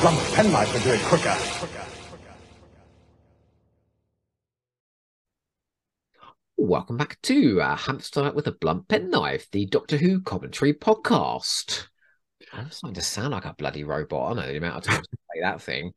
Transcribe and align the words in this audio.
blunt 0.00 0.34
penknife 0.34 0.72
would 0.72 0.82
do 0.82 0.92
it 0.92 1.00
quicker. 1.02 1.36
Welcome 6.56 6.96
back 6.96 7.20
to 7.22 7.60
uh, 7.60 7.76
Hamster 7.76 8.32
with 8.32 8.46
a 8.46 8.52
Blunt 8.52 8.88
Penknife, 8.88 9.48
the 9.50 9.66
Doctor 9.66 9.96
Who 9.96 10.20
commentary 10.20 10.74
podcast. 10.74 11.86
I'm 12.52 12.70
starting 12.70 12.94
to 12.94 13.02
sound 13.02 13.30
like 13.32 13.44
a 13.44 13.54
bloody 13.54 13.84
robot. 13.84 14.32
I 14.32 14.40
know 14.40 14.52
the 14.52 14.58
amount 14.58 14.76
of 14.78 14.84
times 14.84 15.06
I 15.12 15.34
say 15.34 15.40
that 15.42 15.62
thing. 15.62 15.92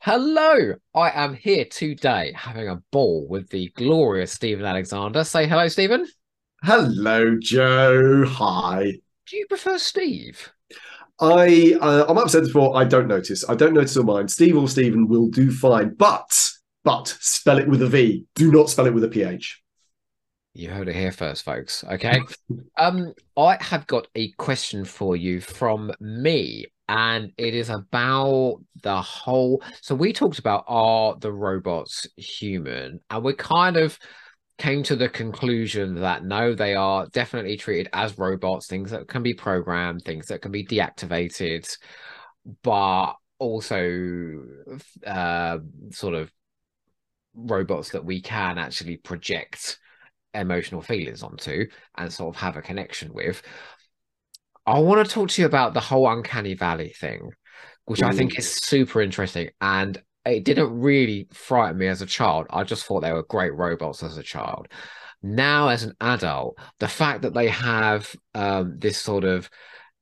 Hello, 0.00 0.74
I 0.94 1.10
am 1.10 1.34
here 1.34 1.64
today 1.64 2.32
having 2.36 2.68
a 2.68 2.82
ball 2.90 3.26
with 3.28 3.48
the 3.50 3.70
glorious 3.76 4.32
Steven 4.32 4.64
Alexander. 4.64 5.24
Say 5.24 5.46
hello, 5.46 5.68
Steven. 5.68 6.06
Hello, 6.62 7.36
Joe. 7.40 8.24
Hi. 8.26 8.92
Do 9.26 9.36
you 9.36 9.46
prefer 9.46 9.78
Steve? 9.78 10.53
I 11.20 11.76
uh, 11.80 12.06
I'm 12.08 12.18
upset 12.18 12.44
before. 12.44 12.76
I 12.76 12.84
don't 12.84 13.06
notice. 13.06 13.48
I 13.48 13.54
don't 13.54 13.74
notice 13.74 13.96
or 13.96 14.04
mine. 14.04 14.28
Steve 14.28 14.56
or 14.56 14.68
Steven 14.68 15.06
will 15.06 15.28
do 15.28 15.50
fine, 15.50 15.94
but 15.94 16.50
but 16.82 17.16
spell 17.20 17.58
it 17.58 17.68
with 17.68 17.82
a 17.82 17.86
V. 17.86 18.26
Do 18.34 18.50
not 18.50 18.68
spell 18.68 18.86
it 18.86 18.94
with 18.94 19.04
a 19.04 19.08
PH. 19.08 19.62
You 20.56 20.70
heard 20.70 20.88
it 20.88 20.94
here 20.94 21.10
first, 21.10 21.42
folks. 21.42 21.82
Okay. 21.84 22.20
um, 22.78 23.12
I 23.36 23.56
have 23.60 23.86
got 23.88 24.06
a 24.14 24.30
question 24.32 24.84
for 24.84 25.16
you 25.16 25.40
from 25.40 25.92
me, 26.00 26.66
and 26.88 27.32
it 27.36 27.54
is 27.54 27.70
about 27.70 28.60
the 28.82 29.00
whole. 29.00 29.62
So 29.80 29.94
we 29.94 30.12
talked 30.12 30.38
about 30.38 30.64
are 30.68 31.16
the 31.18 31.32
robots 31.32 32.06
human, 32.16 33.00
and 33.10 33.24
we're 33.24 33.34
kind 33.34 33.76
of 33.76 33.98
came 34.58 34.82
to 34.84 34.96
the 34.96 35.08
conclusion 35.08 35.96
that 35.96 36.24
no, 36.24 36.54
they 36.54 36.74
are 36.74 37.06
definitely 37.08 37.56
treated 37.56 37.88
as 37.92 38.18
robots, 38.18 38.66
things 38.66 38.90
that 38.90 39.08
can 39.08 39.22
be 39.22 39.34
programmed, 39.34 40.04
things 40.04 40.26
that 40.26 40.42
can 40.42 40.52
be 40.52 40.64
deactivated, 40.64 41.76
but 42.62 43.14
also 43.38 44.44
uh, 45.06 45.58
sort 45.90 46.14
of 46.14 46.30
robots 47.34 47.90
that 47.90 48.04
we 48.04 48.20
can 48.20 48.58
actually 48.58 48.96
project 48.96 49.78
emotional 50.34 50.82
feelings 50.82 51.22
onto 51.22 51.66
and 51.96 52.12
sort 52.12 52.34
of 52.34 52.40
have 52.40 52.56
a 52.56 52.62
connection 52.62 53.12
with. 53.12 53.42
I 54.66 54.78
want 54.78 55.06
to 55.06 55.12
talk 55.12 55.30
to 55.30 55.42
you 55.42 55.46
about 55.46 55.74
the 55.74 55.80
whole 55.80 56.08
uncanny 56.08 56.54
valley 56.54 56.94
thing, 56.96 57.30
which. 57.86 58.02
I 58.02 58.12
think 58.12 58.38
is 58.38 58.50
super 58.50 59.02
interesting. 59.02 59.50
And 59.60 60.00
it 60.24 60.44
didn't 60.44 60.78
really 60.78 61.28
frighten 61.32 61.78
me 61.78 61.86
as 61.86 62.02
a 62.02 62.06
child. 62.06 62.46
I 62.50 62.64
just 62.64 62.84
thought 62.84 63.00
they 63.00 63.12
were 63.12 63.22
great 63.24 63.54
robots 63.54 64.02
as 64.02 64.16
a 64.16 64.22
child. 64.22 64.68
Now, 65.22 65.68
as 65.68 65.82
an 65.84 65.94
adult, 66.00 66.58
the 66.80 66.88
fact 66.88 67.22
that 67.22 67.34
they 67.34 67.48
have 67.48 68.14
um, 68.34 68.78
this 68.78 68.98
sort 68.98 69.24
of 69.24 69.48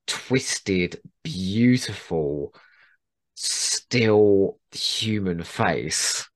twisted, 0.06 1.00
beautiful, 1.23 2.55
still 3.34 4.59
human 4.73 5.43
face 5.43 6.28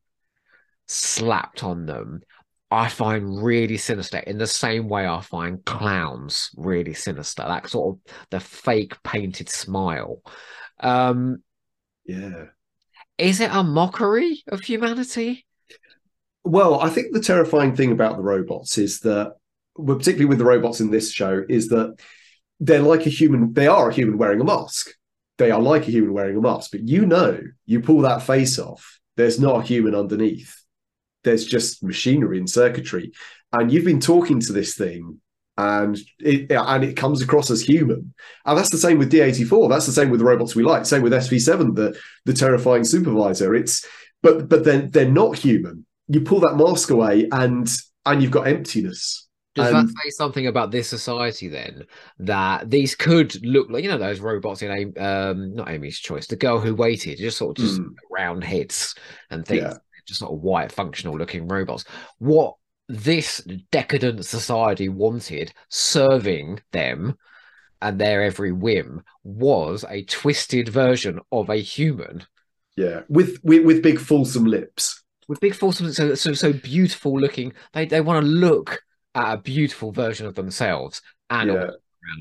slapped 0.86 1.64
on 1.64 1.86
them 1.86 2.23
I 2.70 2.89
find 2.89 3.42
really 3.42 3.77
sinister 3.77 4.18
in 4.18 4.39
the 4.39 4.47
same 4.47 4.89
way 4.89 5.07
I 5.07 5.20
find 5.20 5.64
clowns 5.64 6.51
really 6.57 6.95
sinister. 6.95 7.45
That 7.47 7.68
sort 7.68 7.97
of 7.97 8.14
the 8.30 8.41
fake 8.41 9.01
painted 9.05 9.48
smile. 9.48 10.20
Um, 10.80 11.42
yeah. 12.05 12.47
Is 13.19 13.41
it 13.41 13.51
a 13.53 13.63
mockery 13.63 14.43
of 14.49 14.61
humanity? 14.61 15.47
Well, 16.45 16.81
I 16.81 16.91
think 16.91 17.13
the 17.13 17.21
terrifying 17.21 17.75
thing 17.75 17.93
about 17.93 18.17
the 18.17 18.23
robots 18.23 18.79
is 18.79 19.01
that, 19.01 19.35
particularly 19.75 20.27
with 20.27 20.39
the 20.39 20.45
robots 20.45 20.81
in 20.81 20.91
this 20.91 21.11
show, 21.11 21.45
is 21.49 21.69
that 21.69 21.97
they're 22.61 22.83
like 22.83 23.07
a 23.07 23.11
human. 23.11 23.53
They 23.53 23.67
are 23.67 23.89
a 23.89 23.95
human 23.95 24.19
wearing 24.19 24.41
a 24.41 24.45
mask. 24.45 24.91
They 25.39 25.51
are 25.51 25.61
like 25.61 25.89
a 25.89 25.91
human 25.91 26.13
wearing 26.13 26.37
a 26.37 26.41
mask. 26.41 26.71
But 26.71 26.89
you 26.89 27.05
know, 27.05 27.41
you 27.65 27.81
pull 27.81 28.03
that 28.03 28.23
face 28.23 28.59
off, 28.59 29.01
there's 29.17 29.41
not 29.41 29.61
a 29.61 29.67
human 29.67 29.95
underneath 29.95 30.55
there's 31.27 31.45
just 31.45 31.83
machinery 31.83 32.39
and 32.39 32.48
circuitry 32.48 33.13
and 33.53 33.71
you've 33.71 33.85
been 33.85 34.01
talking 34.01 34.41
to 34.41 34.53
this 34.53 34.77
thing 34.77 35.21
and 35.58 35.98
it 36.18 36.50
and 36.50 36.84
it 36.84 36.96
comes 36.96 37.22
across 37.22 37.50
as 37.50 37.62
human 37.62 38.12
and 38.44 38.58
that's 38.58 38.70
the 38.70 38.78
same 38.78 38.98
with 38.98 39.11
D84 39.11 39.70
that's 39.70 39.86
the 39.86 39.92
same 39.92 40.11
with 40.11 40.20
the 40.20 40.27
robots 40.27 40.55
we 40.55 40.62
like 40.62 40.84
same 40.84 41.02
with 41.02 41.12
SV7 41.12 41.74
the 41.74 41.98
the 42.24 42.33
terrifying 42.33 42.84
supervisor 42.84 43.55
it's 43.55 43.86
but 44.22 44.48
but 44.48 44.64
then 44.64 44.90
they're 44.90 45.11
not 45.11 45.39
human 45.39 45.86
you 46.08 46.20
pull 46.20 46.40
that 46.40 46.56
mask 46.56 46.90
away 46.90 47.28
and 47.33 47.68
and 48.05 48.22
you've 48.22 48.30
got 48.30 48.46
emptiness 48.46 49.27
does 49.55 49.72
that 49.72 49.89
say 49.89 50.11
something 50.11 50.46
about 50.48 50.70
this 50.70 50.86
society 50.86 51.48
then? 51.48 51.86
That 52.18 52.68
these 52.68 52.94
could 52.94 53.42
look 53.42 53.70
like 53.70 53.84
you 53.84 53.88
know 53.88 53.96
those 53.96 54.20
robots 54.20 54.61
in 54.61 54.92
um 54.98 55.55
not 55.55 55.70
Amy's 55.70 55.98
Choice, 55.98 56.27
the 56.27 56.36
girl 56.36 56.61
who 56.61 56.74
waited, 56.74 57.17
just 57.17 57.38
sort 57.38 57.58
of 57.58 57.64
just 57.64 57.80
mm. 57.80 57.88
round 58.11 58.44
heads 58.44 58.94
and 59.30 59.46
things. 59.46 59.62
Yeah 59.62 59.78
just 60.06 60.20
sort 60.20 60.33
of 60.33 60.40
white 60.40 60.73
functional 60.73 61.18
looking 61.18 61.48
robots. 61.48 61.84
What 62.18 62.55
this 62.89 63.39
decadent 63.70 64.24
society 64.24 64.89
wanted 64.89 65.52
serving 65.69 66.61
them 66.73 67.17
and 67.83 67.98
their 67.98 68.23
every 68.23 68.52
whim 68.52 69.02
was 69.23 69.85
a 69.89 70.05
twisted 70.05 70.69
version 70.69 71.20
of 71.33 71.51
a 71.51 71.57
human. 71.57 72.24
Yeah, 72.77 73.02
with 73.08 73.39
with, 73.42 73.64
with 73.64 73.83
big 73.83 73.98
fulsome 73.98 74.45
lips. 74.45 75.02
With 75.29 75.41
big 75.41 75.55
fulsome, 75.55 75.92
so 75.92 76.14
so 76.14 76.33
so 76.33 76.52
beautiful 76.52 77.19
looking. 77.19 77.52
They 77.73 77.86
they 77.86 78.01
want 78.01 78.24
to 78.24 78.30
look 78.30 78.80
at 79.14 79.35
a 79.35 79.39
beautiful 79.39 79.92
version 79.92 80.27
of 80.27 80.35
themselves 80.35 81.03
and 81.30 81.51
yeah. 81.51 81.70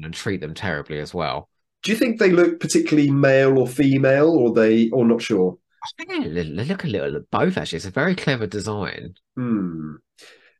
and 0.03 0.13
treat 0.13 0.41
them 0.41 0.53
terribly 0.53 0.99
as 0.99 1.13
well. 1.13 1.49
Do 1.83 1.91
you 1.91 1.97
think 1.97 2.17
they 2.17 2.31
look 2.31 2.59
particularly 2.59 3.11
male 3.11 3.59
or 3.59 3.67
female, 3.67 4.29
or 4.29 4.53
they, 4.53 4.89
or 4.89 5.05
not 5.05 5.21
sure? 5.21 5.57
I 5.83 6.03
think 6.03 6.33
they 6.33 6.43
look 6.43 6.83
a 6.83 6.87
little 6.87 7.21
both. 7.29 7.57
Actually, 7.57 7.77
it's 7.77 7.85
a 7.85 7.91
very 7.91 8.15
clever 8.15 8.47
design. 8.47 9.13
Hmm. 9.35 9.95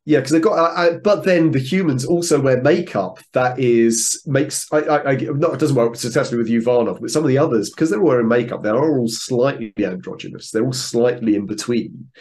Yeah, 0.08 0.20
because 0.20 0.34
they've 0.34 0.42
got, 0.42 0.60
uh, 0.60 0.80
uh, 0.80 0.98
but 1.00 1.24
then 1.24 1.50
the 1.50 1.60
humans 1.60 2.06
also 2.06 2.40
wear 2.40 2.62
makeup 2.62 3.18
that 3.34 3.60
is 3.60 4.22
makes. 4.28 4.72
I, 4.72 4.82
I, 4.82 5.12
I 5.12 5.16
not 5.16 5.56
it 5.56 5.60
doesn't 5.60 5.76
work 5.76 5.96
successfully 5.96 6.38
with 6.38 6.48
Uvanov, 6.48 7.02
but 7.02 7.10
some 7.10 7.24
of 7.24 7.30
the 7.30 7.40
others 7.40 7.72
because 7.72 7.90
they're 7.90 8.00
wearing 8.00 8.28
makeup, 8.28 8.62
they 8.62 8.70
are 8.70 9.00
all 9.00 9.08
slightly 9.08 9.74
androgynous. 9.80 10.52
They're 10.52 10.64
all 10.64 10.74
slightly 10.74 11.36
in 11.36 11.48
between, 11.48 12.12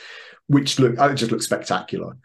which 0.46 0.78
look 0.78 0.94
it 0.98 1.14
just 1.16 1.30
looks 1.30 1.44
spectacular. 1.44 2.16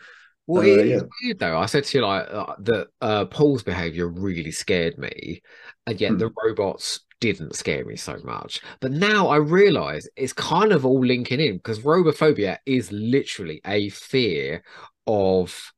Well, 0.48 0.64
uh, 0.64 0.66
it 0.66 0.88
yeah. 0.88 1.02
weird 1.22 1.40
though. 1.40 1.58
I 1.58 1.66
said 1.66 1.84
to 1.84 1.98
you 1.98 2.06
like 2.06 2.28
uh, 2.32 2.56
that. 2.60 2.88
Uh, 3.02 3.26
Poul's 3.26 3.62
behavior 3.62 4.08
really 4.08 4.52
scared 4.52 4.98
me, 4.98 5.42
and 5.86 6.00
yet 6.00 6.12
hmm. 6.12 6.20
the 6.20 6.32
robots 6.42 7.02
didn't 7.20 7.56
scare 7.56 7.86
me 7.86 7.96
so 7.96 8.18
much. 8.24 8.62
But 8.80 8.92
now 8.92 9.28
I 9.28 9.38
realize 9.38 10.08
it's 10.16 10.34
kind 10.34 10.72
of 10.72 10.86
all 10.86 11.06
linking 11.06 11.40
in 11.40 11.58
because 11.58 11.80
robophobia 11.80 12.58
is 12.66 12.92
literally 12.92 13.62
a 13.66 13.90
fear 13.90 14.64
of 15.10 15.74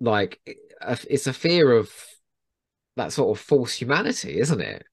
like 0.00 0.40
it's 1.08 1.26
a 1.26 1.32
fear 1.32 1.72
of 1.72 1.90
that 2.96 3.12
sort 3.12 3.36
of 3.36 3.44
false 3.44 3.72
humanity, 3.72 4.38
isn't 4.38 4.60
it? 4.60 4.84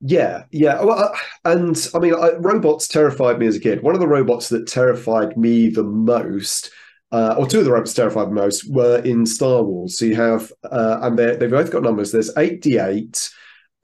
Yeah, 0.00 0.44
yeah. 0.50 0.82
Well, 0.82 0.98
uh, 0.98 1.16
and 1.44 1.88
I 1.94 1.98
mean, 1.98 2.14
I, 2.14 2.32
robots 2.38 2.86
terrified 2.86 3.38
me 3.38 3.46
as 3.46 3.56
a 3.56 3.60
kid. 3.60 3.82
One 3.82 3.94
of 3.94 4.00
the 4.00 4.06
robots 4.06 4.48
that 4.50 4.68
terrified 4.68 5.36
me 5.36 5.68
the 5.68 5.82
most, 5.82 6.70
uh, 7.10 7.34
or 7.36 7.46
two 7.46 7.58
of 7.58 7.64
the 7.64 7.72
robots 7.72 7.94
terrified 7.94 8.28
me 8.28 8.34
most, 8.34 8.70
were 8.70 8.98
in 8.98 9.26
Star 9.26 9.62
Wars. 9.62 9.98
So 9.98 10.04
you 10.04 10.14
have, 10.16 10.52
uh, 10.70 10.98
and 11.02 11.18
they've 11.18 11.50
both 11.50 11.72
got 11.72 11.82
numbers. 11.82 12.12
There's 12.12 12.32
8D8 12.34 13.30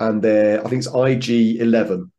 and 0.00 0.22
they're 0.22 0.64
I 0.64 0.68
think 0.68 0.84
it's 0.84 0.94
IG 0.94 1.60
eleven, 1.60 2.12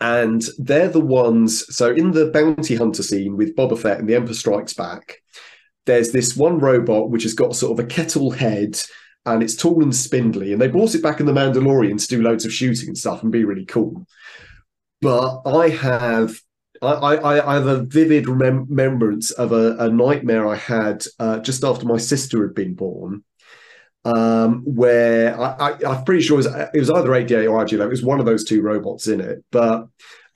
and 0.00 0.42
they're 0.58 0.88
the 0.88 1.00
ones. 1.00 1.74
So 1.74 1.92
in 1.92 2.12
the 2.12 2.30
bounty 2.30 2.76
hunter 2.76 3.02
scene 3.02 3.36
with 3.36 3.56
Boba 3.56 3.78
Fett 3.78 3.98
and 3.98 4.08
the 4.08 4.14
Emperor 4.14 4.34
Strikes 4.34 4.74
Back, 4.74 5.22
there's 5.86 6.12
this 6.12 6.36
one 6.36 6.58
robot 6.58 7.10
which 7.10 7.22
has 7.22 7.34
got 7.34 7.56
sort 7.56 7.78
of 7.78 7.84
a 7.84 7.88
kettle 7.88 8.30
head 8.30 8.78
and 9.24 9.42
it's 9.42 9.56
tall 9.56 9.82
and 9.82 9.94
spindly, 9.94 10.52
and 10.52 10.62
they 10.62 10.68
brought 10.68 10.94
it 10.94 11.02
back 11.02 11.18
in 11.18 11.26
the 11.26 11.32
Mandalorian 11.32 12.00
to 12.00 12.06
do 12.06 12.22
loads 12.22 12.44
of 12.44 12.52
shooting 12.52 12.88
and 12.88 12.98
stuff 12.98 13.22
and 13.22 13.32
be 13.32 13.44
really 13.44 13.64
cool. 13.64 14.06
But 15.00 15.42
I 15.44 15.68
have 15.70 16.40
I, 16.80 16.92
I, 16.92 17.52
I, 17.52 17.54
have 17.54 17.66
a 17.66 17.82
vivid 17.82 18.26
remem- 18.26 18.66
remembrance 18.68 19.30
of 19.32 19.52
a, 19.52 19.76
a, 19.78 19.88
nightmare 19.88 20.46
I 20.46 20.56
had 20.56 21.04
uh, 21.18 21.38
just 21.38 21.64
after 21.64 21.86
my 21.86 21.96
sister 21.96 22.42
had 22.42 22.54
been 22.54 22.74
born, 22.74 23.24
um, 24.04 24.62
where 24.64 25.38
I, 25.40 25.78
am 25.84 26.04
pretty 26.04 26.22
sure 26.22 26.34
it 26.34 26.44
was, 26.44 26.46
it 26.46 26.78
was 26.78 26.90
either 26.90 27.08
8D8 27.08 27.50
or 27.50 27.64
IG11. 27.64 27.80
It 27.80 27.88
was 27.88 28.04
one 28.04 28.20
of 28.20 28.26
those 28.26 28.44
two 28.44 28.62
robots 28.62 29.08
in 29.08 29.20
it. 29.20 29.44
But 29.50 29.86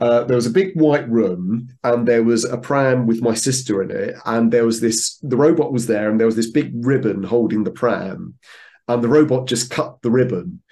uh, 0.00 0.24
there 0.24 0.36
was 0.36 0.46
a 0.46 0.50
big 0.50 0.74
white 0.74 1.08
room 1.08 1.68
and 1.84 2.08
there 2.08 2.22
was 2.22 2.44
a 2.44 2.56
pram 2.56 3.06
with 3.06 3.20
my 3.20 3.34
sister 3.34 3.82
in 3.82 3.90
it. 3.90 4.16
And 4.24 4.50
there 4.50 4.64
was 4.64 4.80
this, 4.80 5.18
the 5.22 5.36
robot 5.36 5.72
was 5.72 5.86
there 5.86 6.10
and 6.10 6.18
there 6.18 6.26
was 6.26 6.36
this 6.36 6.50
big 6.50 6.72
ribbon 6.74 7.22
holding 7.22 7.64
the 7.64 7.70
pram. 7.70 8.34
And 8.88 9.04
the 9.04 9.08
robot 9.08 9.46
just 9.46 9.70
cut 9.70 10.00
the 10.02 10.10
ribbon. 10.10 10.62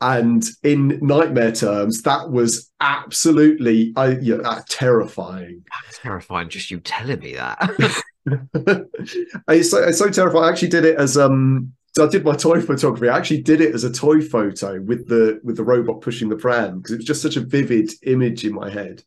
And 0.00 0.44
in 0.64 0.98
nightmare 1.00 1.52
terms, 1.52 2.02
that 2.02 2.30
was 2.30 2.70
absolutely 2.80 3.92
uh, 3.94 4.16
yeah, 4.20 4.36
uh, 4.44 4.62
terrifying. 4.68 5.64
That's 5.84 5.98
terrifying. 6.00 6.48
Just 6.48 6.72
you 6.72 6.80
telling 6.80 7.20
me 7.20 7.34
that. 7.34 8.04
it's, 9.48 9.70
so, 9.70 9.84
it's 9.84 9.98
so 9.98 10.10
terrifying. 10.10 10.44
I 10.44 10.48
actually 10.48 10.68
did 10.68 10.84
it 10.84 10.98
as 10.98 11.16
um 11.16 11.72
So 11.94 12.06
I 12.06 12.08
did 12.08 12.24
my 12.24 12.34
toy 12.34 12.60
photography. 12.60 13.08
I 13.08 13.16
actually 13.18 13.42
did 13.42 13.60
it 13.60 13.74
as 13.74 13.84
a 13.84 13.92
toy 13.92 14.22
photo 14.22 14.80
with 14.80 15.08
the 15.08 15.40
with 15.44 15.56
the 15.56 15.64
robot 15.64 16.00
pushing 16.00 16.28
the 16.28 16.36
pram 16.36 16.78
because 16.78 16.92
it 16.92 16.96
was 16.98 17.06
just 17.06 17.22
such 17.22 17.36
a 17.36 17.40
vivid 17.40 17.90
image 18.04 18.44
in 18.44 18.54
my 18.54 18.70
head. 18.70 19.02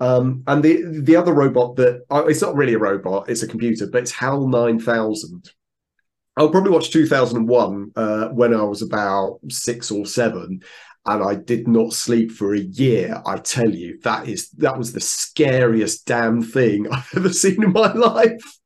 Um, 0.00 0.44
and 0.46 0.62
the 0.62 1.00
the 1.02 1.16
other 1.16 1.32
robot 1.32 1.76
that 1.76 2.02
oh, 2.08 2.26
it's 2.26 2.42
not 2.42 2.54
really 2.54 2.74
a 2.74 2.78
robot, 2.78 3.28
it's 3.28 3.42
a 3.42 3.48
computer, 3.48 3.88
but 3.88 4.02
it's 4.02 4.12
HAL 4.12 4.46
nine 4.46 4.78
thousand. 4.78 5.50
I'll 6.36 6.50
probably 6.50 6.70
watch 6.70 6.90
two 6.90 7.06
thousand 7.06 7.38
and 7.38 7.48
one 7.48 7.90
uh, 7.96 8.28
when 8.28 8.54
I 8.54 8.62
was 8.62 8.82
about 8.82 9.40
six 9.48 9.90
or 9.90 10.06
seven, 10.06 10.62
and 11.04 11.24
I 11.24 11.34
did 11.34 11.66
not 11.66 11.94
sleep 11.94 12.30
for 12.30 12.54
a 12.54 12.60
year. 12.60 13.20
I 13.26 13.38
tell 13.38 13.74
you, 13.74 13.98
that 14.04 14.28
is 14.28 14.50
that 14.50 14.78
was 14.78 14.92
the 14.92 15.00
scariest 15.00 16.06
damn 16.06 16.42
thing 16.42 16.86
I've 16.92 17.10
ever 17.16 17.32
seen 17.32 17.64
in 17.64 17.72
my 17.72 17.92
life. 17.92 18.60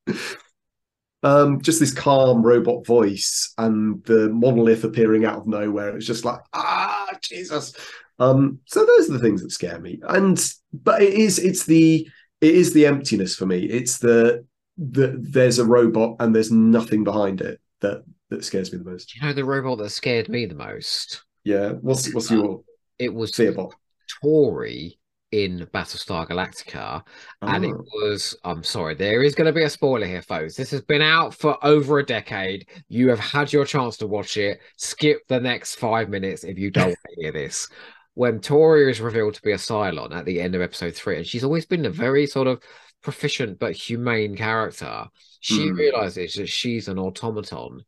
Um, 1.25 1.61
just 1.61 1.79
this 1.79 1.95
calm 1.95 2.43
robot 2.43 2.85
voice 2.85 3.53
and 3.57 4.03
the 4.05 4.29
monolith 4.31 4.83
appearing 4.83 5.25
out 5.25 5.39
of 5.39 5.47
nowhere. 5.47 5.91
It 5.91 5.95
was 5.95 6.07
just 6.07 6.25
like, 6.25 6.41
ah, 6.53 7.09
Jesus. 7.23 7.75
Um, 8.19 8.59
so 8.67 8.85
those 8.85 9.09
are 9.09 9.15
the 9.15 9.19
things 9.19 9.43
that 9.43 9.51
scare 9.51 9.81
me. 9.81 10.01
And 10.09 10.43
but 10.73 11.03
it 11.03 11.15
is 11.15 11.39
it's 11.39 11.65
the 11.65 12.09
it 12.41 12.55
is 12.55 12.73
the 12.73 12.87
emptiness 12.87 13.37
for 13.37 13.47
me. 13.47 13.65
It's 13.65 13.99
the 13.99 14.45
the 14.77 15.17
there's 15.21 15.59
a 15.59 15.65
robot 15.65 16.17
and 16.19 16.35
there's 16.35 16.51
nothing 16.51 17.05
behind 17.05 17.41
it 17.41 17.61
that 17.81 18.03
that 18.31 18.45
scares 18.45 18.73
me 18.73 18.79
the 18.79 18.91
most. 18.91 19.15
You 19.15 19.23
know 19.23 19.33
the 19.33 19.45
robot 19.45 19.79
that 19.79 19.91
scared 19.91 20.29
me 20.29 20.47
the 20.47 20.55
most? 20.55 21.23
Yeah. 21.45 21.73
What's 21.73 22.13
what's 22.13 22.31
your 22.31 22.63
It 22.99 23.13
was 23.13 23.33
fearbot? 23.33 23.73
Tory 24.21 24.99
in 25.33 25.67
Battlestar 25.73 26.29
Galactica, 26.29 27.03
and 27.41 27.65
it 27.65 27.73
Oh. 27.75 27.85
was. 27.95 28.37
I'm 28.45 28.63
sorry, 28.63 28.95
there 28.95 29.23
is 29.23 29.35
going 29.35 29.47
to 29.47 29.53
be 29.53 29.65
a 29.65 29.71
spoiler 29.71 30.07
here, 30.07 30.23
folks. 30.23 30.55
This 30.57 30.71
has 30.71 30.83
been 30.83 31.03
out 31.03 31.35
for 31.35 31.59
over 31.65 31.99
a 31.99 32.07
decade. 32.07 32.67
You 32.89 33.09
have 33.09 33.19
had 33.19 33.53
your 33.53 33.65
chance 33.65 33.97
to 33.99 34.07
watch 34.07 34.37
it. 34.37 34.61
Skip 34.77 35.27
the 35.29 35.41
next 35.41 35.77
five 35.77 36.09
minutes 36.09 36.45
if 36.45 36.59
you 36.59 36.71
don't 36.71 36.87
want 36.89 36.99
to 37.15 37.23
hear 37.23 37.33
this. 37.33 37.69
When 38.15 38.41
Tory 38.41 38.91
is 38.91 39.01
revealed 39.01 39.35
to 39.35 39.43
be 39.43 39.53
a 39.53 39.57
Cylon 39.59 40.15
at 40.15 40.27
the 40.27 40.41
end 40.41 40.55
of 40.55 40.61
episode 40.61 40.95
three, 40.95 41.17
and 41.17 41.27
she's 41.27 41.45
always 41.45 41.65
been 41.65 41.87
a 41.87 41.91
very 41.91 42.27
sort 42.27 42.47
of 42.47 42.63
proficient 43.03 43.59
but 43.59 43.73
humane 43.73 44.37
character, 44.37 45.07
she 45.41 45.69
Hmm. 45.69 45.75
realizes 45.77 46.35
that 46.35 46.49
she's 46.49 46.89
an 46.89 46.99
automaton 46.99 47.85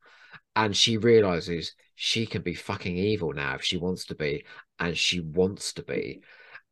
and 0.56 0.74
she 0.74 0.96
realizes 0.96 1.74
she 1.94 2.24
can 2.26 2.40
be 2.42 2.54
fucking 2.54 2.96
evil 2.96 3.32
now 3.34 3.54
if 3.54 3.62
she 3.62 3.76
wants 3.76 4.06
to 4.06 4.14
be, 4.14 4.44
and 4.80 4.96
she 4.96 5.20
wants 5.20 5.74
to 5.74 5.82
be. 5.82 6.22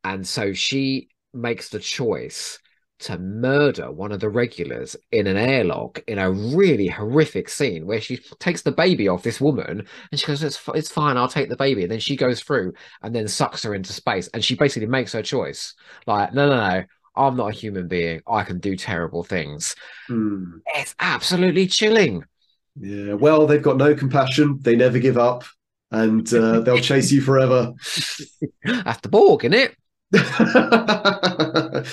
And 0.03 0.27
so 0.27 0.53
she 0.53 1.09
makes 1.33 1.69
the 1.69 1.79
choice 1.79 2.59
to 2.99 3.17
murder 3.17 3.91
one 3.91 4.11
of 4.11 4.19
the 4.21 4.29
regulars 4.29 4.95
in 5.11 5.27
an 5.27 5.35
airlock 5.35 6.01
in 6.07 6.19
a 6.19 6.31
really 6.31 6.87
horrific 6.87 7.49
scene 7.49 7.85
where 7.85 7.99
she 7.99 8.17
takes 8.39 8.61
the 8.61 8.71
baby 8.71 9.09
off 9.09 9.23
this 9.23 9.41
woman 9.41 9.85
and 10.11 10.19
she 10.19 10.25
goes, 10.25 10.41
It's, 10.41 10.59
it's 10.73 10.91
fine, 10.91 11.17
I'll 11.17 11.27
take 11.27 11.49
the 11.49 11.57
baby. 11.57 11.83
And 11.83 11.91
then 11.91 11.99
she 11.99 12.15
goes 12.15 12.41
through 12.41 12.73
and 13.01 13.13
then 13.13 13.27
sucks 13.27 13.63
her 13.63 13.75
into 13.75 13.91
space. 13.91 14.27
And 14.29 14.43
she 14.43 14.55
basically 14.55 14.87
makes 14.87 15.11
her 15.13 15.21
choice 15.21 15.73
like, 16.07 16.33
No, 16.33 16.47
no, 16.47 16.55
no, 16.55 16.83
I'm 17.15 17.35
not 17.35 17.49
a 17.49 17.53
human 17.53 17.87
being. 17.87 18.21
I 18.25 18.43
can 18.43 18.59
do 18.59 18.75
terrible 18.75 19.23
things. 19.23 19.75
Hmm. 20.07 20.59
It's 20.75 20.95
absolutely 20.99 21.67
chilling. 21.67 22.23
Yeah. 22.79 23.13
Well, 23.13 23.45
they've 23.47 23.61
got 23.61 23.77
no 23.77 23.93
compassion. 23.95 24.59
They 24.61 24.75
never 24.75 24.97
give 24.99 25.17
up, 25.17 25.43
and 25.91 26.31
uh, 26.33 26.61
they'll 26.61 26.79
chase 26.79 27.11
you 27.11 27.21
forever. 27.21 27.73
That's 28.63 29.01
the 29.01 29.09
Borg, 29.09 29.45
isn't 29.45 29.53
it? 29.53 29.75
uh, 30.13 31.83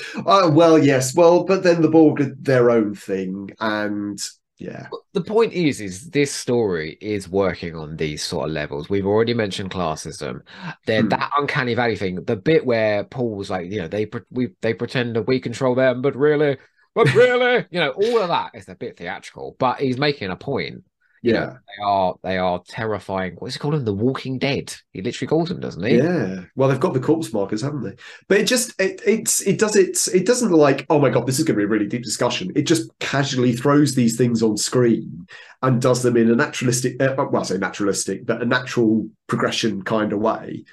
well, 0.52 0.78
yes. 0.78 1.14
Well, 1.14 1.44
but 1.44 1.62
then 1.62 1.82
the 1.82 1.88
Borg 1.88 2.20
are 2.20 2.34
their 2.38 2.70
own 2.70 2.94
thing, 2.94 3.50
and 3.61 4.20
yeah, 4.58 4.88
the 5.14 5.20
point 5.20 5.52
is 5.52 5.81
is 5.81 6.11
this 6.11 6.32
story 6.32 6.99
is 7.00 7.28
working 7.28 7.75
on 7.76 7.96
these 7.96 8.22
sort 8.22 8.49
of 8.49 8.52
levels 8.55 8.88
we've 8.88 9.06
already 9.06 9.34
mentioned 9.34 9.70
classism 9.70 10.40
then 10.87 11.05
Hmm. 11.05 11.08
that 11.08 11.31
uncanny 11.38 11.75
valley 11.75 11.96
thing 11.96 12.17
the 12.25 12.37
bit 12.37 12.64
where 12.67 13.05
poul 13.05 13.37
was 13.37 13.50
like 13.50 13.70
you 13.70 13.78
know 13.81 13.88
they 13.88 14.06
pre- 14.06 14.20
we 14.31 14.49
they 14.62 14.75
pretend 14.75 15.16
that 15.16 15.23
we 15.26 15.40
control 15.40 15.75
them 15.75 16.02
but 16.02 16.16
really 16.16 16.56
but 16.94 17.12
really 17.14 17.66
you 17.70 17.81
know 17.81 17.90
all 17.90 18.19
of 18.23 18.28
that 18.28 18.50
is 18.55 18.69
a 18.69 18.75
bit 18.75 18.96
theatrical 18.96 19.56
but 19.58 19.81
he's 19.81 19.99
making 19.99 20.31
a 20.31 20.37
point 20.37 20.84
you 21.22 21.34
yeah. 21.34 21.40
know 21.40 21.52
they 21.52 21.84
are 21.84 22.14
they 22.22 22.38
are 22.38 22.62
terrifying 22.67 23.37
what's 23.38 23.55
he 23.55 23.58
call 23.58 23.70
them 23.72 23.84
the 23.84 23.93
walking 23.93 24.38
dead 24.38 24.75
he 24.93 25.02
literally 25.02 25.28
calls 25.28 25.49
them 25.49 25.61
doesn't 25.61 25.84
he 25.84 25.96
Yeah, 25.96 26.44
well, 26.56 26.69
they've 26.69 26.81
got 26.81 26.94
the 26.94 27.00
corpse 27.00 27.32
markers, 27.32 27.62
haven't 27.62 27.82
they? 27.82 27.94
But 28.28 28.38
it 28.38 28.46
just 28.46 28.81
it 28.81 29.00
it's 29.06 29.40
it 29.43 29.58
does 29.58 29.76
it 29.76 29.99
it 30.14 30.26
doesn't 30.26 30.52
like 30.52 30.87
oh 30.88 30.99
my 30.99 31.11
god, 31.11 31.26
this 31.26 31.38
is 31.38 31.44
going 31.44 31.56
to 31.56 31.61
be 31.61 31.64
a 31.64 31.69
really 31.69 31.87
deep 31.87 32.02
discussion. 32.02 32.52
It 32.55 32.62
just 32.62 32.90
casually 32.99 33.52
throws 33.52 33.94
these 33.94 34.17
things 34.17 34.43
on 34.43 34.56
screen 34.56 35.26
and 35.62 35.81
does 35.81 36.02
them 36.02 36.17
in 36.17 36.31
a 36.31 36.37
naturalistic, 36.37 37.00
uh, 37.02 37.14
well, 37.17 37.43
I 37.43 37.43
say 37.44 37.58
naturalistic, 37.58 38.26
but 38.26 38.43
a 38.43 38.46
natural 38.46 39.08
progression 39.26 39.82
kind 39.82 40.12
of 40.12 40.20
way. 40.20 40.64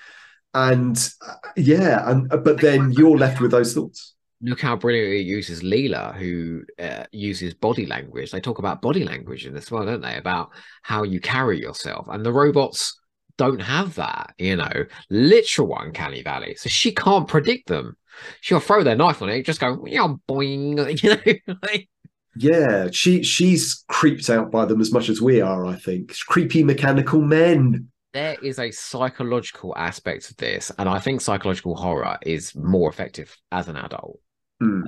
And 0.53 0.97
uh, 1.27 1.35
yeah, 1.55 2.09
and 2.09 2.31
uh, 2.31 2.37
but 2.37 2.61
then 2.61 2.91
you're 2.91 3.17
left 3.17 3.41
with 3.41 3.51
those 3.51 3.73
thoughts. 3.73 4.15
Look 4.41 4.61
how 4.61 4.75
brilliantly 4.75 5.21
it 5.21 5.25
uses 5.25 5.63
Leela, 5.63 6.15
who 6.15 6.63
uh, 6.79 7.05
uses 7.11 7.53
body 7.53 7.85
language. 7.85 8.31
They 8.31 8.39
talk 8.39 8.59
about 8.59 8.81
body 8.81 9.03
language 9.03 9.45
in 9.45 9.53
this 9.53 9.71
well, 9.71 9.85
don't 9.85 10.01
they? 10.01 10.15
About 10.17 10.51
how 10.83 11.03
you 11.03 11.19
carry 11.19 11.59
yourself. 11.59 12.07
And 12.09 12.25
the 12.25 12.33
robots 12.33 12.99
don't 13.37 13.61
have 13.61 13.95
that, 13.95 14.33
you 14.37 14.55
know, 14.55 14.85
literal 15.09 15.67
one, 15.67 15.87
uncanny 15.87 16.21
valley. 16.23 16.55
So 16.55 16.69
she 16.69 16.91
can't 16.91 17.27
predict 17.27 17.67
them. 17.67 17.95
She'll 18.41 18.59
throw 18.59 18.83
their 18.83 18.95
knife 18.95 19.21
on 19.21 19.29
it, 19.29 19.45
just 19.45 19.59
go, 19.59 19.83
yeah, 19.85 20.07
boing, 20.27 21.03
you 21.03 21.09
know. 21.47 21.55
like, 21.63 21.87
Yeah, 22.35 22.89
she 22.91 23.23
she's 23.23 23.83
creeped 23.87 24.29
out 24.29 24.51
by 24.51 24.65
them 24.65 24.81
as 24.81 24.91
much 24.91 25.09
as 25.09 25.21
we 25.21 25.41
are. 25.41 25.65
I 25.65 25.75
think 25.75 26.11
it's 26.11 26.23
creepy 26.23 26.63
mechanical 26.63 27.21
men. 27.21 27.89
there 28.13 28.37
is 28.41 28.57
a 28.59 28.71
psychological 28.71 29.75
aspect 29.77 30.29
of 30.31 30.37
this, 30.37 30.71
and 30.77 30.89
I 30.89 30.99
think 30.99 31.21
psychological 31.21 31.75
horror 31.75 32.17
is 32.23 32.55
more 32.55 32.89
effective 32.89 33.35
as 33.51 33.67
an 33.67 33.75
adult. 33.77 34.19
Hmm. 34.59 34.81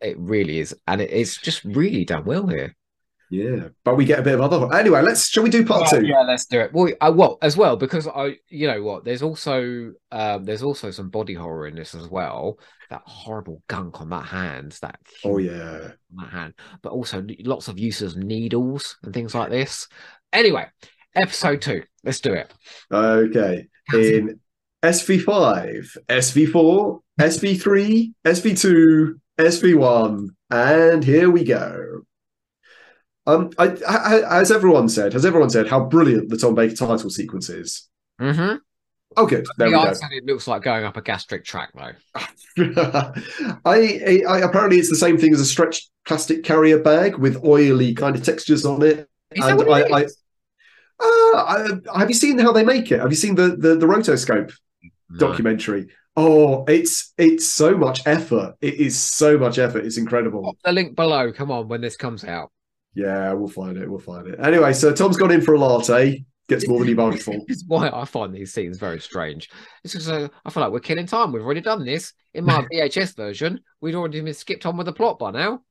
It 0.00 0.18
really 0.18 0.58
is, 0.58 0.74
and 0.86 1.00
it, 1.00 1.10
it's 1.12 1.36
just 1.36 1.64
really 1.64 2.04
done 2.04 2.24
well 2.24 2.46
here. 2.46 2.74
Yeah, 3.30 3.68
but 3.82 3.96
we 3.96 4.04
get 4.04 4.18
a 4.18 4.22
bit 4.22 4.38
of 4.38 4.40
other. 4.42 4.74
Anyway, 4.76 5.00
let's 5.00 5.28
shall 5.28 5.42
we 5.42 5.48
do 5.48 5.64
part 5.64 5.90
Well, 5.90 6.00
two? 6.02 6.06
Yeah, 6.06 6.20
let's 6.20 6.44
do 6.44 6.60
it. 6.60 6.70
Well, 6.74 6.92
I, 7.00 7.08
well, 7.08 7.38
as 7.40 7.56
well 7.56 7.76
because 7.76 8.06
I, 8.06 8.36
you 8.48 8.66
know 8.66 8.82
what? 8.82 9.04
There's 9.04 9.22
also 9.22 9.92
um, 10.10 10.44
there's 10.44 10.62
also 10.62 10.90
some 10.90 11.08
body 11.08 11.32
horror 11.32 11.66
in 11.66 11.74
this 11.74 11.94
as 11.94 12.08
well. 12.08 12.58
That 12.90 13.00
horrible 13.06 13.62
gunk 13.68 14.02
on 14.02 14.10
that 14.10 14.26
hand, 14.26 14.76
that 14.82 14.98
Oh 15.24 15.38
yeah. 15.38 15.92
on 16.10 16.16
that 16.24 16.30
hand, 16.30 16.54
but 16.82 16.92
also 16.92 17.24
lots 17.44 17.68
of 17.68 17.78
uses 17.78 18.16
of 18.16 18.22
needles 18.22 18.98
and 19.02 19.14
things 19.14 19.34
like 19.34 19.48
this. 19.48 19.88
Anyway, 20.34 20.66
episode 21.14 21.62
two. 21.62 21.84
Let's 22.04 22.20
do 22.20 22.34
it. 22.34 22.52
Okay. 22.92 23.66
In 23.94 24.40
SV5, 24.82 25.96
SV4, 26.08 27.00
SV3, 27.20 28.12
SV2, 28.24 29.14
SV1, 29.38 30.28
and 30.50 31.04
here 31.04 31.30
we 31.30 31.44
go. 31.44 32.02
Um, 33.26 33.50
I, 33.58 33.76
I, 33.88 34.38
has 34.38 34.50
everyone 34.50 34.88
said? 34.88 35.12
Has 35.12 35.24
everyone 35.24 35.50
said 35.50 35.68
how 35.68 35.84
brilliant 35.84 36.28
the 36.28 36.36
Tom 36.36 36.54
Baker 36.56 36.74
title 36.74 37.10
sequence 37.10 37.48
is? 37.48 37.88
Mm-hmm. 38.20 38.56
Oh, 39.16 39.26
good. 39.26 39.46
There 39.58 39.68
we 39.68 39.74
go. 39.74 39.92
it 40.10 40.24
looks 40.24 40.48
like 40.48 40.62
going 40.62 40.84
up 40.84 40.96
a 40.96 41.02
gastric 41.02 41.44
tract, 41.44 41.76
though. 41.76 41.92
I, 43.64 44.22
I 44.28 44.38
apparently 44.40 44.78
it's 44.78 44.88
the 44.88 44.96
same 44.96 45.18
thing 45.18 45.32
as 45.34 45.40
a 45.40 45.44
stretched 45.44 45.90
plastic 46.06 46.42
carrier 46.42 46.78
bag 46.78 47.16
with 47.18 47.44
oily 47.44 47.94
kind 47.94 48.16
of 48.16 48.24
textures 48.24 48.64
on 48.64 48.82
it. 48.82 49.08
Is 49.32 49.44
that 49.44 49.56
what 49.56 49.68
it 49.68 49.92
I- 49.92 50.00
I- 50.00 50.06
Uh, 51.00 51.78
I, 51.94 51.98
have 51.98 52.08
you 52.08 52.14
seen 52.14 52.38
how 52.38 52.52
they 52.52 52.64
make 52.64 52.90
it? 52.92 53.00
Have 53.00 53.10
you 53.10 53.16
seen 53.16 53.34
the 53.34 53.56
the, 53.56 53.74
the 53.76 53.86
rotoscope 53.86 54.52
No. 55.12 55.28
documentary? 55.28 55.88
Oh, 56.16 56.64
it's 56.66 57.12
it's 57.16 57.48
so 57.48 57.76
much 57.76 58.06
effort. 58.06 58.56
It 58.60 58.74
is 58.74 58.98
so 58.98 59.38
much 59.38 59.58
effort. 59.58 59.84
It's 59.84 59.96
incredible. 59.96 60.42
Pop 60.42 60.56
the 60.64 60.72
link 60.72 60.94
below. 60.94 61.32
Come 61.32 61.50
on, 61.50 61.68
when 61.68 61.80
this 61.80 61.96
comes 61.96 62.24
out. 62.24 62.50
Yeah, 62.94 63.32
we'll 63.32 63.48
find 63.48 63.78
it. 63.78 63.88
We'll 63.88 63.98
find 64.00 64.26
it. 64.28 64.38
Anyway, 64.38 64.72
so 64.74 64.92
Tom's 64.92 65.16
gone 65.16 65.30
in 65.30 65.40
for 65.40 65.54
a 65.54 65.58
latte. 65.58 66.24
Gets 66.48 66.68
more 66.68 66.80
than 66.80 66.88
he 66.88 66.94
bargained 66.94 67.22
for. 67.22 67.34
This 67.48 67.58
is 67.58 67.64
why 67.66 67.88
I 67.88 68.04
find 68.04 68.34
these 68.34 68.52
scenes 68.52 68.76
very 68.78 69.00
strange. 69.00 69.48
It's 69.84 69.94
because 69.94 70.08
uh, 70.08 70.28
I 70.44 70.50
feel 70.50 70.62
like 70.62 70.72
we're 70.72 70.80
killing 70.80 71.06
time. 71.06 71.32
We've 71.32 71.42
already 71.42 71.60
done 71.62 71.84
this 71.86 72.12
in 72.34 72.44
my 72.44 72.66
VHS 72.72 73.16
version. 73.16 73.60
We'd 73.80 73.94
already 73.94 74.20
been 74.20 74.34
skipped 74.34 74.66
on 74.66 74.76
with 74.76 74.86
the 74.86 74.92
plot 74.92 75.18
by 75.18 75.30
now. 75.30 75.62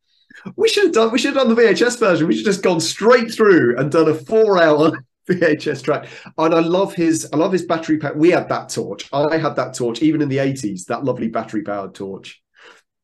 We 0.55 0.69
should 0.69 0.86
have 0.86 0.93
done. 0.93 1.12
We 1.12 1.19
should 1.19 1.36
have 1.36 1.45
done 1.45 1.53
the 1.53 1.62
VHS 1.62 2.00
version. 2.00 2.25
We 2.25 2.36
should 2.36 2.45
have 2.45 2.55
just 2.55 2.63
gone 2.63 2.79
straight 2.79 3.31
through 3.31 3.77
and 3.77 3.91
done 3.91 4.10
a 4.10 4.15
four-hour 4.15 4.93
VHS 5.30 5.84
track. 5.84 6.08
And 6.38 6.54
I 6.54 6.60
love 6.60 6.94
his. 6.94 7.30
I 7.32 7.38
love 7.38 7.51
his 7.51 7.66
battery 7.66 7.98
pack. 7.98 8.16
We 8.16 8.32
had 8.32 8.50
that 8.50 8.70
torch. 8.70 9.08
I 9.13 9.38
had 9.38 9.56
that 9.56 9.74
torch, 9.75 10.01
even 10.01 10.22
in 10.22 10.30
the 10.30 10.40
eighties. 10.40 10.86
That 10.86 11.04
lovely 11.04 11.28
battery-powered 11.28 11.94
torch. 11.96 12.42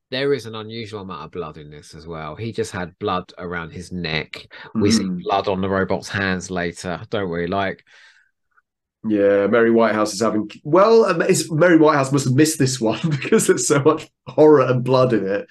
There 0.10 0.34
is 0.34 0.46
an 0.46 0.56
unusual 0.56 1.02
amount 1.02 1.26
of 1.26 1.32
blood 1.32 1.58
in 1.58 1.70
this 1.70 1.94
as 1.94 2.08
well. 2.08 2.36
He 2.36 2.54
just 2.54 2.72
had 2.72 2.98
blood 2.98 3.34
around 3.38 3.72
his 3.72 3.92
neck. 3.92 4.48
We 4.74 4.90
see 4.90 5.04
Mm. 5.04 5.22
blood 5.22 5.48
on 5.50 5.60
the 5.62 5.68
robot's 5.70 6.08
hands 6.08 6.50
later, 6.50 7.02
don't 7.10 7.30
we? 7.30 7.46
Like, 7.48 7.84
Yeah, 9.08 9.48
Mary 9.48 9.70
Whitehouse 9.72 10.14
is 10.14 10.22
having. 10.22 10.50
Well, 10.64 11.06
um, 11.06 11.22
Mary 11.52 11.78
Whitehouse 11.78 12.12
must 12.12 12.26
have 12.26 12.36
missed 12.36 12.58
this 12.58 12.80
one 12.82 13.00
because 13.10 13.48
there's 13.48 13.68
so 13.68 13.82
much 13.82 14.08
horror 14.28 14.62
and 14.62 14.84
blood 14.84 15.14
in 15.14 15.28
it. 15.28 15.48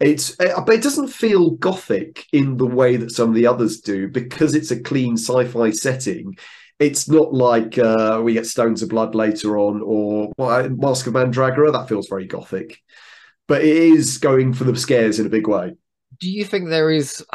It's 0.00 0.38
uh, 0.40 0.60
but 0.62 0.74
it 0.76 0.82
doesn't 0.82 1.08
feel 1.08 1.50
gothic 1.50 2.26
in 2.32 2.56
the 2.56 2.66
way 2.66 2.96
that 2.96 3.10
some 3.10 3.28
of 3.28 3.34
the 3.34 3.46
others 3.46 3.80
do 3.80 4.08
because 4.08 4.54
it's 4.54 4.70
a 4.70 4.80
clean 4.80 5.16
sci-fi 5.18 5.70
setting. 5.70 6.36
It's 6.78 7.08
not 7.08 7.34
like 7.34 7.76
uh, 7.76 8.20
we 8.24 8.32
get 8.32 8.46
Stones 8.46 8.82
of 8.82 8.88
Blood 8.88 9.14
later 9.14 9.58
on 9.58 9.82
or 9.84 10.32
Mask 10.38 11.06
of 11.06 11.12
Mandragora. 11.12 11.70
That 11.72 11.88
feels 11.88 12.08
very 12.08 12.26
gothic, 12.26 12.78
but 13.46 13.60
it 13.62 13.76
is 13.76 14.16
going 14.16 14.54
for 14.54 14.64
the 14.64 14.74
scares 14.76 15.18
in 15.20 15.26
a 15.26 15.30
big 15.30 15.46
way. 15.46 15.74
Do 16.18 16.30
you 16.30 16.44
think 16.44 16.68
there 16.68 16.90
is? 16.90 17.24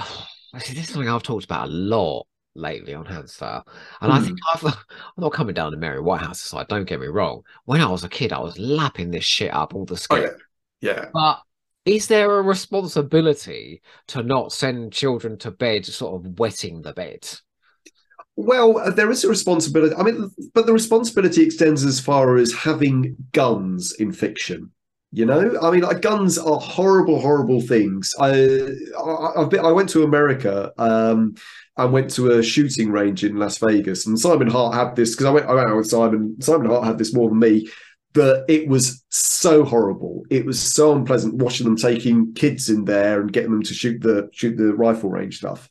Oh, 0.58 0.60
this 0.60 0.72
is 0.72 0.88
something 0.88 1.10
I've 1.10 1.22
talked 1.22 1.44
about 1.44 1.68
a 1.68 1.72
lot 1.72 2.28
lately 2.56 2.94
on 2.94 3.04
Handstyle. 3.04 3.64
And 4.00 4.14
I 4.14 4.22
think 4.22 4.38
I've, 4.54 4.64
I'm 4.64 4.74
not 5.18 5.34
coming 5.34 5.54
down 5.54 5.72
to 5.72 5.78
Mary 5.78 6.00
Whitehouse 6.00 6.40
side, 6.40 6.70
don't 6.70 6.86
get 6.88 7.02
me 7.02 7.08
wrong. 7.08 7.42
When 7.66 7.82
I 7.82 7.88
was 7.92 8.06
a 8.06 8.10
kid, 8.10 8.32
I 8.32 8.40
was 8.40 8.58
lapping 8.58 9.12
this 9.12 9.26
shit 9.26 9.54
up 9.54 9.76
all 9.76 9.84
the 9.84 9.96
Oh, 9.96 9.98
scares. 9.98 10.40
yeah. 10.80 10.92
yeah. 10.94 11.06
But 11.14 11.42
is 11.86 12.08
there 12.08 12.38
a 12.38 12.42
responsibility 12.42 13.82
to 14.08 14.24
not 14.24 14.52
send 14.52 14.92
children 14.92 15.38
to 15.40 15.52
bed 15.52 15.86
sort 15.86 16.26
of 16.26 16.40
wetting 16.40 16.82
the 16.82 16.94
bed? 16.94 17.28
Well, 18.36 18.80
uh, 18.80 18.90
there 18.90 19.12
is 19.12 19.24
a 19.24 19.30
responsibility. 19.30 19.96
I 19.96 20.04
mean, 20.04 20.30
but 20.54 20.66
the 20.66 20.74
responsibility 20.74 21.44
extends 21.44 21.86
as 21.86 22.00
far 22.00 22.38
as 22.38 22.52
having 22.54 23.16
guns 23.32 23.94
in 23.94 24.12
fiction. 24.12 24.72
You 25.12 25.26
know, 25.26 25.58
I 25.62 25.72
mean, 25.72 25.82
like 25.82 26.02
guns 26.02 26.38
are 26.38 26.60
horrible, 26.60 27.22
horrible 27.22 27.62
things. 27.62 28.14
I, 28.20 28.32
I 29.38 29.46
been, 29.46 29.64
I 29.64 29.72
went 29.72 29.88
to 29.90 30.04
America. 30.04 30.74
Um, 30.78 31.36
I 31.78 31.86
went 31.86 32.10
to 32.16 32.32
a 32.32 32.44
shooting 32.44 32.92
range 32.92 33.24
in 33.24 33.38
Las 33.38 33.58
Vegas, 33.60 34.08
and 34.08 34.20
Simon 34.20 34.50
Hart 34.50 34.74
had 34.74 34.96
this 34.96 35.12
because 35.12 35.28
I 35.28 35.30
went, 35.30 35.46
I 35.46 35.54
went 35.54 35.70
out 35.70 35.78
with 35.78 35.90
Simon. 35.90 36.36
Simon 36.42 36.68
Hart 36.68 36.84
had 36.84 36.98
this 36.98 37.14
more 37.14 37.30
than 37.30 37.40
me. 37.40 37.70
That 38.16 38.46
it 38.48 38.68
was 38.68 39.04
so 39.10 39.64
horrible. 39.64 40.24
It 40.30 40.46
was 40.46 40.62
so 40.62 40.94
unpleasant 40.94 41.36
watching 41.36 41.66
them 41.66 41.76
taking 41.76 42.34
kids 42.34 42.70
in 42.70 42.86
there 42.86 43.22
and 43.22 43.32
getting 43.32 43.52
them 43.52 43.64
to 43.64 43.74
shoot 43.74 44.02
the 44.02 44.30
shoot 44.34 44.58
the 44.58 44.74
rifle 44.74 45.10
range 45.10 45.38
stuff. 45.38 45.70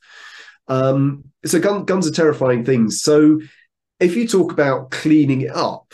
Um, 0.67 1.25
so 1.45 1.59
gun, 1.59 1.85
guns 1.85 2.07
are 2.07 2.11
terrifying 2.11 2.63
things. 2.63 3.01
So 3.01 3.39
if 3.99 4.15
you 4.15 4.27
talk 4.27 4.51
about 4.51 4.91
cleaning 4.91 5.41
it 5.41 5.55
up, 5.55 5.93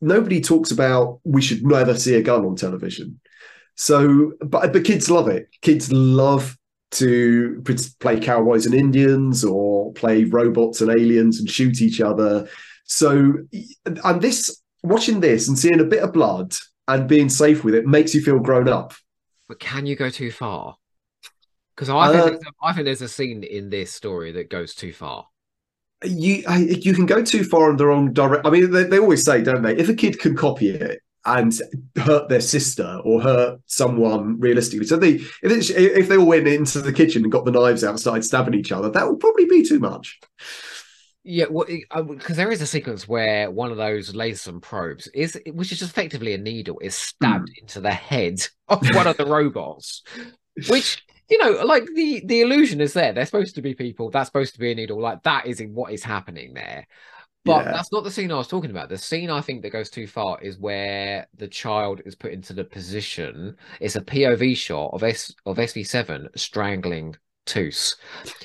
nobody 0.00 0.40
talks 0.40 0.70
about 0.70 1.20
we 1.24 1.42
should 1.42 1.64
never 1.64 1.94
see 1.94 2.14
a 2.14 2.22
gun 2.22 2.44
on 2.44 2.56
television. 2.56 3.20
So, 3.76 4.32
but 4.40 4.72
but 4.72 4.84
kids 4.84 5.10
love 5.10 5.28
it. 5.28 5.48
Kids 5.62 5.90
love 5.90 6.56
to 6.92 7.62
play 8.00 8.20
cowboys 8.20 8.66
and 8.66 8.74
Indians 8.74 9.44
or 9.44 9.92
play 9.94 10.24
robots 10.24 10.80
and 10.80 10.90
aliens 10.90 11.40
and 11.40 11.50
shoot 11.50 11.80
each 11.80 12.00
other. 12.00 12.48
So, 12.84 13.34
and 13.86 14.20
this 14.20 14.61
watching 14.82 15.20
this 15.20 15.48
and 15.48 15.58
seeing 15.58 15.80
a 15.80 15.84
bit 15.84 16.02
of 16.02 16.12
blood 16.12 16.54
and 16.88 17.08
being 17.08 17.28
safe 17.28 17.64
with 17.64 17.74
it 17.74 17.86
makes 17.86 18.14
you 18.14 18.20
feel 18.20 18.38
grown 18.38 18.68
up. 18.68 18.94
But 19.48 19.60
can 19.60 19.86
you 19.86 19.96
go 19.96 20.10
too 20.10 20.30
far? 20.30 20.76
Because 21.74 21.88
I, 21.88 21.94
Uh, 21.94 22.12
think 22.12 22.42
there's 22.42 22.74
think 22.74 22.84
there's 22.84 23.02
a 23.02 23.08
scene 23.08 23.44
in 23.44 23.70
this 23.70 23.92
story 23.92 24.32
that 24.32 24.50
goes 24.50 24.74
too 24.74 24.92
far. 24.92 25.26
you 26.04 26.44
I, 26.46 26.58
you 26.58 26.94
can 26.94 27.06
go 27.06 27.22
too 27.22 27.44
far 27.44 27.70
in 27.70 27.76
the 27.76 27.86
wrong 27.86 28.12
direction. 28.12 28.46
I 28.46 28.50
mean, 28.50 28.70
they, 28.70 28.84
they 28.84 28.98
always 28.98 29.24
say, 29.24 29.42
don't 29.42 29.62
they? 29.62 29.76
If 29.76 29.88
a 29.88 29.94
kid 29.94 30.18
can 30.18 30.36
copy 30.36 30.70
it 30.70 31.00
and 31.24 31.56
hurt 31.96 32.28
their 32.28 32.40
sister 32.40 33.00
or 33.04 33.22
hurt 33.22 33.60
someone 33.66 34.40
realistically, 34.40 34.86
so 34.86 34.96
they 34.96 35.12
if, 35.14 35.28
it's, 35.44 35.70
if 35.70 36.08
they 36.08 36.16
all 36.16 36.26
went 36.26 36.48
into 36.48 36.80
the 36.80 36.92
kitchen 36.92 37.22
and 37.22 37.32
got 37.32 37.44
the 37.44 37.52
knives 37.52 37.84
out 37.84 37.90
and 37.90 38.00
started 38.00 38.24
stabbing 38.24 38.54
each 38.54 38.72
other, 38.72 38.90
that 38.90 39.08
would 39.08 39.20
probably 39.20 39.46
be 39.46 39.62
too 39.62 39.78
much. 39.78 40.20
Yeah, 41.24 41.44
well, 41.50 41.66
because 42.04 42.36
there 42.36 42.50
is 42.50 42.60
a 42.62 42.66
sequence 42.66 43.06
where 43.06 43.50
one 43.50 43.70
of 43.70 43.76
those 43.76 44.14
laser 44.14 44.58
probes 44.58 45.06
is, 45.08 45.38
which 45.46 45.70
is 45.70 45.82
effectively 45.82 46.34
a 46.34 46.38
needle, 46.38 46.80
is 46.80 46.96
stabbed 46.96 47.48
hmm. 47.48 47.62
into 47.62 47.80
the 47.80 47.92
head 47.92 48.40
of 48.68 48.82
one 48.94 49.06
of 49.06 49.16
the 49.16 49.26
robots. 49.26 50.02
Which 50.68 51.04
you 51.30 51.38
know, 51.38 51.64
like 51.64 51.86
the 51.94 52.22
the 52.26 52.40
illusion 52.42 52.80
is 52.80 52.92
there. 52.92 53.12
They're 53.12 53.24
supposed 53.24 53.54
to 53.54 53.62
be 53.62 53.74
people. 53.74 54.10
That's 54.10 54.28
supposed 54.28 54.54
to 54.54 54.60
be 54.60 54.72
a 54.72 54.74
needle. 54.74 55.00
Like 55.00 55.22
that 55.22 55.46
is 55.46 55.62
what 55.68 55.92
is 55.92 56.02
happening 56.02 56.54
there. 56.54 56.86
But 57.44 57.64
Yeah. 57.64 57.72
that's 57.72 57.92
not 57.92 58.04
the 58.04 58.10
scene 58.10 58.30
I 58.30 58.36
was 58.36 58.48
talking 58.48 58.70
about. 58.70 58.88
The 58.88 58.98
scene 58.98 59.30
I 59.30 59.40
think 59.40 59.62
that 59.62 59.70
goes 59.70 59.90
too 59.90 60.06
far 60.06 60.40
is 60.40 60.58
where 60.58 61.26
the 61.36 61.48
child 61.48 62.00
is 62.04 62.14
put 62.14 62.32
into 62.32 62.52
the 62.52 62.64
position. 62.64 63.56
It's 63.80 63.96
a 63.96 64.00
POV 64.00 64.56
shot 64.56 64.90
of 64.92 65.02
S 65.02 65.34
of 65.46 65.56
SV7 65.56 66.28
strangling 66.36 67.16
Toos. 67.46 67.96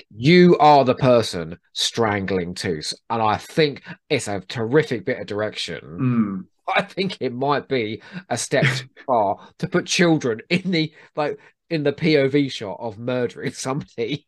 You 0.09 0.57
are 0.59 0.83
the 0.83 0.95
person 0.95 1.57
strangling 1.73 2.55
Toos. 2.55 2.93
And 3.09 3.21
I 3.21 3.37
think 3.37 3.83
it's 4.09 4.27
a 4.27 4.41
terrific 4.41 5.05
bit 5.05 5.19
of 5.19 5.27
direction. 5.27 5.81
Mm. 5.83 6.45
I 6.75 6.81
think 6.81 7.17
it 7.19 7.33
might 7.33 7.67
be 7.67 8.01
a 8.29 8.37
step 8.37 8.65
too 8.65 8.87
far 9.05 9.37
to 9.59 9.67
put 9.67 9.85
children 9.85 10.41
in 10.49 10.71
the 10.71 10.91
like 11.15 11.39
in 11.69 11.83
the 11.83 11.93
POV 11.93 12.51
shot 12.51 12.77
of 12.79 12.97
murdering 12.97 13.51
somebody. 13.53 14.27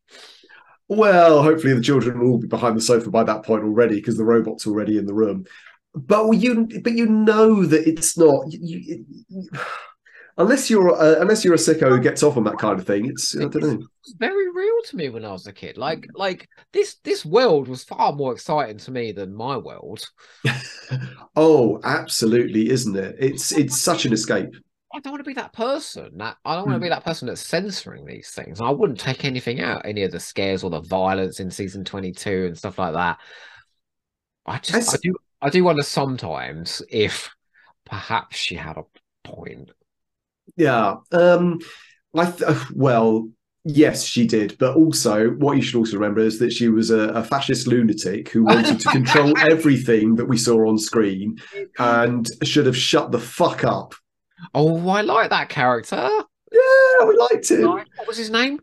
Well, 0.88 1.44
hopefully 1.44 1.74
the 1.74 1.82
children 1.82 2.20
will 2.20 2.32
all 2.32 2.38
be 2.40 2.48
behind 2.48 2.76
the 2.76 2.82
sofa 2.82 3.12
by 3.12 3.24
that 3.24 3.44
point 3.46 3.64
already 3.64 3.96
because 3.96 4.18
the 4.18 4.24
robot's 4.24 4.66
already 4.66 4.98
in 4.98 5.06
the 5.06 5.14
room. 5.14 5.46
But 5.94 6.32
you, 6.34 6.68
but 6.84 6.94
you 6.94 7.06
know 7.06 7.66
that 7.66 7.88
it's 7.88 8.18
not. 8.18 8.46
You, 8.52 9.06
you, 9.28 9.50
unless 10.40 10.70
you're 10.70 10.92
uh, 10.96 11.22
unless 11.22 11.46
you're 11.46 11.54
a 11.54 11.58
sicko 11.58 11.90
who 11.90 12.00
gets 12.00 12.24
off 12.24 12.38
on 12.38 12.44
that 12.46 12.58
kind 12.58 12.80
of 12.80 12.88
thing, 12.88 13.06
it's 13.06 13.36
I 13.36 13.48
don't 13.48 13.62
know. 13.62 13.88
very 14.18 14.50
real 14.52 14.82
to 14.86 14.96
me 14.96 15.10
when 15.10 15.26
I 15.26 15.32
was 15.32 15.48
a 15.48 15.54
kid. 15.54 15.78
Like 15.78 16.08
like 16.14 16.48
this 16.74 16.96
this 17.04 17.26
world 17.26 17.68
was 17.68 17.84
far 17.84 18.14
more 18.14 18.34
exciting 18.34 18.78
to 18.80 18.92
me 18.92 19.12
than 19.12 19.34
my 19.36 19.58
world. 19.58 20.10
oh, 21.36 21.80
absolutely, 21.84 22.70
isn't 22.70 22.96
it? 22.96 23.16
It's 23.20 23.52
it's 23.52 23.80
such 23.80 24.06
an 24.06 24.14
escape. 24.14 24.50
I 24.94 25.00
don't 25.00 25.12
want 25.14 25.24
to 25.24 25.28
be 25.30 25.36
that 25.36 25.54
person. 25.54 26.18
That 26.18 26.38
I 26.44 26.56
don't 26.56 26.66
want 26.66 26.76
to 26.76 26.80
Hmm. 26.80 26.86
be 26.86 26.90
that 26.90 27.04
person 27.04 27.28
that's 27.28 27.46
censoring 27.46 28.06
these 28.06 28.32
things. 28.32 28.60
I 28.60 28.70
wouldn't 28.72 29.00
take 29.00 29.24
anything 29.24 29.62
out, 29.62 29.86
any 29.86 30.04
of 30.04 30.12
the 30.12 30.20
scares 30.20 30.64
or 30.64 30.72
the 30.72 30.82
violence 30.82 31.40
in 31.40 31.52
season 31.52 31.84
twenty 31.86 32.12
two 32.12 32.46
and 32.48 32.58
stuff 32.58 32.80
like 32.80 32.94
that. 32.94 33.20
I 34.46 34.58
just 34.60 34.90
I 34.90 34.98
do 34.98 35.16
I 35.42 35.50
do 35.50 35.64
wonder 35.64 35.84
sometimes 35.84 36.82
if 36.90 37.30
perhaps 37.86 38.38
she 38.38 38.56
had 38.56 38.78
a 38.78 38.86
point. 39.24 39.72
Yeah. 40.56 40.96
Um. 41.12 41.60
I 42.16 42.32
th- 42.32 42.72
well, 42.72 43.30
yes, 43.66 44.04
she 44.04 44.26
did, 44.26 44.58
but 44.58 44.76
also 44.76 45.30
what 45.32 45.56
you 45.56 45.62
should 45.62 45.78
also 45.78 45.96
remember 45.96 46.22
is 46.22 46.40
that 46.40 46.52
she 46.52 46.70
was 46.70 46.90
a, 46.90 47.10
a 47.10 47.24
fascist 47.24 47.68
lunatic 47.68 48.30
who 48.30 48.44
wanted 48.44 48.80
to 48.80 48.90
control 48.90 49.34
everything 49.52 50.16
that 50.16 50.26
we 50.26 50.38
saw 50.38 50.68
on 50.68 50.78
screen 50.80 51.38
and 51.78 52.28
should 52.44 52.66
have 52.66 52.76
shut 52.78 53.12
the 53.12 53.20
fuck 53.20 53.64
up. 53.64 53.94
Oh, 54.56 54.90
I 54.90 55.02
like 55.02 55.30
that 55.30 55.50
character. 55.50 56.10
Yeah, 56.52 57.06
we 57.06 57.16
liked 57.16 57.52
him. 57.52 57.68
What 57.68 58.08
was 58.08 58.18
his 58.18 58.32
name? 58.32 58.60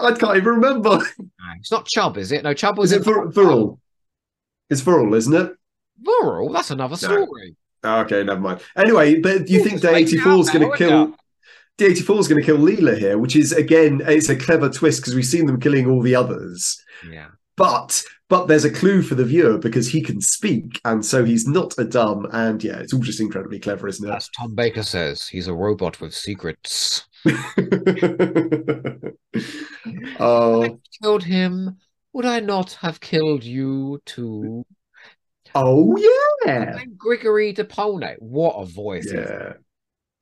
I 0.00 0.12
can't 0.12 0.36
even 0.36 0.54
remember. 0.54 0.98
No, 1.18 1.52
it's 1.58 1.72
not 1.72 1.86
Chub, 1.86 2.16
is 2.18 2.30
it? 2.30 2.44
No, 2.44 2.54
Chub 2.54 2.78
was 2.78 2.92
Is 2.92 2.98
it 2.98 3.04
Vir- 3.04 3.30
Viral? 3.30 3.78
It's 4.70 4.82
Viral, 4.82 5.16
isn't 5.16 5.34
it? 5.34 5.52
Viral. 6.00 6.52
That's 6.52 6.70
another 6.70 6.96
No. 7.08 7.26
Okay, 7.86 8.24
never 8.24 8.40
mind. 8.40 8.60
Anyway, 8.76 9.20
but 9.20 9.48
you 9.48 9.62
think 9.62 9.80
D84 9.80 10.40
is 10.40 10.50
going 10.50 10.70
to 10.70 10.76
kill 10.76 11.02
up. 11.02 11.20
D84 11.78 12.18
is 12.20 12.28
going 12.28 12.40
to 12.40 12.46
kill 12.46 12.58
Leela 12.58 12.96
here, 12.98 13.18
which 13.18 13.36
is 13.36 13.52
again, 13.52 14.02
it's 14.06 14.28
a 14.28 14.36
clever 14.36 14.68
twist 14.68 15.00
because 15.00 15.14
we've 15.14 15.24
seen 15.24 15.46
them 15.46 15.60
killing 15.60 15.86
all 15.88 16.02
the 16.02 16.14
others. 16.14 16.82
Yeah. 17.10 17.28
But 17.56 18.02
but 18.28 18.46
there's 18.46 18.64
a 18.64 18.70
clue 18.70 19.02
for 19.02 19.14
the 19.14 19.24
viewer 19.24 19.58
because 19.58 19.88
he 19.88 20.00
can 20.00 20.20
speak, 20.20 20.80
and 20.84 21.04
so 21.04 21.24
he's 21.24 21.46
not 21.46 21.74
a 21.78 21.84
dumb. 21.84 22.26
And 22.32 22.62
yeah, 22.62 22.78
it's 22.78 22.92
all 22.92 23.00
just 23.00 23.20
incredibly 23.20 23.60
clever, 23.60 23.86
isn't 23.88 24.06
it? 24.08 24.12
As 24.12 24.28
Tom 24.30 24.54
Baker 24.54 24.82
says, 24.82 25.28
he's 25.28 25.48
a 25.48 25.54
robot 25.54 26.00
with 26.00 26.12
secrets. 26.14 27.06
oh, 30.18 30.78
Killed 31.02 31.24
him. 31.24 31.78
Would 32.12 32.24
I 32.24 32.40
not 32.40 32.72
have 32.74 33.00
killed 33.00 33.44
you 33.44 34.00
too? 34.06 34.64
Oh 35.56 35.96
yeah, 36.44 36.74
And 36.80 36.96
Grigory 36.98 37.52
DePolne. 37.54 38.16
What 38.18 38.54
a 38.54 38.64
voice. 38.66 39.10
Yeah. 39.12 39.54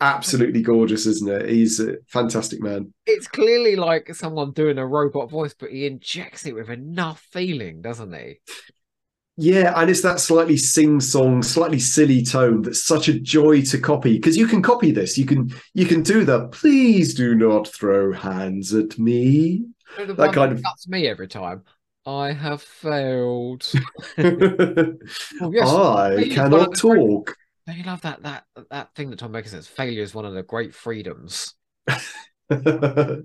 Absolutely 0.01 0.61
gorgeous, 0.61 1.07
isn't 1.07 1.31
it? 1.31 1.49
He's 1.49 1.81
a 1.81 1.97
fantastic 2.09 2.61
man. 2.61 2.93
it's 3.07 3.29
clearly 3.29 3.77
like 3.77 4.15
someone 4.15 4.53
doing 4.53 4.77
a 4.77 4.87
robot 4.87 5.31
voice, 5.31 5.55
but 5.59 5.71
he 5.71 5.87
injects 5.87 6.45
it 6.47 6.55
with 6.55 6.69
enough 6.69 7.21
feeling, 7.33 7.81
doesn't 7.81 8.13
he? 8.13 8.41
Yeah, 9.37 9.73
and 9.77 9.91
it's 9.91 10.03
that 10.03 10.21
slightly 10.21 10.57
sing-song, 10.57 11.43
slightly 11.43 11.79
silly 11.81 12.23
tone 12.23 12.63
that's 12.63 12.85
such 12.85 13.09
a 13.09 13.19
joy 13.19 13.63
to 13.63 13.79
copy 13.79 14.15
because 14.15 14.37
you 14.37 14.47
can 14.47 14.63
copy 14.63 14.93
this. 14.93 15.17
You 15.19 15.27
can 15.27 15.53
you 15.73 15.87
can 15.87 16.03
do 16.03 16.25
the 16.25 16.49
please 16.49 17.15
do 17.15 17.35
not 17.35 17.67
throw 17.67 18.13
hands 18.13 18.73
at 18.75 18.97
me. 18.99 19.65
That 19.97 20.17
kind 20.17 20.35
that 20.35 20.53
of- 20.53 20.63
cuts 20.63 20.87
me 20.89 21.07
every 21.09 21.29
time. 21.29 21.63
I 22.07 22.33
have 22.33 22.63
failed. 22.63 23.71
I 24.19 24.93
Oh, 25.41 25.53
yes. 25.53 25.73
One 25.73 26.31
cannot 26.31 26.77
talk. 26.77 27.37
Don't 27.67 27.79
you 27.79 27.85
love 27.85 28.03
that 28.03 28.23
that 28.23 28.45
that 28.71 28.95
thing 28.95 29.11
that 29.11 29.19
Tom 29.19 29.33
Baker 29.33 29.49
says? 29.49 29.67
Failure 29.67 30.03
is 30.03 30.15
one 30.15 30.27
of 30.27 30.35
the 30.35 30.43
great 30.43 30.75
freedoms. 30.75 31.55
uh, 32.51 33.17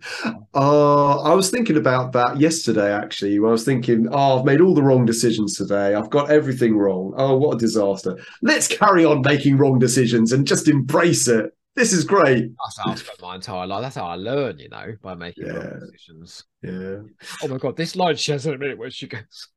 I 0.56 1.34
was 1.34 1.50
thinking 1.50 1.76
about 1.76 2.14
that 2.14 2.40
yesterday, 2.40 2.94
actually. 2.94 3.36
I 3.36 3.40
was 3.42 3.66
thinking, 3.66 4.08
oh, 4.12 4.40
I've 4.40 4.46
made 4.46 4.62
all 4.62 4.74
the 4.74 4.84
wrong 4.84 5.06
decisions 5.06 5.58
today. 5.58 5.94
I've 5.94 6.10
got 6.10 6.32
everything 6.32 6.78
wrong. 6.78 7.14
Oh, 7.18 7.38
what 7.38 7.56
a 7.56 7.60
disaster. 7.60 8.18
Let's 8.42 8.68
carry 8.68 9.04
on 9.04 9.22
making 9.22 9.58
wrong 9.58 9.78
decisions 9.78 10.32
and 10.32 10.48
just 10.48 10.70
embrace 10.70 11.28
it. 11.28 11.52
This 11.80 11.94
is 11.94 12.04
great. 12.04 12.52
That's 12.66 12.78
how 12.78 12.92
I 12.92 12.96
spent 12.96 13.22
my 13.22 13.36
entire 13.36 13.66
life. 13.66 13.82
That's 13.82 13.96
how 13.96 14.06
I 14.08 14.16
learn, 14.16 14.60
you 14.60 14.68
know, 14.70 14.94
by 15.02 15.16
making 15.16 15.48
Yeah. 15.48 15.78
decisions. 15.80 16.44
Yeah. 16.62 16.98
Oh 17.42 17.48
my 17.48 17.58
god, 17.58 17.78
this 17.78 17.96
line 17.96 18.18
she 18.18 18.34
has 18.34 18.46
in 18.46 18.54
a 18.54 18.58
minute 18.58 18.78
where 18.78 18.92
she 18.92 19.08
goes, 19.08 19.48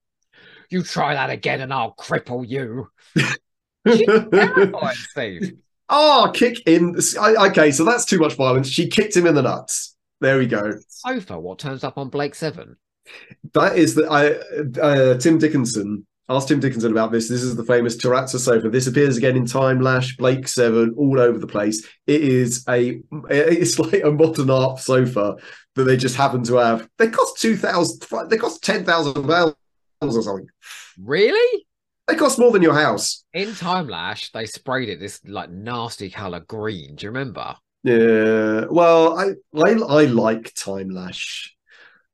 "You 0.71 0.83
try 0.85 1.14
that 1.14 1.31
again, 1.31 1.61
and 1.61 1.75
I'll 1.75 1.95
cripple 1.97 2.49
you." 2.49 2.88
She's 3.87 5.11
Steve. 5.11 5.52
oh, 5.88 6.31
kick 6.33 6.61
in. 6.67 6.97
I- 7.21 7.49
Okay, 7.50 7.73
so 7.73 7.85
that's 7.85 8.05
too 8.05 8.19
much 8.19 8.35
violence. 8.35 8.69
She 8.69 8.87
kicked 8.88 9.17
him 9.17 9.26
in 9.26 9.35
the 9.35 9.43
nuts. 9.43 9.97
There 10.21 10.38
we 10.38 10.47
go. 10.47 10.75
Sofa, 10.88 11.38
what 11.38 11.59
turns 11.59 11.83
up 11.83 11.99
on 11.99 12.09
Blake 12.09 12.37
Seven? 12.37 12.76
That 13.55 13.76
is 13.76 13.97
the 13.97 14.05
I 14.09 14.35
uh, 14.81 15.19
Tim 15.19 15.38
Dickinson. 15.38 16.07
Asked 16.33 16.49
Tim 16.49 16.61
Dickinson 16.61 16.93
about 16.93 17.12
this. 17.12 17.29
This 17.29 17.43
is 17.43 17.57
the 17.57 17.65
famous 17.65 17.97
Terrazza 17.97 18.39
sofa. 18.39 18.71
This 18.71 18.87
appears 18.87 19.19
again 19.19 19.37
in 19.37 19.45
Timelash, 19.45 20.17
Blake 20.17 20.49
Seven, 20.49 20.95
all 20.97 21.21
over 21.21 21.39
the 21.39 21.47
place. 21.47 21.87
It 22.07 22.23
is 22.23 22.65
a 22.69 23.03
it's 23.29 23.79
like 23.79 24.03
a 24.03 24.11
modern 24.11 24.49
art 24.49 24.79
sofa 24.79 25.37
that 25.75 25.85
they 25.85 25.99
just 25.99 26.17
happen 26.17 26.43
to 26.45 26.57
have. 26.57 26.89
They 26.97 27.09
cost 27.09 27.39
two 27.39 27.57
thousand. 27.57 28.03
They 28.31 28.39
cost 28.39 28.65
ten 28.65 28.85
thousand 28.85 29.15
pounds 29.29 29.55
or 30.01 30.23
something. 30.23 30.49
Really? 30.99 31.67
They 32.09 32.17
cost 32.17 32.39
more 32.39 32.51
than 32.51 32.62
your 32.62 32.75
house. 32.75 33.25
In 33.35 33.51
Timelash, 33.51 34.33
they 34.33 34.47
sprayed 34.47 34.89
it 34.89 35.01
this 35.01 35.21
like 35.27 35.51
nasty 35.51 36.09
color 36.09 36.41
green. 36.41 36.97
Do 36.97 37.05
you 37.05 37.11
remember? 37.11 37.57
Yeah. 37.83 38.65
Well, 38.71 39.19
I 39.19 39.33
I, 39.55 39.73
I 39.73 40.05
like 40.07 40.55
Timelash. 40.55 41.51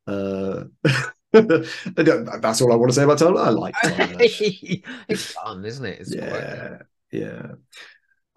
Uh, 0.08 0.64
that's 1.32 2.62
all 2.62 2.72
I 2.72 2.76
want 2.76 2.90
to 2.90 2.94
say 2.94 3.04
about 3.04 3.18
Time 3.18 3.36
I 3.36 3.50
like 3.50 3.74
Time 3.82 4.16
it's 4.18 5.32
fun, 5.32 5.64
isn't 5.64 5.84
it? 5.84 6.00
It's 6.00 6.14
yeah, 6.14 6.78
yeah. 7.12 7.46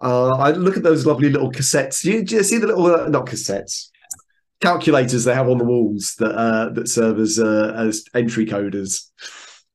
Uh, 0.00 0.30
I 0.36 0.50
look 0.50 0.76
at 0.76 0.82
those 0.82 1.06
lovely 1.06 1.30
little 1.30 1.50
cassettes. 1.50 2.02
Do 2.02 2.12
you, 2.12 2.24
do 2.24 2.36
you 2.36 2.42
see 2.42 2.58
the 2.58 2.66
little 2.66 2.86
uh, 2.86 3.08
not 3.08 3.26
cassettes 3.26 3.88
calculators 4.60 5.24
they 5.24 5.34
have 5.34 5.48
on 5.48 5.58
the 5.58 5.64
walls 5.64 6.14
that 6.18 6.32
uh, 6.32 6.70
that 6.70 6.88
serve 6.88 7.18
as 7.18 7.38
uh, 7.38 7.74
as 7.76 8.04
entry 8.14 8.46
coders? 8.46 9.06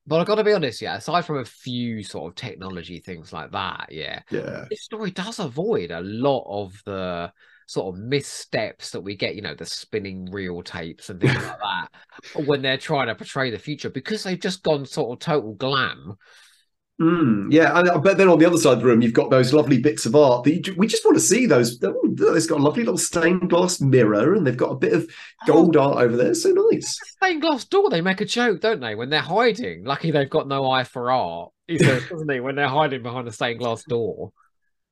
But 0.06 0.22
I've 0.22 0.28
got 0.28 0.36
to 0.36 0.44
be 0.44 0.54
honest, 0.54 0.82
yeah. 0.82 0.98
Aside 0.98 1.26
from 1.26 1.40
a 1.40 1.46
few 1.46 2.04
sort 2.04 2.32
of 2.32 2.36
technology 2.36 3.00
things 3.00 3.34
like 3.34 3.52
that, 3.52 3.88
yeah, 3.92 4.22
Yeah, 4.32 4.66
this 4.70 4.84
story 4.84 5.12
does 5.12 5.40
avoid 5.40 5.92
a 5.92 6.02
lot 6.02 6.46
of 6.48 6.82
the 6.86 7.32
sort 7.68 7.94
of 7.94 8.02
missteps 8.02 8.92
that 8.92 9.02
we 9.02 9.16
get, 9.16 9.36
you 9.36 9.42
know, 9.42 9.54
the 9.54 9.66
spinning 9.66 10.32
reel 10.32 10.64
tapes 10.64 11.10
and 11.10 11.20
things 11.20 11.36
like 11.36 11.60
that 11.60 12.46
when 12.46 12.62
they're 12.62 12.78
trying 12.78 13.08
to 13.08 13.16
portray 13.16 13.52
the 13.52 13.60
future 13.60 13.90
because 13.90 14.24
they've 14.24 14.40
just 14.40 14.64
gone 14.64 14.86
sort 14.86 15.12
of 15.12 15.20
total 15.20 15.54
glam. 15.54 16.18
Mm, 17.00 17.52
yeah. 17.52 17.78
And, 17.78 18.02
but 18.02 18.18
then 18.18 18.30
on 18.30 18.40
the 18.40 18.46
other 18.46 18.58
side 18.58 18.74
of 18.74 18.80
the 18.80 18.86
room, 18.86 19.02
you've 19.02 19.14
got 19.14 19.30
those 19.30 19.54
lovely 19.54 19.80
bits 19.80 20.06
of 20.06 20.16
art 20.16 20.46
that 20.46 20.68
you, 20.68 20.76
we 20.78 20.88
just 20.88 21.06
want 21.06 21.16
to 21.16 21.22
see. 21.22 21.46
Those 21.46 21.78
oh, 21.84 22.16
it's 22.34 22.48
got 22.48 22.60
a 22.60 22.64
lovely 22.64 22.84
little 22.84 22.98
stained 22.98 23.50
glass 23.50 23.80
mirror, 23.80 24.34
and 24.34 24.48
they've 24.48 24.58
got 24.58 24.72
a 24.72 24.78
bit 24.78 24.94
of 24.94 25.08
gold 25.46 25.78
art 25.78 25.98
over 25.98 26.18
there. 26.18 26.34
So 26.34 26.50
nice. 26.50 26.98
Stained 27.18 27.42
glass 27.42 27.66
door, 27.66 27.92
they 27.92 28.02
make 28.02 28.22
a 28.22 28.26
joke, 28.26 28.62
don't 28.62 28.80
they, 28.80 28.96
when 28.96 29.12
they're 29.12 29.20
hiding? 29.20 29.84
Lucky 29.84 30.10
they've 30.10 30.30
got 30.30 30.48
no 30.48 30.72
eye 30.72 30.86
for 30.86 31.12
art. 31.12 31.52
He 31.68 31.78
says, 31.78 32.02
doesn't 32.10 32.32
he, 32.32 32.40
when 32.40 32.56
they're 32.56 32.68
hiding 32.68 33.04
behind 33.04 33.28
a 33.28 33.32
stained 33.32 33.60
glass 33.60 33.84
door. 33.84 34.32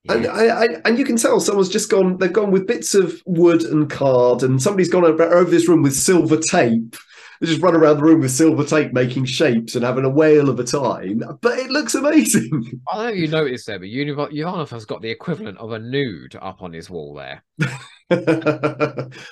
And 0.09 0.27
I, 0.27 0.47
I, 0.47 0.67
and 0.85 0.99
you 0.99 1.05
can 1.05 1.17
tell 1.17 1.39
someone's 1.39 1.69
just 1.69 1.89
gone. 1.89 2.17
They've 2.17 2.31
gone 2.31 2.51
with 2.51 2.67
bits 2.67 2.93
of 2.93 3.21
wood 3.25 3.63
and 3.63 3.89
card, 3.89 4.43
and 4.43 4.61
somebody's 4.61 4.89
gone 4.89 5.05
over, 5.05 5.23
over 5.23 5.49
this 5.49 5.67
room 5.67 5.81
with 5.81 5.95
silver 5.95 6.37
tape. 6.37 6.95
They 7.41 7.47
just 7.47 7.61
run 7.61 7.75
around 7.75 7.97
the 7.97 8.03
room 8.03 8.21
with 8.21 8.31
silver 8.31 8.63
tape, 8.63 8.93
making 8.93 9.25
shapes 9.25 9.75
and 9.75 9.83
having 9.83 10.05
a 10.05 10.09
whale 10.09 10.49
of 10.49 10.59
a 10.59 10.63
time. 10.63 11.21
But 11.41 11.59
it 11.59 11.69
looks 11.69 11.95
amazing. 11.95 12.81
I 12.91 12.95
don't 12.95 13.05
know 13.05 13.11
if 13.11 13.17
you 13.17 13.27
noticed 13.27 13.67
there, 13.67 13.79
but 13.79 13.89
Uvanov 13.89 14.69
has 14.69 14.85
got 14.85 15.01
the 15.01 15.09
equivalent 15.09 15.57
of 15.57 15.71
a 15.71 15.79
nude 15.79 16.35
up 16.41 16.61
on 16.61 16.71
his 16.71 16.89
wall 16.89 17.13
there. 17.15 17.43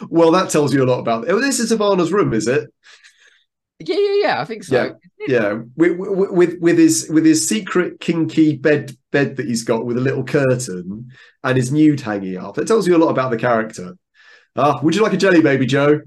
well, 0.09 0.31
that 0.31 0.49
tells 0.49 0.73
you 0.73 0.83
a 0.83 0.89
lot 0.89 0.99
about. 0.99 1.29
Oh, 1.29 1.39
this 1.39 1.59
is 1.59 1.71
Ivana's 1.71 2.11
room, 2.11 2.33
is 2.33 2.47
it? 2.47 2.69
Yeah, 3.79 3.97
yeah, 3.97 4.15
yeah. 4.21 4.41
I 4.41 4.45
think 4.45 4.63
so. 4.63 4.75
Yeah. 4.75 4.91
Yeah, 5.25 5.53
with, 5.75 5.97
with 5.97 6.31
with 6.31 6.59
with 6.59 6.77
his 6.77 7.09
with 7.09 7.25
his 7.25 7.47
secret 7.47 7.99
kinky 7.99 8.57
bed 8.57 8.95
bed 9.11 9.37
that 9.37 9.45
he's 9.45 9.63
got 9.63 9.85
with 9.85 9.97
a 9.97 10.01
little 10.01 10.23
curtain 10.23 11.11
and 11.43 11.57
his 11.57 11.71
nude 11.71 12.01
hanging 12.01 12.37
up. 12.37 12.57
It 12.57 12.67
tells 12.67 12.87
you 12.87 12.95
a 12.95 12.99
lot 12.99 13.09
about 13.09 13.31
the 13.31 13.37
character. 13.37 13.95
Ah, 14.55 14.79
would 14.83 14.95
you 14.95 15.01
like 15.01 15.13
a 15.13 15.17
jelly 15.17 15.41
baby, 15.41 15.65
Joe? 15.65 16.01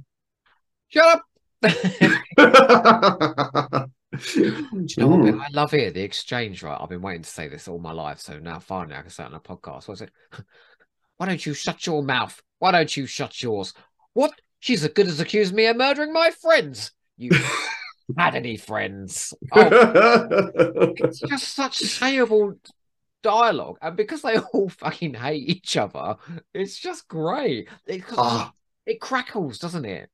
Shut 0.88 1.07
up. 1.07 1.22
Do 4.16 4.22
you 4.37 4.88
know 4.98 5.09
what, 5.09 5.35
I 5.35 5.48
love 5.52 5.72
here 5.72 5.90
The 5.90 6.02
exchange, 6.02 6.62
right? 6.62 6.79
I've 6.81 6.88
been 6.88 7.02
waiting 7.02 7.22
to 7.22 7.29
say 7.29 7.48
this 7.48 7.68
all 7.68 7.79
my 7.79 7.92
life, 7.92 8.20
so 8.20 8.38
now 8.38 8.59
finally 8.59 8.96
I 8.96 9.00
can 9.00 9.11
say 9.11 9.24
it 9.24 9.26
on 9.26 9.35
a 9.35 9.40
podcast. 9.40 9.88
What's 9.88 10.00
it? 10.00 10.11
Why 11.16 11.26
don't 11.26 11.44
you 11.44 11.55
shut 11.55 11.87
your 11.87 12.02
mouth? 12.02 12.40
Why 12.59 12.72
don't 12.72 12.96
you 12.96 13.07
shut 13.07 13.42
yours? 13.42 13.72
What? 14.12 14.33
She's 14.61 14.85
as 14.85 14.92
good 14.92 15.07
as 15.07 15.20
accused 15.20 15.55
me 15.55 15.66
of 15.66 15.76
murdering 15.76 16.12
my 16.12 16.31
friends. 16.31 16.92
You 17.16 17.31
had 18.16 18.35
any 18.35 18.57
friends? 18.57 19.35
Oh, 19.52 19.68
it's 20.98 21.20
just 21.20 21.55
such 21.55 21.79
sayable 21.79 22.59
dialogue, 23.22 23.79
and 23.83 23.96
because 23.96 24.22
they 24.22 24.38
all 24.38 24.68
fucking 24.68 25.14
hate 25.14 25.48
each 25.48 25.76
other, 25.76 26.16
it's 26.55 26.79
just 26.79 27.09
great. 27.09 27.68
It, 27.87 28.02
Ah. 28.16 28.52
it 28.87 29.00
crackles, 29.00 29.59
doesn't 29.59 29.85
it? 29.85 30.11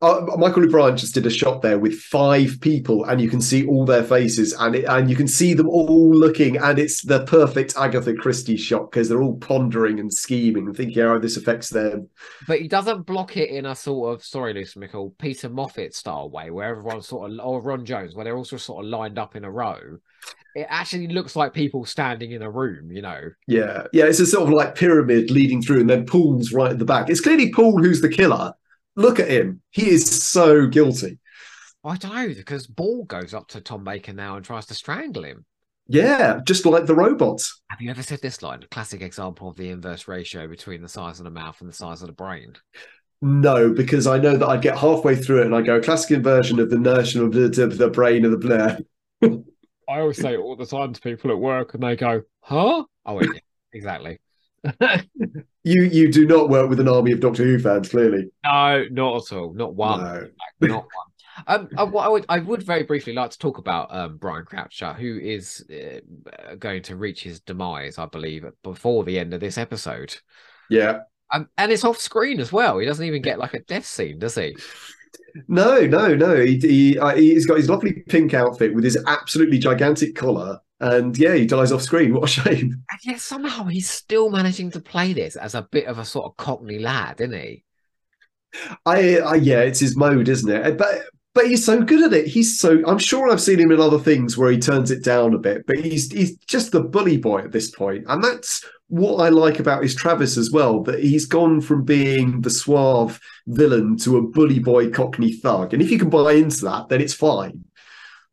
Uh, 0.00 0.24
Michael 0.38 0.64
O'Brien 0.64 0.96
just 0.96 1.14
did 1.14 1.26
a 1.26 1.30
shot 1.30 1.60
there 1.60 1.78
with 1.78 1.94
five 1.94 2.58
people, 2.60 3.04
and 3.06 3.20
you 3.20 3.28
can 3.28 3.40
see 3.40 3.66
all 3.66 3.84
their 3.84 4.04
faces, 4.04 4.52
and 4.52 4.76
it, 4.76 4.84
and 4.84 5.10
you 5.10 5.16
can 5.16 5.26
see 5.26 5.54
them 5.54 5.68
all 5.68 6.14
looking, 6.14 6.56
and 6.56 6.78
it's 6.78 7.02
the 7.02 7.24
perfect 7.24 7.74
Agatha 7.76 8.14
Christie 8.14 8.56
shot 8.56 8.92
because 8.92 9.08
they're 9.08 9.22
all 9.22 9.36
pondering 9.38 9.98
and 9.98 10.12
scheming 10.12 10.68
and 10.68 10.76
thinking 10.76 11.02
how 11.02 11.18
this 11.18 11.36
affects 11.36 11.70
them. 11.70 12.08
But 12.46 12.60
he 12.60 12.68
doesn't 12.68 13.06
block 13.06 13.36
it 13.36 13.50
in 13.50 13.66
a 13.66 13.74
sort 13.74 14.14
of 14.14 14.24
sorry, 14.24 14.54
Lucy 14.54 14.78
Mickle, 14.78 15.16
Peter 15.18 15.50
Moffatt 15.50 15.92
style 15.94 16.30
way, 16.30 16.50
where 16.52 16.68
everyone's 16.68 17.08
sort 17.08 17.32
of 17.32 17.40
or 17.40 17.60
Ron 17.60 17.84
Jones, 17.84 18.14
where 18.14 18.24
they're 18.24 18.36
also 18.36 18.56
sort 18.56 18.84
of 18.84 18.90
lined 18.90 19.18
up 19.18 19.34
in 19.34 19.44
a 19.44 19.50
row. 19.50 19.98
It 20.54 20.66
actually 20.70 21.08
looks 21.08 21.34
like 21.34 21.52
people 21.52 21.84
standing 21.84 22.30
in 22.30 22.42
a 22.42 22.50
room, 22.50 22.92
you 22.92 23.02
know. 23.02 23.30
Yeah, 23.48 23.84
yeah, 23.92 24.04
it's 24.04 24.20
a 24.20 24.26
sort 24.26 24.44
of 24.44 24.54
like 24.54 24.76
pyramid 24.76 25.32
leading 25.32 25.60
through, 25.60 25.80
and 25.80 25.90
then 25.90 26.06
Poul's 26.06 26.52
right 26.52 26.70
at 26.70 26.78
the 26.78 26.84
back. 26.84 27.10
It's 27.10 27.20
clearly 27.20 27.52
Poul 27.52 27.82
who's 27.82 28.00
the 28.00 28.08
killer. 28.08 28.54
Look 28.98 29.20
at 29.20 29.30
him; 29.30 29.62
he 29.70 29.90
is 29.90 30.24
so 30.24 30.66
guilty. 30.66 31.18
I 31.84 31.96
don't 31.96 32.14
know 32.16 32.34
because 32.34 32.66
Ball 32.66 33.04
goes 33.04 33.32
up 33.32 33.46
to 33.50 33.60
Tom 33.60 33.84
Baker 33.84 34.12
now 34.12 34.34
and 34.34 34.44
tries 34.44 34.66
to 34.66 34.74
strangle 34.74 35.22
him. 35.22 35.46
Yeah, 35.86 36.40
just 36.44 36.66
like 36.66 36.86
the 36.86 36.96
robots. 36.96 37.62
Have 37.70 37.80
you 37.80 37.90
ever 37.90 38.02
said 38.02 38.20
this 38.22 38.42
line? 38.42 38.64
A 38.64 38.66
classic 38.66 39.00
example 39.00 39.48
of 39.48 39.56
the 39.56 39.70
inverse 39.70 40.08
ratio 40.08 40.48
between 40.48 40.82
the 40.82 40.88
size 40.88 41.20
of 41.20 41.24
the 41.24 41.30
mouth 41.30 41.60
and 41.60 41.70
the 41.70 41.74
size 41.74 42.02
of 42.02 42.08
the 42.08 42.12
brain. 42.12 42.54
No, 43.22 43.72
because 43.72 44.08
I 44.08 44.18
know 44.18 44.36
that 44.36 44.48
I'd 44.48 44.62
get 44.62 44.76
halfway 44.76 45.14
through 45.14 45.42
it 45.42 45.46
and 45.46 45.54
I 45.54 45.62
go 45.62 45.80
classic 45.80 46.10
inversion 46.10 46.58
of 46.58 46.68
the 46.68 46.76
notion 46.76 47.22
of 47.22 47.32
the, 47.32 47.62
of 47.62 47.78
the 47.78 47.90
brain 47.90 48.24
of 48.24 48.32
the 48.32 48.36
Blair. 48.36 48.80
I 49.88 50.00
always 50.00 50.20
say 50.20 50.34
it 50.34 50.38
all 50.38 50.56
the 50.56 50.66
time 50.66 50.92
to 50.92 51.00
people 51.00 51.30
at 51.30 51.38
work, 51.38 51.74
and 51.74 51.82
they 51.84 51.94
go, 51.94 52.22
"Huh?" 52.40 52.84
Oh, 53.06 53.20
yeah, 53.20 53.38
exactly. 53.72 54.18
You 55.68 55.82
you 55.82 56.10
do 56.10 56.26
not 56.26 56.48
work 56.48 56.70
with 56.70 56.80
an 56.80 56.88
army 56.88 57.12
of 57.12 57.20
Doctor 57.20 57.44
Who 57.44 57.58
fans, 57.58 57.90
clearly. 57.90 58.30
No, 58.42 58.84
not 58.90 59.16
at 59.16 59.36
all. 59.36 59.52
Not 59.52 59.74
one. 59.74 60.00
No. 60.02 60.28
not 60.66 60.84
one. 60.84 61.08
Um, 61.46 61.68
I, 61.76 61.82
what 61.84 62.04
I 62.04 62.08
would, 62.08 62.26
I 62.28 62.38
would 62.38 62.62
very 62.62 62.82
briefly 62.84 63.12
like 63.12 63.30
to 63.30 63.38
talk 63.38 63.58
about 63.58 63.94
um, 63.94 64.16
Brian 64.16 64.44
Croucher, 64.44 64.94
who 64.94 65.18
is 65.18 65.64
uh, 65.70 66.54
going 66.58 66.82
to 66.84 66.96
reach 66.96 67.22
his 67.22 67.40
demise, 67.40 67.98
I 67.98 68.06
believe, 68.06 68.44
before 68.62 69.04
the 69.04 69.18
end 69.18 69.34
of 69.34 69.40
this 69.40 69.58
episode. 69.58 70.16
Yeah. 70.70 71.00
Um, 71.32 71.48
and 71.58 71.70
it's 71.70 71.84
off 71.84 71.98
screen 71.98 72.40
as 72.40 72.50
well. 72.50 72.78
He 72.78 72.86
doesn't 72.86 73.04
even 73.04 73.22
get 73.22 73.38
like 73.38 73.54
a 73.54 73.60
death 73.60 73.86
scene, 73.86 74.18
does 74.18 74.34
he? 74.34 74.56
No, 75.46 75.86
no, 75.86 76.14
no. 76.14 76.36
He, 76.44 76.58
he 76.58 76.98
uh, 76.98 77.14
he's 77.14 77.46
got 77.46 77.58
his 77.58 77.68
lovely 77.68 77.92
pink 78.08 78.32
outfit 78.32 78.74
with 78.74 78.84
his 78.84 78.98
absolutely 79.06 79.58
gigantic 79.58 80.16
collar, 80.16 80.60
and 80.80 81.16
yeah, 81.18 81.34
he 81.34 81.46
dies 81.46 81.72
off 81.72 81.82
screen. 81.82 82.14
What 82.18 82.24
a 82.24 82.26
shame. 82.28 82.84
And 82.90 83.00
yet 83.04 83.20
somehow 83.20 83.64
he's 83.64 83.90
still 83.90 84.30
managing 84.30 84.70
to 84.72 84.80
play 84.80 85.12
this 85.12 85.36
as 85.36 85.54
a 85.54 85.62
bit 85.62 85.86
of 85.86 85.98
a 85.98 86.04
sort 86.04 86.26
of 86.26 86.36
Cockney 86.36 86.78
lad, 86.78 87.20
isn't 87.20 87.38
he? 87.38 87.64
I, 88.86 89.18
I 89.18 89.34
yeah, 89.36 89.60
it's 89.60 89.80
his 89.80 89.96
mode, 89.96 90.28
isn't 90.28 90.50
it? 90.50 90.78
But 90.78 91.02
but 91.34 91.46
he's 91.46 91.64
so 91.64 91.82
good 91.82 92.02
at 92.02 92.18
it. 92.18 92.26
He's 92.26 92.58
so. 92.58 92.82
I'm 92.86 92.98
sure 92.98 93.30
I've 93.30 93.40
seen 93.40 93.60
him 93.60 93.70
in 93.70 93.80
other 93.80 93.98
things 93.98 94.36
where 94.36 94.50
he 94.50 94.58
turns 94.58 94.90
it 94.90 95.04
down 95.04 95.34
a 95.34 95.38
bit, 95.38 95.66
but 95.66 95.76
he's 95.76 96.10
he's 96.10 96.36
just 96.38 96.72
the 96.72 96.80
bully 96.80 97.16
boy 97.16 97.38
at 97.40 97.52
this 97.52 97.70
point, 97.70 98.04
and 98.08 98.24
that's 98.24 98.64
what 98.88 99.22
I 99.22 99.28
like 99.28 99.60
about 99.60 99.82
his 99.82 99.94
Travis 99.94 100.36
as 100.36 100.50
well. 100.50 100.82
That 100.82 101.00
he's 101.00 101.26
gone 101.26 101.60
from 101.60 101.84
being 101.84 102.40
the 102.40 102.50
suave 102.50 103.20
villain 103.46 103.96
to 103.98 104.16
a 104.16 104.22
bully 104.22 104.58
boy 104.58 104.90
Cockney 104.90 105.32
thug, 105.32 105.72
and 105.72 105.82
if 105.82 105.90
you 105.90 105.98
can 105.98 106.10
buy 106.10 106.32
into 106.32 106.64
that, 106.64 106.88
then 106.88 107.00
it's 107.00 107.14
fine. 107.14 107.64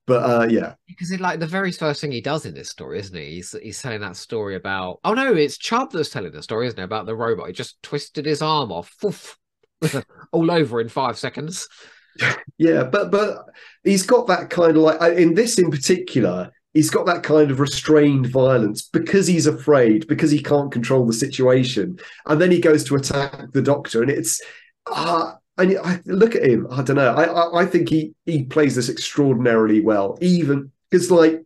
But 0.08 0.24
uh, 0.24 0.48
yeah, 0.48 0.76
Because 0.88 1.12
it, 1.12 1.20
like 1.20 1.40
the 1.40 1.48
very 1.48 1.72
first 1.72 2.00
thing 2.02 2.12
he 2.12 2.22
does 2.22 2.46
in 2.46 2.54
this 2.54 2.70
story, 2.70 3.00
isn't 3.00 3.16
he? 3.18 3.36
He's 3.36 3.56
he's 3.62 3.82
telling 3.82 4.02
that 4.02 4.16
story 4.16 4.56
about. 4.56 5.00
Oh 5.04 5.14
no, 5.14 5.34
it's 5.34 5.58
Chub 5.58 5.92
that's 5.92 6.10
telling 6.10 6.32
the 6.32 6.44
story, 6.44 6.68
isn't 6.68 6.80
it? 6.80 6.84
About 6.84 7.08
the 7.08 7.16
robot. 7.16 7.48
He 7.48 7.54
just 7.54 7.82
twisted 7.82 8.26
his 8.26 8.42
arm 8.42 8.72
off, 8.72 8.94
all 10.32 10.52
over 10.52 10.80
in 10.82 10.90
five 10.90 11.18
seconds. 11.18 11.68
Yeah, 12.58 12.84
but 12.84 13.12
but 13.12 13.40
he's 13.84 14.04
got 14.04 14.28
that 14.28 14.50
kind 14.50 14.78
of 14.78 14.84
like 14.84 15.02
in 15.18 15.34
this 15.34 15.60
in 15.60 15.70
particular. 15.70 16.50
he's 16.74 16.90
got 16.90 17.06
that 17.08 17.24
kind 17.24 17.52
of 17.52 17.60
restrained 17.60 18.28
violence 18.28 18.84
because 18.88 19.28
he's 19.28 19.48
afraid, 19.48 20.08
because 20.08 20.32
he 20.32 20.42
can't 20.42 20.72
control 20.72 21.06
the 21.06 21.12
situation, 21.14 22.00
and 22.26 22.40
then 22.40 22.52
he 22.52 22.62
goes 22.62 22.86
to 22.86 22.96
attack 22.96 23.52
the 23.52 23.62
Doctor, 23.62 24.02
and 24.02 24.10
it's 24.10 24.40
uh, 24.90 25.34
and 25.58 25.78
I 25.84 26.02
look 26.06 26.36
at 26.36 26.44
him. 26.44 26.68
I 26.70 26.82
don't 26.82 26.98
know. 26.98 27.14
I 27.14 27.24
I, 27.24 27.62
I 27.62 27.66
think 27.66 27.90
he 27.90 28.14
he 28.26 28.44
plays 28.44 28.76
this 28.76 28.90
extraordinarily 28.90 29.82
well, 29.82 30.18
even 30.22 30.72
because 30.90 31.12
like 31.12 31.42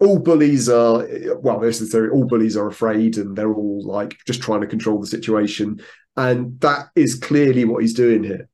all 0.00 0.18
bullies 0.18 0.68
are 0.68 1.06
well 1.40 1.60
this 1.60 1.80
is 1.80 1.94
all 1.94 2.26
bullies 2.26 2.56
are 2.56 2.66
afraid 2.66 3.18
and 3.18 3.36
they're 3.36 3.52
all 3.52 3.82
like 3.84 4.16
just 4.26 4.42
trying 4.42 4.62
to 4.62 4.66
control 4.66 4.98
the 4.98 5.06
situation 5.06 5.80
and 6.16 6.58
that 6.60 6.88
is 6.96 7.14
clearly 7.14 7.64
what 7.64 7.82
he's 7.82 7.94
doing 7.94 8.24
here 8.24 8.48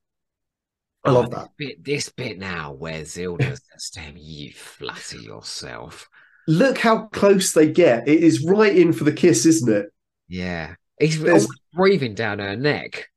i 1.05 1.11
love 1.11 1.27
oh, 1.27 1.37
that 1.37 1.49
This 1.57 1.69
bit, 1.69 1.85
this 1.85 2.09
bit 2.09 2.39
now 2.39 2.73
where 2.73 3.03
Zilda 3.03 3.59
says 3.73 3.91
to 3.91 4.01
him, 4.01 4.17
"You 4.19 4.53
flatter 4.53 5.19
yourself." 5.19 6.09
look 6.49 6.79
how 6.79 7.07
close 7.07 7.53
they 7.53 7.71
get 7.71 8.07
it 8.07 8.23
is 8.23 8.45
right 8.45 8.77
in 8.77 8.93
for 8.93 9.05
the 9.05 9.13
kiss 9.13 9.47
isn't 9.47 9.73
it 9.73 9.87
Yeah, 10.29 10.75
he's 10.99 11.23
almost 11.23 11.61
breathing 11.73 12.15
down 12.15 12.39
her 12.41 12.57
neck. 12.57 13.09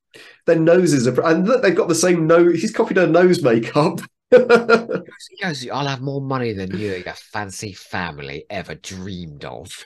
Their 0.49 0.57
noses 0.57 1.07
are 1.07 1.21
and 1.27 1.47
look 1.47 1.61
they've 1.61 1.75
got 1.75 1.89
the 1.89 1.93
same 1.93 2.25
nose 2.25 2.59
he's 2.59 2.71
copied 2.71 2.97
her 2.97 3.05
nose 3.05 3.43
makeup 3.43 4.01
"I'll 4.33 5.85
have 5.85 6.01
more 6.01 6.21
money 6.21 6.53
than 6.53 6.75
you 6.75 6.95
and 6.95 7.05
your 7.05 7.13
fancy 7.13 7.73
family 7.73 8.45
ever 8.49 8.73
dreamed 8.73 9.45
of." 9.45 9.85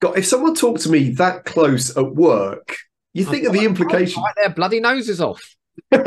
god 0.00 0.18
if 0.18 0.26
someone 0.26 0.54
talked 0.54 0.82
to 0.82 0.90
me 0.90 1.08
that 1.12 1.46
close 1.46 1.96
at 1.96 2.14
work 2.14 2.76
you 3.14 3.24
think 3.24 3.46
of 3.46 3.54
the 3.54 3.64
implication 3.64 4.22
Right 4.22 4.34
their 4.36 4.50
bloody 4.50 4.80
noses 4.80 5.22
off. 5.22 5.56
give 5.90 6.04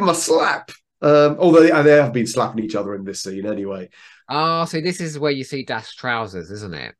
them 0.00 0.08
a 0.08 0.14
slap 0.14 0.72
um 1.02 1.36
although 1.38 1.62
they, 1.62 1.82
they 1.82 1.96
have 2.02 2.12
been 2.12 2.26
slapping 2.26 2.64
each 2.64 2.74
other 2.74 2.96
in 2.96 3.04
this 3.04 3.22
scene 3.22 3.46
anyway 3.46 3.88
Ah, 4.28 4.64
see, 4.64 4.80
this 4.80 5.00
is 5.00 5.18
where 5.18 5.30
you 5.32 5.44
see 5.44 5.66
Dask 5.66 5.96
trousers, 5.96 6.50
isn't 6.50 6.74
it? 6.74 6.94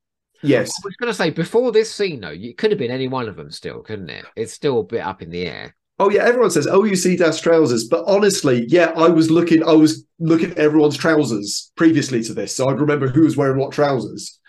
Yes 0.46 0.70
I 0.82 0.86
was 0.86 0.96
going 0.96 1.10
to 1.10 1.14
say 1.14 1.30
before 1.30 1.72
this 1.72 1.92
scene, 1.92 2.20
though, 2.20 2.30
it 2.32 2.58
could 2.58 2.70
have 2.70 2.78
been 2.78 2.90
any 2.90 3.08
one 3.08 3.28
of 3.28 3.36
them 3.36 3.50
still, 3.50 3.82
couldn't 3.82 4.10
it? 4.10 4.24
It's 4.36 4.52
still 4.52 4.80
a 4.80 4.84
bit 4.84 5.00
up 5.00 5.22
in 5.22 5.30
the 5.30 5.46
air. 5.46 5.74
Oh 5.98 6.10
yeah, 6.10 6.24
everyone 6.24 6.50
says, 6.50 6.66
"Oh, 6.66 6.82
you 6.84 6.96
see 6.96 7.16
Dask 7.16 7.40
trousers," 7.42 7.84
but 7.84 8.04
honestly, 8.06 8.64
yeah, 8.68 8.92
I 8.96 9.08
was 9.08 9.30
looking, 9.30 9.62
I 9.62 9.72
was 9.72 10.04
looking 10.18 10.50
at 10.50 10.58
everyone's 10.58 10.96
trousers 10.96 11.70
previously 11.76 12.22
to 12.24 12.34
this, 12.34 12.54
so 12.54 12.68
I'd 12.68 12.80
remember 12.80 13.06
who 13.06 13.22
was 13.22 13.36
wearing 13.36 13.58
what 13.58 13.72
trousers. 13.72 14.40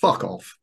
Fuck 0.00 0.24
off. 0.24 0.56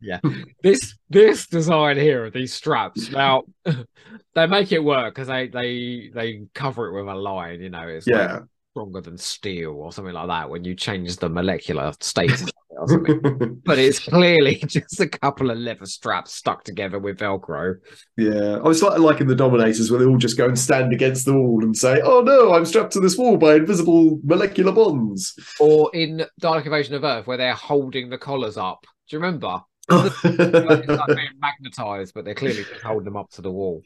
Yeah, 0.00 0.20
this 0.62 0.94
this 1.10 1.46
design 1.46 1.96
here 1.96 2.24
of 2.26 2.32
these 2.32 2.54
straps 2.54 3.10
now 3.10 3.42
they 4.34 4.46
make 4.46 4.70
it 4.72 4.82
work 4.82 5.14
because 5.14 5.28
they 5.28 5.48
they 5.48 6.10
they 6.14 6.46
cover 6.54 6.86
it 6.88 6.94
with 7.02 7.12
a 7.12 7.18
line. 7.18 7.60
You 7.60 7.70
know, 7.70 7.86
it's 7.88 8.10
like 8.10 8.30
Yeah. 8.30 8.40
stronger 8.72 9.00
than 9.00 9.18
steel 9.18 9.72
or 9.72 9.92
something 9.92 10.14
like 10.14 10.28
that 10.28 10.50
when 10.50 10.64
you 10.64 10.74
change 10.74 11.16
the 11.16 11.28
molecular 11.28 11.92
status 12.00 12.50
or 12.86 13.04
something. 13.06 13.60
But 13.64 13.78
it's 13.78 13.98
clearly 13.98 14.56
just 14.66 15.00
a 15.00 15.08
couple 15.08 15.50
of 15.50 15.58
leather 15.58 15.86
straps 15.86 16.32
stuck 16.34 16.64
together 16.64 16.98
with 16.98 17.18
Velcro. 17.18 17.74
yeah, 18.16 18.56
I 18.56 18.68
was 18.68 18.82
like 18.82 18.98
like 18.98 19.20
in 19.20 19.26
the 19.26 19.34
Dominators 19.34 19.90
where 19.90 20.00
they 20.00 20.06
all 20.06 20.16
just 20.18 20.36
go 20.38 20.46
and 20.46 20.58
stand 20.58 20.92
against 20.92 21.24
the 21.24 21.34
wall 21.34 21.62
and 21.64 21.76
say, 21.76 22.00
"Oh 22.02 22.20
no, 22.20 22.52
I'm 22.54 22.64
strapped 22.66 22.92
to 22.92 23.00
this 23.00 23.16
wall 23.18 23.36
by 23.36 23.54
invisible 23.56 24.20
molecular 24.24 24.72
bonds." 24.72 25.34
Or 25.60 25.90
in 25.94 26.24
Dalek 26.40 26.64
Invasion 26.66 26.94
of 26.94 27.04
Earth, 27.04 27.26
where 27.26 27.36
they're 27.36 27.54
holding 27.54 28.10
the 28.10 28.18
collars 28.18 28.56
up. 28.56 28.84
Do 29.08 29.16
you 29.16 29.20
remember? 29.20 29.60
It's 29.90 30.24
like 30.24 30.86
being 30.86 31.38
magnetized, 31.40 32.12
but 32.14 32.24
they're 32.24 32.34
clearly 32.34 32.64
just 32.64 32.82
holding 32.82 33.04
them 33.04 33.16
up 33.16 33.30
to 33.32 33.42
the 33.42 33.52
wall. 33.52 33.82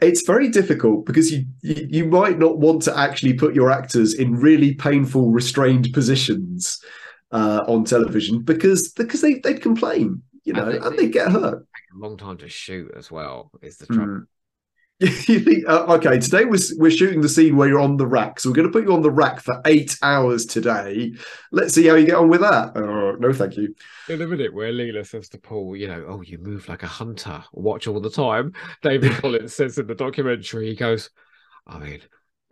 it's 0.00 0.26
very 0.26 0.48
difficult 0.48 1.06
because 1.06 1.30
you, 1.30 1.46
you 1.62 1.86
you 1.88 2.04
might 2.06 2.38
not 2.38 2.58
want 2.58 2.82
to 2.82 2.98
actually 2.98 3.32
put 3.34 3.54
your 3.54 3.70
actors 3.70 4.14
in 4.14 4.34
really 4.34 4.74
painful 4.74 5.30
restrained 5.30 5.92
positions 5.92 6.82
uh, 7.34 7.64
on 7.68 7.84
television 7.84 8.42
because 8.42 8.92
because 8.92 9.20
they 9.20 9.34
they'd 9.44 9.60
complain 9.60 10.22
you 10.44 10.54
And 10.54 10.56
know 10.56 10.72
they- 10.72 10.78
and 10.86 10.98
they 10.98 11.08
get 11.08 11.30
hurt 11.30 11.66
a 11.94 11.98
long 11.98 12.16
time 12.16 12.38
to 12.38 12.48
shoot 12.48 12.90
as 12.96 13.10
well. 13.10 13.50
Is 13.62 13.76
the 13.76 13.86
trouble? 13.86 14.06
Mm. 14.06 14.26
you 15.28 15.40
think 15.40 15.64
uh, 15.68 15.84
okay 15.96 16.20
today 16.20 16.44
we're, 16.44 16.58
we're 16.78 16.90
shooting 16.90 17.20
the 17.20 17.28
scene 17.28 17.56
where 17.56 17.68
you're 17.68 17.80
on 17.80 17.96
the 17.96 18.06
rack 18.06 18.38
so 18.38 18.48
we're 18.48 18.54
going 18.54 18.68
to 18.68 18.72
put 18.72 18.84
you 18.84 18.92
on 18.94 19.02
the 19.02 19.10
rack 19.10 19.40
for 19.40 19.60
eight 19.66 19.98
hours 20.02 20.46
today 20.46 21.12
let's 21.50 21.74
see 21.74 21.84
how 21.88 21.96
you 21.96 22.06
get 22.06 22.14
on 22.14 22.28
with 22.28 22.40
that 22.40 22.76
uh, 22.76 23.16
no 23.18 23.32
thank 23.32 23.56
you 23.56 23.74
In 24.08 24.22
a 24.22 24.26
minute 24.26 24.54
where 24.54 24.72
Leela 24.72 25.04
says 25.04 25.28
to 25.30 25.38
Poul, 25.38 25.74
you 25.76 25.88
know, 25.88 26.04
oh, 26.08 26.20
you 26.22 26.38
move 26.38 26.68
like 26.68 26.84
a 26.84 26.94
hunter, 27.00 27.42
watch 27.52 27.88
all 27.88 28.00
the 28.00 28.08
time. 28.08 28.52
David 28.82 29.10
Collings 29.20 29.54
says 29.56 29.78
in 29.78 29.88
the 29.88 29.94
documentary, 29.96 30.68
he 30.68 30.76
goes, 30.76 31.10
I 31.66 31.78
mean, 31.78 32.00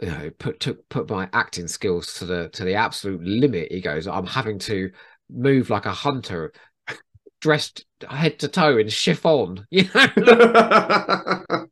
you 0.01 0.07
know, 0.09 0.31
put 0.39 0.61
took 0.61 0.89
put 0.89 1.09
my 1.09 1.29
acting 1.33 1.69
skills 1.69 2.15
to 2.15 2.25
the 2.25 2.49
to 2.51 2.65
the 2.65 2.75
absolute 2.75 3.23
limit. 3.23 3.71
He 3.71 3.81
goes, 3.81 4.07
I'm 4.07 4.27
having 4.27 4.59
to 4.61 4.91
move 5.31 5.71
like 5.71 5.87
a 5.87 5.93
hunter, 5.93 6.53
dressed 7.41 7.85
head 8.09 8.39
to 8.41 8.49
toe 8.49 8.79
in 8.79 8.89
chiffon. 8.89 9.67
You 9.71 9.89
know, 9.95 10.07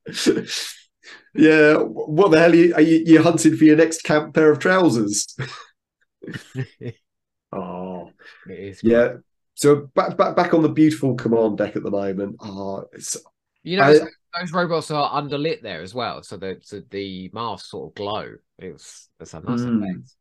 yeah 1.34 1.74
what 1.76 2.30
the 2.30 2.38
hell 2.40 2.50
are 2.52 2.54
you, 2.54 2.74
are 2.74 2.80
you 2.80 3.02
you're 3.06 3.22
hunting 3.22 3.56
for 3.56 3.64
your 3.64 3.76
next 3.76 4.02
camp 4.02 4.34
pair 4.34 4.50
of 4.50 4.58
trousers 4.58 5.26
oh 7.52 8.10
it 8.48 8.58
is. 8.58 8.80
yeah 8.82 9.14
so 9.54 9.88
back, 9.94 10.16
back 10.16 10.34
back 10.36 10.54
on 10.54 10.62
the 10.62 10.68
beautiful 10.68 11.14
command 11.14 11.58
deck 11.58 11.76
at 11.76 11.82
the 11.82 11.90
moment 11.90 12.36
oh 12.40 12.84
it's 12.92 13.16
You 13.62 13.76
know, 13.76 13.84
I- 13.84 14.00
those 14.38 14.52
robots 14.52 14.90
are 14.90 15.10
underlit 15.22 15.62
there 15.62 15.82
as 15.82 15.94
well, 15.94 16.22
so 16.22 16.36
the 16.36 16.58
so 16.62 16.82
the 16.90 17.30
masks 17.32 17.70
sort 17.70 17.90
of 17.90 17.94
glow. 17.94 18.34
It's 18.58 19.08
it's 19.18 19.34
a 19.34 19.40
nice 19.40 19.60
Mm. 19.60 19.82
effect. 19.82 20.14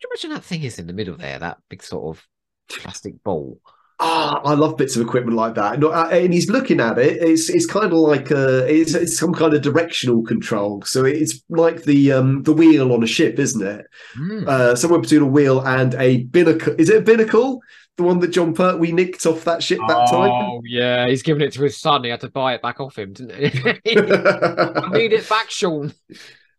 Do 0.00 0.08
you 0.08 0.08
imagine 0.10 0.30
that 0.30 0.44
thing 0.44 0.62
is 0.62 0.78
in 0.78 0.86
the 0.86 0.92
middle 0.92 1.16
there? 1.16 1.38
That 1.38 1.58
big 1.70 1.82
sort 1.82 2.16
of 2.16 2.26
plastic 2.68 3.22
ball. 3.22 3.60
Ah, 4.00 4.40
I 4.44 4.54
love 4.54 4.76
bits 4.76 4.96
of 4.96 5.02
equipment 5.02 5.36
like 5.36 5.54
that. 5.54 5.82
Uh, 5.82 6.08
and 6.10 6.34
he's 6.34 6.50
looking 6.50 6.80
at 6.80 6.98
it. 6.98 7.22
It's 7.22 7.48
it's 7.48 7.64
kind 7.64 7.86
of 7.86 7.92
like 7.92 8.30
uh 8.32 8.64
it's, 8.66 8.92
it's 8.92 9.16
some 9.16 9.32
kind 9.32 9.54
of 9.54 9.62
directional 9.62 10.22
control. 10.24 10.82
So 10.82 11.04
it's 11.04 11.40
like 11.48 11.84
the 11.84 12.12
um 12.12 12.42
the 12.42 12.52
wheel 12.52 12.92
on 12.92 13.04
a 13.04 13.06
ship, 13.06 13.38
isn't 13.38 13.64
it? 13.66 13.86
Hmm. 14.14 14.44
Uh, 14.48 14.74
somewhere 14.74 15.00
between 15.00 15.22
a 15.22 15.26
wheel 15.26 15.60
and 15.60 15.94
a 15.94 16.24
binnacle. 16.24 16.74
Is 16.76 16.90
it 16.90 16.96
a 16.98 17.00
binnacle? 17.02 17.60
The 17.96 18.02
one 18.02 18.18
that 18.20 18.28
Jon 18.28 18.54
Pertwee 18.54 18.92
nicked 18.92 19.24
off 19.24 19.44
that 19.44 19.62
ship 19.62 19.78
that 19.86 20.08
time. 20.10 20.30
oh 20.30 20.60
yeah, 20.64 21.06
he's 21.06 21.22
giving 21.22 21.42
it 21.42 21.52
to 21.52 21.62
his 21.62 21.80
son. 21.80 22.02
He 22.02 22.10
had 22.10 22.20
to 22.22 22.30
buy 22.30 22.54
it 22.54 22.62
back 22.62 22.80
off 22.80 22.98
him, 22.98 23.12
didn't 23.12 23.36
he? 23.36 23.60
I 23.96 24.88
need 24.92 25.12
it 25.12 25.28
back, 25.28 25.48
Sean. 25.48 25.94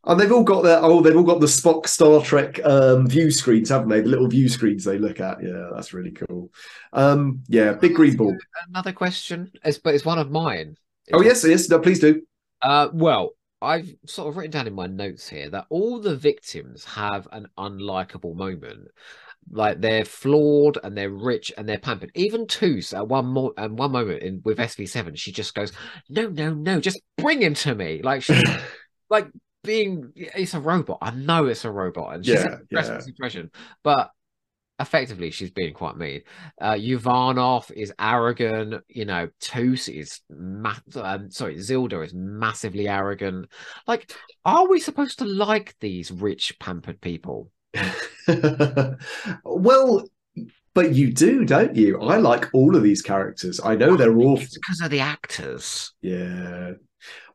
and 0.05 0.19
they've 0.19 0.31
all 0.31 0.43
got 0.43 0.61
their 0.61 0.79
oh, 0.81 1.01
they've 1.01 1.15
all 1.15 1.23
got 1.23 1.41
the 1.41 1.45
Spock 1.47 1.87
Star 1.87 2.21
Trek 2.21 2.63
um 2.63 3.07
view 3.07 3.31
screens, 3.31 3.69
haven't 3.69 3.89
they? 3.89 4.01
The 4.01 4.09
little 4.09 4.29
view 4.29 4.47
screens 4.47 4.85
they 4.85 4.97
look 4.97 5.19
at. 5.19 5.43
Yeah, 5.43 5.69
that's 5.73 5.93
really 5.93 6.11
cool. 6.11 6.51
Um, 6.93 7.43
yeah, 7.47 7.73
big 7.73 7.95
green 7.95 8.15
ball. 8.15 8.37
Another 8.69 8.93
question, 8.93 9.51
it's, 9.63 9.77
but 9.77 9.93
it's 9.93 10.05
one 10.05 10.19
of 10.19 10.31
mine. 10.31 10.77
Oh 11.11 11.21
yes, 11.21 11.43
yes. 11.45 11.69
No, 11.69 11.79
please 11.79 11.99
do. 11.99 12.21
Uh, 12.61 12.87
well, 12.93 13.31
I've 13.61 13.95
sort 14.05 14.29
of 14.29 14.37
written 14.37 14.51
down 14.51 14.67
in 14.67 14.73
my 14.73 14.87
notes 14.87 15.27
here 15.27 15.49
that 15.49 15.65
all 15.69 15.99
the 15.99 16.15
victims 16.15 16.85
have 16.85 17.27
an 17.31 17.47
unlikable 17.57 18.35
moment. 18.35 18.89
Like 19.51 19.79
they're 19.79 20.05
flawed 20.05 20.77
and 20.84 20.97
they're 20.97 21.10
rich 21.10 21.51
and 21.58 21.69
they're 21.69 21.77
pampered. 21.79 22.12
Even 22.15 22.47
Toos 22.47 22.93
at 22.93 23.08
one 23.08 23.27
more 23.27 23.53
and 23.58 23.77
one 23.77 23.91
moment 23.91 24.23
in 24.23 24.41
with 24.43 24.60
SV7, 24.60 25.15
she 25.15 25.31
just 25.31 25.53
goes, 25.53 25.71
No, 26.10 26.27
no, 26.29 26.53
no, 26.53 26.79
just 26.79 27.01
bring 27.17 27.41
him 27.41 27.53
to 27.55 27.75
me. 27.75 28.01
Like 28.01 28.23
she's 28.23 28.43
like 29.10 29.27
being 29.63 30.12
it's 30.15 30.53
a 30.53 30.60
robot. 30.60 30.99
I 31.01 31.12
know 31.12 31.45
it's 31.45 31.65
a 31.65 31.71
robot 31.71 32.15
and 32.15 32.25
she's 32.25 32.41
Yeah, 32.41 32.58
yeah. 32.71 32.99
situation, 32.99 33.51
but 33.84 34.10
effectively 34.79 35.31
she's 35.31 35.51
being 35.51 35.73
quite 35.73 35.97
mean. 35.97 36.21
Uh 36.62 36.73
Uvanov 36.79 37.71
is 37.75 37.93
arrogant, 37.99 38.84
you 38.89 39.05
know, 39.05 39.29
Toos 39.39 39.88
is 39.88 40.19
ma- 40.29 40.75
um, 40.95 41.31
sorry, 41.31 41.55
Zilda 41.58 42.03
is 42.05 42.13
massively 42.13 42.88
arrogant. 42.88 43.47
Like, 43.88 44.12
are 44.43 44.67
we 44.67 44.79
supposed 44.79 45.19
to 45.19 45.25
like 45.25 45.75
these 45.79 46.12
rich 46.12 46.58
pampered 46.60 46.99
people? 47.01 47.51
well, 49.43 50.07
but 50.73 50.93
you 50.93 51.13
do, 51.13 51.45
don't 51.45 51.75
you? 51.75 51.99
I 52.01 52.17
like 52.17 52.49
all 52.53 52.75
of 52.75 52.83
these 52.83 53.01
characters. 53.01 53.59
I 53.63 53.75
know 53.75 53.95
they're 53.95 54.17
all 54.17 54.35
because 54.38 54.81
of 54.83 54.91
the 54.91 54.99
actors. 54.99 55.93
yeah. 56.01 56.71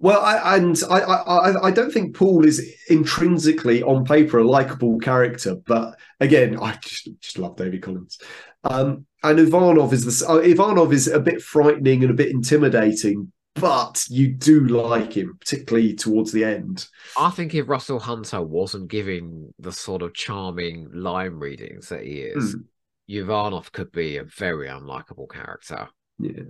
Well, 0.00 0.20
I, 0.20 0.56
and 0.56 0.76
I, 0.90 0.98
I, 0.98 1.66
I- 1.68 1.70
don't 1.70 1.92
think 1.92 2.16
Poul 2.16 2.44
is 2.44 2.74
intrinsically 2.88 3.84
on 3.84 4.04
paper 4.04 4.38
a 4.38 4.44
likable 4.44 4.98
character, 4.98 5.54
but 5.64 5.96
again, 6.18 6.58
I 6.60 6.76
just, 6.82 7.08
just 7.20 7.38
love 7.38 7.54
David 7.54 7.80
Collings. 7.82 8.18
Um, 8.64 9.06
and 9.22 9.38
Uvanov 9.38 9.92
is 9.92 10.04
this. 10.04 10.22
Uh, 10.28 10.40
Uvanov 10.40 10.92
is 10.92 11.06
a 11.06 11.20
bit 11.20 11.40
frightening 11.40 12.02
and 12.02 12.10
a 12.10 12.14
bit 12.14 12.30
intimidating, 12.30 13.30
but 13.54 14.04
you 14.08 14.28
do 14.28 14.66
like 14.66 15.16
him, 15.16 15.36
particularly 15.40 15.94
towards 15.94 16.32
the 16.32 16.44
end. 16.44 16.86
I 17.16 17.30
think 17.30 17.54
if 17.54 17.68
Russell 17.68 17.98
Hunter 17.98 18.42
wasn't 18.42 18.88
giving 18.88 19.52
the 19.58 19.72
sort 19.72 20.02
of 20.02 20.14
charming 20.14 20.90
line 20.92 21.34
readings 21.34 21.88
that 21.88 22.04
he 22.04 22.20
is, 22.20 22.52
Hmm. 22.52 22.60
Uvanov 23.08 23.72
could 23.72 23.90
be 23.90 24.18
a 24.18 24.24
very 24.24 24.68
unlikable 24.68 25.28
character. 25.28 25.88
Yeah, 26.20 26.42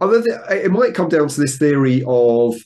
I 0.00 0.06
mean, 0.06 0.24
it 0.50 0.70
might 0.72 0.94
come 0.94 1.08
down 1.08 1.28
to 1.28 1.40
this 1.40 1.58
theory 1.58 2.02
of 2.06 2.56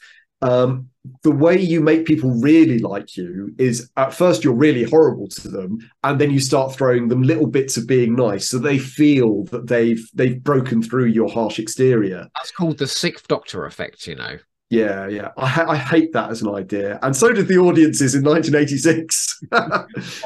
um, 0.45 0.91
the 1.23 1.31
way 1.31 1.59
you 1.59 1.81
make 1.81 2.07
people 2.07 2.31
really 2.31 2.79
like 2.79 3.17
you 3.17 3.55
is 3.59 3.91
at 3.97 4.15
first 4.15 4.45
you're 4.45 4.55
really 4.55 4.85
horrible 4.85 5.29
to 5.29 5.49
them, 5.49 5.79
and 6.03 6.21
then 6.21 6.31
you 6.31 6.41
start 6.41 6.75
throwing 6.75 7.09
them 7.09 7.23
little 7.23 7.47
bits 7.47 7.77
of 7.77 7.87
being 7.87 8.15
nice, 8.15 8.49
so 8.49 8.59
they 8.59 8.79
feel 8.79 9.45
that 9.45 9.67
they've 9.67 10.07
they've 10.15 10.43
broken 10.43 10.83
through 10.83 11.07
your 11.07 11.31
harsh 11.31 11.59
exterior. 11.59 12.29
That's 12.37 12.51
called 12.51 12.79
the 12.79 12.87
Sixth 12.87 13.27
Doctor 13.29 13.67
effect, 13.67 14.07
you 14.07 14.17
know. 14.17 14.39
Yeah, 14.71 15.07
yeah, 15.09 15.31
I, 15.37 15.47
ha- 15.47 15.67
I 15.69 15.77
hate 15.77 16.13
that 16.15 16.31
as 16.31 16.43
an 16.43 16.55
idea, 16.55 16.99
and 17.03 17.15
so 17.15 17.33
did 17.33 17.49
the 17.49 17.59
audiences 17.59 18.15
in 18.15 18.25
1986. 18.25 19.41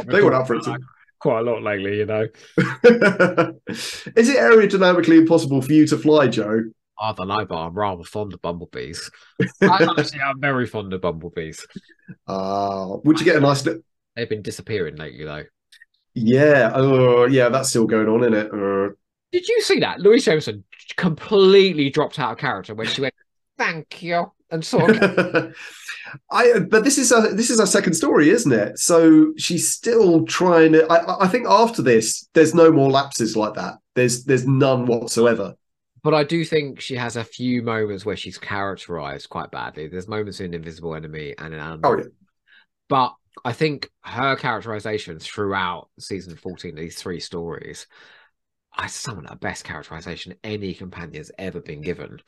they 0.07 0.23
went 0.23 0.35
up 0.35 0.47
for 0.47 0.57
it 0.57 0.65
too. 0.65 0.77
Quite 1.21 1.41
a 1.41 1.43
lot 1.43 1.63
lately, 1.65 1.99
you 1.99 2.07
know. 2.07 2.23
Is 2.57 4.29
it 4.29 4.37
aerodynamically 4.39 5.19
impossible 5.19 5.61
for 5.61 5.73
you 5.73 5.85
to 5.89 5.99
fly, 5.99 6.29
Joe? 6.29 6.63
I 7.01 7.13
don't 7.13 7.29
know, 7.29 7.45
but 7.45 7.57
I'm 7.57 7.75
rather 7.75 8.05
fond 8.05 8.33
of 8.35 8.43
bumblebees. 8.43 9.11
I 9.63 9.85
actually 9.97 10.21
am 10.21 10.41
very 10.41 10.67
fond 10.67 10.93
of 10.93 11.01
bumblebees. 11.01 11.67
Uh, 12.27 12.97
would 13.05 13.19
you 13.19 13.25
get 13.25 13.37
a 13.37 13.41
nice? 13.41 13.65
Li- 13.67 13.81
They've 14.17 14.29
been 14.29 14.43
disappearing 14.43 14.97
lately, 14.97 15.25
though. 15.25 15.45
yeah, 16.15 16.73
oh, 16.75 17.27
yeah, 17.27 17.49
that's 17.49 17.69
still 17.71 17.87
going 17.87 18.09
on, 18.09 18.21
isn't 18.23 18.35
it? 18.35 18.53
Uh, 18.53 18.95
Did 19.31 19.47
you 19.47 19.61
see 19.63 19.81
that? 19.81 20.01
Louise 20.01 20.25
Jameson 20.25 20.65
completely 20.97 21.91
dropped 21.91 22.19
out 22.19 22.33
of 22.33 22.39
character 22.39 22.75
when 22.75 22.89
she 22.89 23.01
went, 23.03 23.15
"Thank 23.57 24.03
you," 24.03 24.33
and 24.51 24.65
sort 24.65 24.97
of 24.97 25.55
I 26.33 26.61
but 26.61 26.85
this 26.85 26.99
is 26.99 27.13
a 27.13 27.21
this 27.35 27.51
is 27.51 27.61
our 27.61 27.67
second 27.67 27.93
story, 27.95 28.31
isn't 28.31 28.53
it? 28.53 28.79
So 28.79 29.33
she's 29.37 29.71
still 29.71 30.25
trying 30.25 30.73
to. 30.73 30.87
I, 30.91 31.25
I 31.25 31.29
think 31.29 31.47
after 31.47 31.83
this, 31.83 32.27
there's 32.35 32.55
no 32.55 32.73
more 32.73 32.91
lapses 32.91 33.37
like 33.37 33.55
that. 33.55 33.75
There's 33.95 34.25
there's 34.25 34.47
none 34.47 34.87
whatsoever. 34.87 35.55
But 36.03 36.15
I 36.15 36.25
do 36.25 36.45
think 36.45 36.81
she 36.81 36.95
has 36.97 37.17
a 37.17 37.25
few 37.25 37.63
moments 37.63 38.05
where 38.05 38.17
she's 38.17 38.39
characterized 38.39 39.29
quite 39.29 39.51
badly. 39.51 39.89
There's 39.89 40.09
moments 40.09 40.41
in 40.41 40.55
Invisible 40.55 40.95
Enemy 40.95 41.35
and 41.39 41.53
in 41.55 41.61
Animal. 41.61 41.91
Oh 41.91 41.99
yeah, 41.99 42.05
But 42.89 43.15
I 43.45 43.53
think 43.53 43.91
her 44.03 44.37
characterization 44.37 45.19
throughout 45.19 45.89
season 45.99 46.37
14, 46.37 46.75
these 46.75 46.97
three 46.97 47.21
stories, 47.21 47.87
is 48.85 48.93
some 48.95 49.19
of 49.19 49.27
the 49.27 49.37
best 49.37 49.65
characterization 49.65 50.35
any 50.45 50.75
companion's 50.75 51.31
ever 51.39 51.61
been 51.61 51.83
given. 51.83 52.21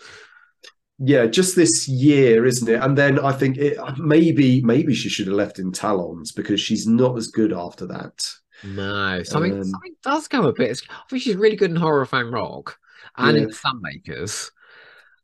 yeah. 0.99 1.27
Just 1.27 1.57
this 1.57 1.89
year, 1.89 2.45
isn't 2.45 2.69
it? 2.69 2.83
And 2.83 2.97
then 2.97 3.19
I 3.19 3.33
think 3.33 3.57
it 3.57 3.79
maybe 3.99 4.61
maybe 4.63 4.95
she 4.95 5.09
should 5.09 5.27
have 5.27 5.37
left 5.37 5.59
in 5.59 5.73
Talons 5.73 6.33
because 6.33 6.61
she's 6.61 6.87
not 6.87 7.17
as 7.17 7.29
good 7.29 7.53
after 7.53 7.87
that. 7.87 8.23
No, 8.63 9.23
something 9.23 9.53
Um, 9.53 9.65
something 9.65 9.97
does 10.03 10.29
go 10.29 10.47
a 10.47 10.53
bit. 10.53 10.83
I 10.91 11.03
think 11.09 11.23
she's 11.23 11.37
really 11.37 11.57
good 11.57 11.71
in 11.71 11.77
Horror 11.77 12.05
Fan 12.05 12.31
Rock 12.31 12.79
and 13.21 13.37
Yeah. 13.37 13.43
in 13.45 13.51
Sunmakers. 13.51 14.51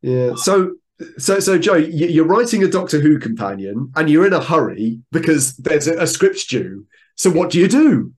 Yeah. 0.02 0.34
So 0.36 0.76
so 1.18 1.40
so 1.40 1.58
Joe, 1.58 1.74
you- 1.74 2.06
you're 2.08 2.24
writing 2.26 2.62
a 2.62 2.68
Doctor 2.68 3.00
Who 3.00 3.18
companion, 3.18 3.92
and 3.96 4.08
you're 4.08 4.26
in 4.26 4.32
a 4.32 4.42
hurry 4.42 5.00
because 5.12 5.56
there's 5.56 5.86
a, 5.88 6.02
a 6.02 6.06
script 6.06 6.48
due. 6.48 6.86
So 7.16 7.30
what 7.30 7.50
do 7.50 7.58
you 7.58 7.68
do? 7.68 8.12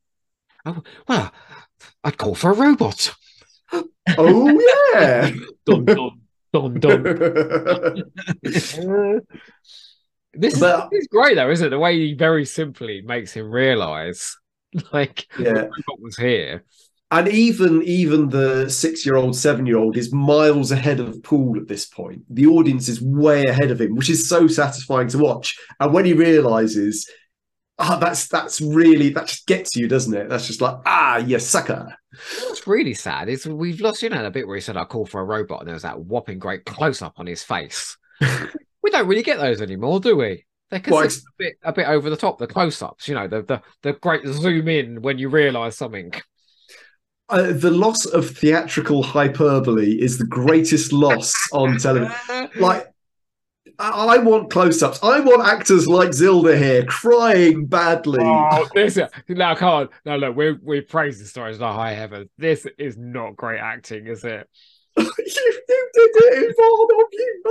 Oh, 0.66 0.82
Well, 1.08 1.32
I'd 2.04 2.16
call 2.18 2.34
for 2.34 2.50
a 2.50 2.54
robot. 2.54 3.14
Oh 4.16 4.48
yeah. 4.94 5.30
Dun 5.66 5.84
dun 5.84 6.20
dun 6.52 6.74
dun. 6.80 8.02
This 10.34 10.54
is, 10.54 10.60
But- 10.60 10.90
this 10.90 11.00
is 11.02 11.08
great 11.08 11.34
though, 11.36 11.50
isn't 11.50 11.66
it? 11.66 11.70
The 11.70 11.78
way 11.78 11.98
he 11.98 12.14
very 12.14 12.44
simply 12.44 13.00
makes 13.02 13.32
him 13.32 13.50
realize, 13.50 14.36
like, 14.92 15.26
Yeah. 15.38 15.52
the 15.52 15.60
robot 15.62 16.00
was 16.00 16.16
here. 16.16 16.64
And 17.10 17.28
even 17.28 17.82
even 17.84 18.28
the 18.28 18.68
six 18.68 19.06
year 19.06 19.16
old, 19.16 19.34
seven 19.34 19.64
year 19.64 19.78
old 19.78 19.96
is 19.96 20.12
miles 20.12 20.70
ahead 20.70 21.00
of 21.00 21.22
Poul 21.22 21.56
at 21.58 21.66
this 21.66 21.86
point. 21.86 22.22
The 22.28 22.46
audience 22.46 22.88
is 22.88 23.00
way 23.00 23.44
ahead 23.44 23.70
of 23.70 23.80
him, 23.80 23.96
which 23.96 24.10
is 24.10 24.28
so 24.28 24.46
satisfying 24.46 25.08
to 25.08 25.18
watch. 25.18 25.56
And 25.80 25.94
when 25.94 26.04
he 26.04 26.12
realizes, 26.12 27.10
ah, 27.78 27.96
that's 27.98 28.28
that's 28.28 28.60
really 28.60 29.08
that 29.10 29.28
just 29.28 29.46
gets 29.46 29.74
you, 29.74 29.88
doesn't 29.88 30.14
it? 30.14 30.28
That's 30.28 30.46
just 30.46 30.60
like, 30.60 30.76
ah, 30.84 31.16
you 31.16 31.38
sucker. 31.38 31.96
What's 32.42 32.66
really 32.66 32.94
sad 32.94 33.28
is 33.28 33.46
we've 33.46 33.80
lost, 33.80 34.02
you 34.02 34.10
know, 34.10 34.24
a 34.24 34.30
bit 34.30 34.46
where 34.46 34.56
he 34.56 34.60
said, 34.60 34.76
I 34.76 34.84
call 34.84 35.06
for 35.06 35.20
a 35.20 35.24
robot, 35.24 35.60
and 35.60 35.68
there 35.68 35.74
was 35.74 35.82
that 35.84 36.00
whopping 36.00 36.38
great 36.38 36.64
close 36.64 37.00
up 37.00 37.14
on 37.16 37.26
his 37.26 37.42
face. 37.42 37.96
we 38.20 38.90
don't 38.90 39.06
really 39.06 39.22
get 39.22 39.38
those 39.38 39.62
anymore, 39.62 40.00
do 40.00 40.16
we? 40.16 40.44
They're 40.70 40.82
Well, 40.86 41.04
a 41.04 41.10
bit 41.38 41.54
a 41.62 41.72
bit 41.72 41.88
over 41.88 42.10
the 42.10 42.16
top, 42.16 42.38
the 42.38 42.46
close 42.46 42.82
ups, 42.82 43.08
you 43.08 43.14
know, 43.14 43.26
the, 43.26 43.42
the 43.42 43.62
the 43.82 43.92
great 43.94 44.26
zoom 44.26 44.68
in 44.68 45.00
when 45.00 45.18
you 45.18 45.30
realize 45.30 45.76
something. 45.76 46.12
Uh, 47.30 47.52
the 47.52 47.70
loss 47.70 48.06
of 48.06 48.30
theatrical 48.30 49.02
hyperbole 49.02 50.00
is 50.00 50.16
the 50.16 50.24
greatest 50.26 50.92
loss 50.92 51.34
on 51.52 51.76
television. 51.78 52.14
Like, 52.58 52.86
I 53.78 54.16
I 54.16 54.18
want 54.18 54.50
close 54.50 54.82
ups. 54.82 54.98
I 55.02 55.20
want 55.20 55.46
actors 55.46 55.86
like 55.86 56.10
Zilda 56.10 56.58
here 56.58 56.84
crying 56.86 57.66
badly. 57.66 58.18
Oh, 58.22 58.66
this 58.74 58.98
now 59.28 59.54
come 59.54 59.68
on. 59.68 59.88
No, 60.06 60.16
look, 60.16 60.36
we're 60.36 60.58
we're 60.62 60.82
praising 60.82 61.26
stories 61.26 61.58
to 61.58 61.66
high 61.66 61.92
heaven. 61.92 62.30
This 62.38 62.66
is 62.78 62.96
not 62.96 63.36
great 63.36 63.60
acting, 63.60 64.06
is 64.06 64.24
it? 64.24 64.48
you, 64.96 65.04
you 65.06 65.90
did 65.94 66.10
it 66.16 66.44
in 66.44 66.54
front 66.54 66.92
of 66.92 67.06
you. 67.12 67.42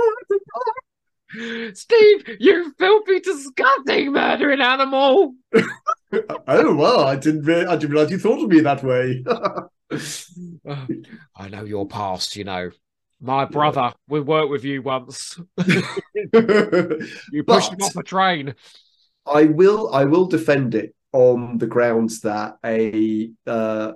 Steve, 1.74 2.36
you 2.40 2.74
filthy, 2.78 3.20
disgusting 3.20 4.12
murdering 4.12 4.60
animal. 4.60 5.34
Oh 6.46 6.74
well, 6.74 7.00
I 7.00 7.16
didn't. 7.16 7.42
Re- 7.42 7.66
I 7.66 7.76
didn't 7.76 7.90
realize 7.90 8.10
you 8.10 8.18
thought 8.18 8.42
of 8.42 8.48
me 8.48 8.60
that 8.60 8.82
way. 8.82 9.22
I 11.36 11.48
know 11.48 11.64
your 11.64 11.86
past, 11.86 12.36
you 12.36 12.44
know. 12.44 12.70
My 13.20 13.44
brother, 13.44 13.92
we 14.08 14.20
worked 14.20 14.50
with 14.50 14.64
you 14.64 14.82
once. 14.82 15.38
You 17.30 17.44
pushed 17.46 17.72
him 17.72 17.82
off 17.82 17.96
a 17.96 18.02
train. 18.02 18.54
I 19.26 19.44
will. 19.44 19.92
I 19.92 20.04
will 20.04 20.26
defend 20.26 20.74
it 20.74 20.94
on 21.12 21.58
the 21.58 21.66
grounds 21.66 22.20
that 22.20 22.56
a. 22.64 23.30
Uh, 23.46 23.92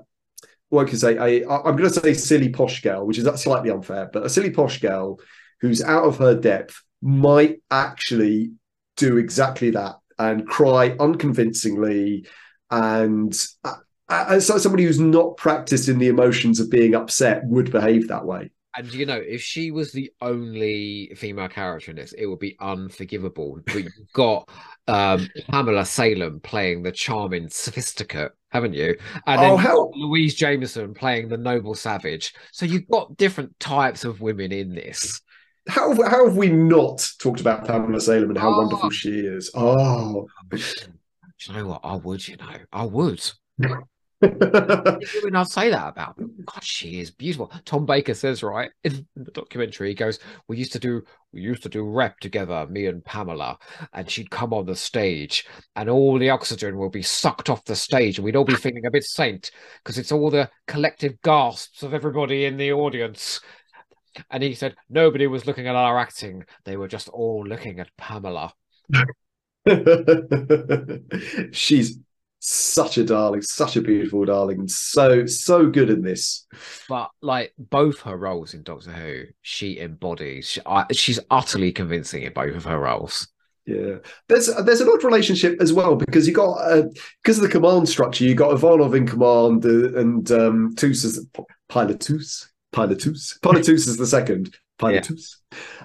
what 0.69 0.89
can 0.89 0.97
I 0.97 0.99
say? 0.99 1.17
A, 1.17 1.49
I'm 1.49 1.77
going 1.77 1.91
to 1.91 2.01
say 2.01 2.15
silly 2.15 2.49
posh 2.49 2.83
girl, 2.83 3.07
which 3.07 3.19
is 3.19 3.41
slightly 3.41 3.71
unfair, 3.71 4.09
but 4.13 4.25
a 4.25 4.31
silly 4.31 4.51
posh 4.51 4.81
girl 4.81 5.21
who's 5.61 5.83
out 5.83 6.05
of 6.05 6.19
her 6.19 6.35
depth 6.35 6.83
might 7.01 7.63
actually 7.71 8.53
do 8.97 9.17
exactly 9.17 9.71
that 9.71 9.97
and 10.31 10.47
cry 10.47 10.95
unconvincingly 11.01 12.27
and 12.71 13.35
uh, 13.65 13.75
uh, 14.09 14.41
so 14.41 14.59
somebody 14.59 14.85
who's 14.85 15.01
not 15.01 15.37
practiced 15.37 15.89
in 15.89 15.99
the 15.99 16.09
emotions 16.09 16.61
of 16.61 16.71
being 16.71 16.95
upset 16.95 17.45
would 17.47 17.71
behave 17.71 18.09
that 18.09 18.25
way 18.25 18.51
And 18.77 18.93
you 18.93 19.05
know, 19.05 19.17
if 19.17 19.43
she 19.43 19.71
was 19.71 19.93
the 19.93 20.13
only 20.23 21.13
female 21.17 21.49
character 21.49 21.91
in 21.91 21.97
this, 21.99 22.13
it 22.15 22.27
would 22.27 22.39
be 22.39 22.57
unforgivable. 22.61 23.61
But 23.67 23.85
you've 23.85 24.13
got 24.15 24.49
um, 24.89 25.29
Pamela 25.51 25.85
Salem 25.85 26.41
playing 26.41 26.83
the 26.83 26.93
charming 26.93 27.49
sophisticate, 27.51 28.33
haven't 28.51 28.73
you? 28.75 28.97
And 29.27 29.43
then 29.43 29.53
oh 29.53 29.57
you've 29.57 29.69
hell 29.69 29.85
got 29.85 29.91
Louise 29.95 30.35
Jameson 30.35 30.95
playing 30.95 31.29
the 31.29 31.37
noble 31.37 31.75
savage. 31.75 32.33
So 32.51 32.65
you've 32.65 32.89
got 32.89 33.17
different 33.19 33.59
types 33.61 34.05
of 34.05 34.21
women 34.23 34.53
in 34.53 34.75
this. 34.75 35.21
How, 35.69 35.95
how 36.03 36.27
have 36.27 36.37
we 36.37 36.49
not 36.49 37.07
talked 37.21 37.41
about 37.41 37.67
pamela 37.67 38.01
salem 38.01 38.31
and 38.31 38.39
how 38.39 38.53
Oh. 38.53 38.59
wonderful 38.59 38.91
she 38.91 39.21
is 39.21 39.51
oh, 39.55 40.27
oh 40.27 40.29
Do 40.51 40.59
you 41.41 41.55
know 41.55 41.67
what? 41.67 41.81
I 41.83 41.97
would, 41.97 42.27
you 42.29 42.37
know, 42.37 42.57
I 42.73 42.85
would. 42.85 43.23
When 44.23 45.35
I 45.35 45.43
say 45.43 45.71
that 45.71 45.89
about 45.89 46.17
them, 46.17 46.33
God, 46.47 46.63
she 46.63 47.01
is 47.01 47.11
beautiful. 47.11 47.51
Tom 47.65 47.85
Baker 47.87 48.15
says 48.15 48.45
right 48.45 48.71
in 48.85 49.05
the 49.17 49.33
documentary, 49.33 49.89
he 49.89 49.95
goes, 49.97 50.21
"We 50.47 50.59
used 50.59 50.73
to 50.75 50.79
do, 50.79 51.03
we 51.33 51.41
used 51.41 51.65
to 51.65 51.69
do 51.69 51.83
rep 51.85 52.21
together, 52.21 52.65
me 52.71 52.87
and 52.87 53.05
Pamela, 53.05 53.59
and 53.93 54.09
she'd 54.09 54.31
come 54.31 54.53
on 54.55 54.67
the 54.67 54.77
stage, 54.77 55.45
and 55.75 55.91
all 55.91 56.21
the 56.21 56.31
oxygen 56.31 56.79
will 56.79 56.89
be 56.89 57.03
sucked 57.03 57.51
off 57.51 57.65
the 57.65 57.75
stage, 57.75 58.19
and 58.19 58.25
we'd 58.25 58.37
all 58.37 58.45
be 58.45 58.55
feeling 58.55 58.87
a 58.87 58.93
bit 58.93 59.03
saint 59.03 59.51
because 59.83 59.99
it's 59.99 60.13
all 60.13 60.31
the 60.31 60.49
collective 60.69 61.21
gasps 61.23 61.83
of 61.83 61.93
everybody 61.93 62.45
in 62.45 62.57
the 62.57 62.73
audience." 62.73 63.41
And 64.31 64.43
he 64.43 64.55
said, 64.55 64.77
"Nobody 64.89 65.27
was 65.27 65.47
looking 65.47 65.67
at 65.67 65.77
our 65.77 65.99
acting; 65.99 66.45
they 66.65 66.77
were 66.77 66.89
just 66.89 67.09
all 67.09 67.47
looking 67.47 67.81
at 67.81 67.97
Pamela." 67.97 68.53
she's 71.53 71.99
such 72.45 72.99
a 72.99 73.05
darling 73.05 73.41
such 73.41 73.77
a 73.77 73.81
beautiful 73.81 74.25
darling 74.25 74.59
and 74.59 74.71
so 74.71 75.25
so 75.27 75.71
good 75.71 75.89
in 75.89 76.03
this 76.03 76.45
But 76.89 77.11
like 77.21 77.55
both 77.57 78.01
her 78.01 78.17
roles 78.17 78.53
in 78.53 78.65
Doctor 78.65 78.91
Who, 78.91 79.25
she 79.43 79.79
embodies. 79.79 80.49
She, 80.49 80.61
I, 80.67 80.87
she's 80.93 81.21
utterly 81.31 81.71
convincing 81.71 82.25
in 82.25 82.33
both 82.33 82.57
of 82.57 82.65
her 82.65 82.81
roles. 82.81 83.29
Yeah, 83.65 83.99
there's 84.29 84.53
there's 84.65 84.81
an 84.81 84.89
odd 84.89 85.05
relationship 85.05 85.61
as 85.61 85.73
well 85.73 85.95
because 85.95 86.27
you 86.27 86.35
got 86.35 86.55
uh, 86.55 86.83
because 87.23 87.39
of 87.39 87.45
the 87.45 87.49
command 87.49 87.89
structure. 87.89 88.25
You 88.25 88.35
got 88.35 88.51
Uvanov 88.51 88.97
in 88.97 89.07
command 89.07 89.65
uh, 89.65 89.97
and 90.01 90.29
um, 90.33 90.75
Toos 90.75 91.05
is 91.05 91.25
Pilotus, 91.71 92.49
Pilotus, 92.73 93.39
Pilotus 93.41 93.87
is 93.89 93.97
the 93.97 94.07
second 94.07 94.57
Pilotus, 94.79 95.37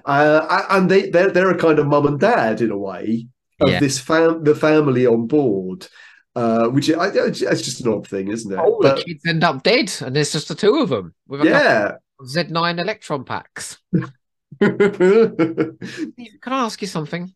uh, 0.06 0.66
and 0.70 0.90
they 0.90 1.10
they're 1.10 1.30
they're 1.32 1.52
a 1.52 1.58
kind 1.58 1.80
of 1.80 1.88
mum 1.88 2.08
and 2.08 2.20
dad 2.20 2.62
in 2.62 2.72
a 2.72 2.78
way 2.78 3.28
of 3.62 3.70
Yeah. 3.70 3.80
this 3.80 4.00
fam 4.00 4.44
the 4.44 4.56
family 4.56 5.06
on 5.06 5.28
board. 5.28 5.88
Uh, 6.36 6.68
which 6.68 6.92
I, 6.92 7.08
it's 7.08 7.40
just 7.40 7.82
an 7.84 7.92
odd 7.92 8.08
thing, 8.08 8.28
isn't 8.28 8.52
it? 8.52 8.60
All 8.60 8.78
But 8.80 8.98
the 8.98 9.04
kids 9.06 9.26
end 9.28 9.44
up 9.44 9.64
dead, 9.64 9.92
and 10.02 10.16
there's 10.16 10.32
just 10.32 10.48
the 10.48 10.54
two 10.54 10.76
of 10.76 10.90
them 10.90 11.16
with 11.28 11.42
a 11.42 11.46
yeah, 11.46 11.92
Z 12.26 12.44
nine 12.50 12.78
electron 12.78 13.24
packs. 13.24 13.80
Can 14.60 15.78
I 15.80 16.64
ask 16.64 16.82
you 16.82 16.88
something? 16.88 17.34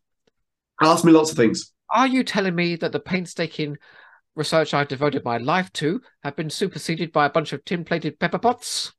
Ask 0.80 1.04
me 1.04 1.12
lots 1.12 1.30
of 1.32 1.36
things. 1.36 1.72
Are 1.92 2.06
you 2.06 2.22
telling 2.24 2.54
me 2.54 2.76
that 2.76 2.92
the 2.92 3.00
painstaking 3.00 3.76
research 4.34 4.72
I've 4.72 4.88
devoted 4.88 5.24
my 5.24 5.38
life 5.38 5.72
to 5.74 6.00
have 6.22 6.36
been 6.36 6.50
superseded 6.50 7.12
by 7.12 7.26
a 7.26 7.30
bunch 7.30 7.52
of 7.52 7.64
tin-plated 7.64 8.18
pepper 8.18 8.38
pots? 8.38 8.92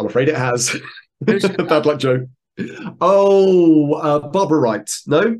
I'm 0.00 0.06
afraid 0.06 0.28
it 0.28 0.36
has. 0.36 0.74
Bad 1.20 1.86
luck, 1.86 1.98
Joe. 2.00 2.26
Oh, 3.00 3.92
uh, 3.94 4.18
Barbara 4.28 4.58
Wright. 4.58 4.90
No? 5.06 5.38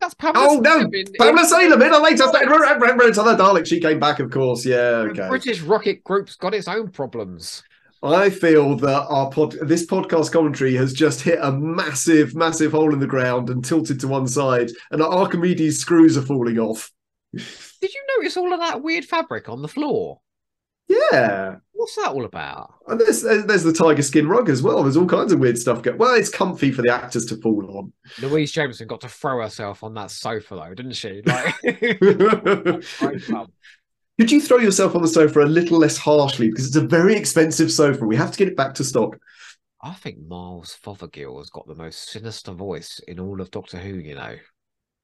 That's 0.00 0.14
Pamela 0.14 0.46
Oh, 0.48 0.60
no. 0.60 0.78
Salem 0.78 0.90
Pamela 1.18 1.46
Salem 1.46 1.82
in 1.82 1.92
a 1.92 1.98
later 1.98 2.24
Remember 2.24 3.12
to 3.12 3.22
the 3.22 3.36
Dalek. 3.36 3.66
She 3.66 3.80
came 3.80 3.98
back, 4.00 4.18
of 4.18 4.30
course. 4.30 4.64
Yeah, 4.64 5.04
The. 5.12 5.26
British 5.28 5.60
rocket 5.60 6.02
group's 6.04 6.36
got 6.36 6.54
its 6.54 6.68
own 6.68 6.90
problems. 6.90 7.62
I 8.02 8.30
feel 8.30 8.76
that 8.76 9.06
our 9.08 9.30
pod, 9.30 9.56
this 9.60 9.84
podcast 9.84 10.32
commentary 10.32 10.74
has 10.76 10.94
just 10.94 11.20
hit 11.20 11.38
a 11.42 11.52
massive, 11.52 12.34
massive 12.34 12.72
hole 12.72 12.94
in 12.94 12.98
the 13.00 13.06
ground 13.06 13.50
and 13.50 13.62
tilted 13.62 14.00
to 14.00 14.08
one 14.08 14.26
side, 14.26 14.70
and 14.90 15.02
our 15.02 15.12
Archimedes 15.12 15.80
screws 15.80 16.16
are 16.16 16.22
falling 16.22 16.58
off. 16.58 16.90
Did 17.34 17.44
you 17.94 18.02
notice 18.16 18.38
all 18.38 18.54
of 18.54 18.60
that 18.60 18.82
weird 18.82 19.04
fabric 19.04 19.50
on 19.50 19.60
the 19.60 19.68
floor? 19.68 20.20
Yeah, 20.88 21.56
What's 21.80 21.96
that 21.96 22.08
all 22.08 22.26
about? 22.26 22.74
and 22.88 23.00
there's 23.00 23.22
there's 23.22 23.62
the 23.62 23.72
tiger 23.72 24.02
skin 24.02 24.28
rug 24.28 24.50
as 24.50 24.62
well. 24.62 24.82
There's 24.82 24.98
all 24.98 25.06
kinds 25.06 25.32
of 25.32 25.38
weird 25.38 25.56
stuff. 25.56 25.82
Well, 25.96 26.12
it's 26.12 26.28
comfy 26.28 26.72
for 26.72 26.82
the 26.82 26.92
actors 26.92 27.24
to 27.26 27.36
fall 27.36 27.78
on. 27.78 27.90
Louise 28.20 28.52
Jameson 28.52 28.86
got 28.86 29.00
to 29.00 29.08
throw 29.08 29.40
herself 29.40 29.82
on 29.82 29.94
that 29.94 30.10
sofa 30.10 30.56
though, 30.56 30.74
didn't 30.74 30.92
she? 30.92 31.22
Like, 31.30 31.54
Could 34.18 34.30
you 34.30 34.42
throw 34.42 34.58
yourself 34.58 34.94
on 34.94 35.00
the 35.00 35.08
sofa 35.08 35.40
a 35.40 35.46
little 35.46 35.78
less 35.78 35.96
harshly 35.96 36.50
because 36.50 36.66
it's 36.66 36.76
a 36.76 36.82
very 36.82 37.16
expensive 37.16 37.72
sofa. 37.72 38.04
We 38.04 38.16
have 38.16 38.30
to 38.32 38.36
get 38.36 38.48
it 38.48 38.56
back 38.58 38.74
to 38.74 38.84
stock. 38.84 39.16
I 39.82 39.94
think 39.94 40.18
Miles 40.28 40.76
Fothergill 40.84 41.38
has 41.38 41.48
got 41.48 41.66
the 41.66 41.74
most 41.74 42.10
sinister 42.10 42.52
voice 42.52 43.00
in 43.08 43.18
all 43.18 43.40
of 43.40 43.50
Doctor 43.50 43.78
Who. 43.78 43.94
You 43.94 44.16
know, 44.16 44.36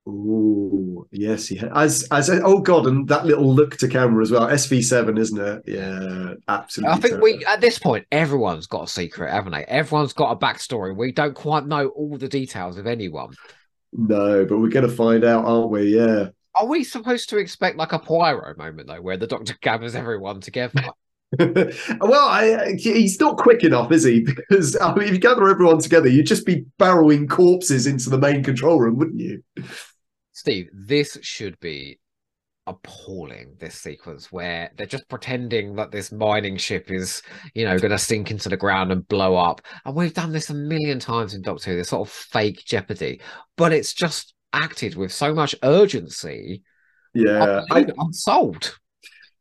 Oh 0.09 1.07
yes, 1.11 1.49
he 1.49 1.57
ha- 1.57 1.71
as 1.75 2.07
as 2.12 2.31
oh 2.31 2.61
god, 2.61 2.87
and 2.87 3.09
that 3.09 3.27
little 3.27 3.53
look 3.53 3.77
to 3.79 3.88
camera 3.88 4.23
as 4.23 4.31
well. 4.31 4.47
SV 4.47 4.85
seven, 4.85 5.19
isn't 5.19 5.40
it? 5.40 5.62
Yeah, 5.66 6.35
absolutely. 6.47 6.92
I 6.92 7.01
think 7.01 7.21
terrible. 7.21 7.25
we 7.25 7.45
at 7.45 7.61
this 7.61 7.79
point 7.79 8.07
everyone's 8.12 8.66
got 8.69 8.85
a 8.85 8.88
secret, 8.88 9.33
haven't 9.33 9.53
they? 9.53 9.64
Everyone's 9.64 10.12
got 10.12 10.31
a 10.31 10.37
backstory. 10.37 10.97
We 10.97 11.11
don't 11.11 11.35
quite 11.35 11.66
know 11.66 11.88
all 11.88 12.16
the 12.19 12.29
details 12.29 12.79
of 12.79 12.87
anyone. 12.87 13.35
no, 13.92 14.45
but 14.45 14.59
we're 14.59 14.69
going 14.69 14.88
to 14.88 14.95
find 14.95 15.25
out, 15.25 15.45
aren't 15.45 15.71
we? 15.71 15.97
Yeah. 15.97 16.29
Are 16.55 16.66
we 16.66 16.85
supposed 16.85 17.29
to 17.31 17.38
expect 17.38 17.77
like 17.77 17.92
a 17.92 17.99
Poirot 17.99 18.57
moment 18.57 18.88
though, 18.88 19.03
where 19.03 19.16
the 19.16 19.27
Doctor 19.27 19.57
gathers 19.62 19.95
everyone 19.97 20.40
together? 20.40 20.85
well, 21.38 22.29
I, 22.29 22.75
he's 22.79 23.19
not 23.19 23.37
quick 23.37 23.64
enough, 23.64 23.90
is 23.90 24.05
he? 24.05 24.21
Because 24.37 24.77
I 24.77 24.95
mean, 24.95 25.09
if 25.09 25.14
you 25.14 25.19
gather 25.19 25.49
everyone 25.49 25.81
together, 25.81 26.09
you'd 26.09 26.27
just 26.27 26.47
be 26.47 26.64
barrowing 26.79 27.29
corpses 27.29 27.88
into 27.88 28.09
the 28.09 28.19
main 28.19 28.45
control 28.45 28.79
room, 28.79 28.97
wouldn't 28.97 29.19
you? 29.21 29.42
Steve, 30.37 30.68
this 30.75 31.16
should 31.22 31.59
be 31.61 31.99
appalling. 32.66 33.55
This 33.59 33.75
sequence 33.75 34.31
where 34.31 34.70
they're 34.77 34.87
just 34.87 35.09
pretending 35.09 35.77
that 35.77 35.90
this 35.90 36.12
mining 36.12 36.59
ship 36.59 36.90
is, 36.90 37.22
you 37.55 37.64
know, 37.64 37.79
going 37.79 37.90
to 37.90 37.99
sink 37.99 38.31
into 38.31 38.51
the 38.51 38.57
ground 38.57 38.92
and 38.92 39.09
blow 39.09 39.35
up. 39.35 39.62
And 39.87 39.96
we've 39.96 40.12
done 40.12 40.33
this 40.33 40.51
a 40.51 40.55
million 40.55 41.01
times 41.01 41.33
in 41.33 41.40
Doctor 41.40 41.70
Who. 41.70 41.77
This 41.79 41.88
sort 41.88 42.07
of 42.07 42.12
fake 42.12 42.62
jeopardy, 42.66 43.22
but 43.57 43.72
it's 43.72 43.94
just 43.94 44.35
acted 44.53 44.94
with 44.94 45.11
so 45.11 45.33
much 45.33 45.55
urgency. 45.62 46.62
Yeah. 47.14 47.62
I, 47.70 47.87
I'm 47.99 48.12
sold. 48.12 48.77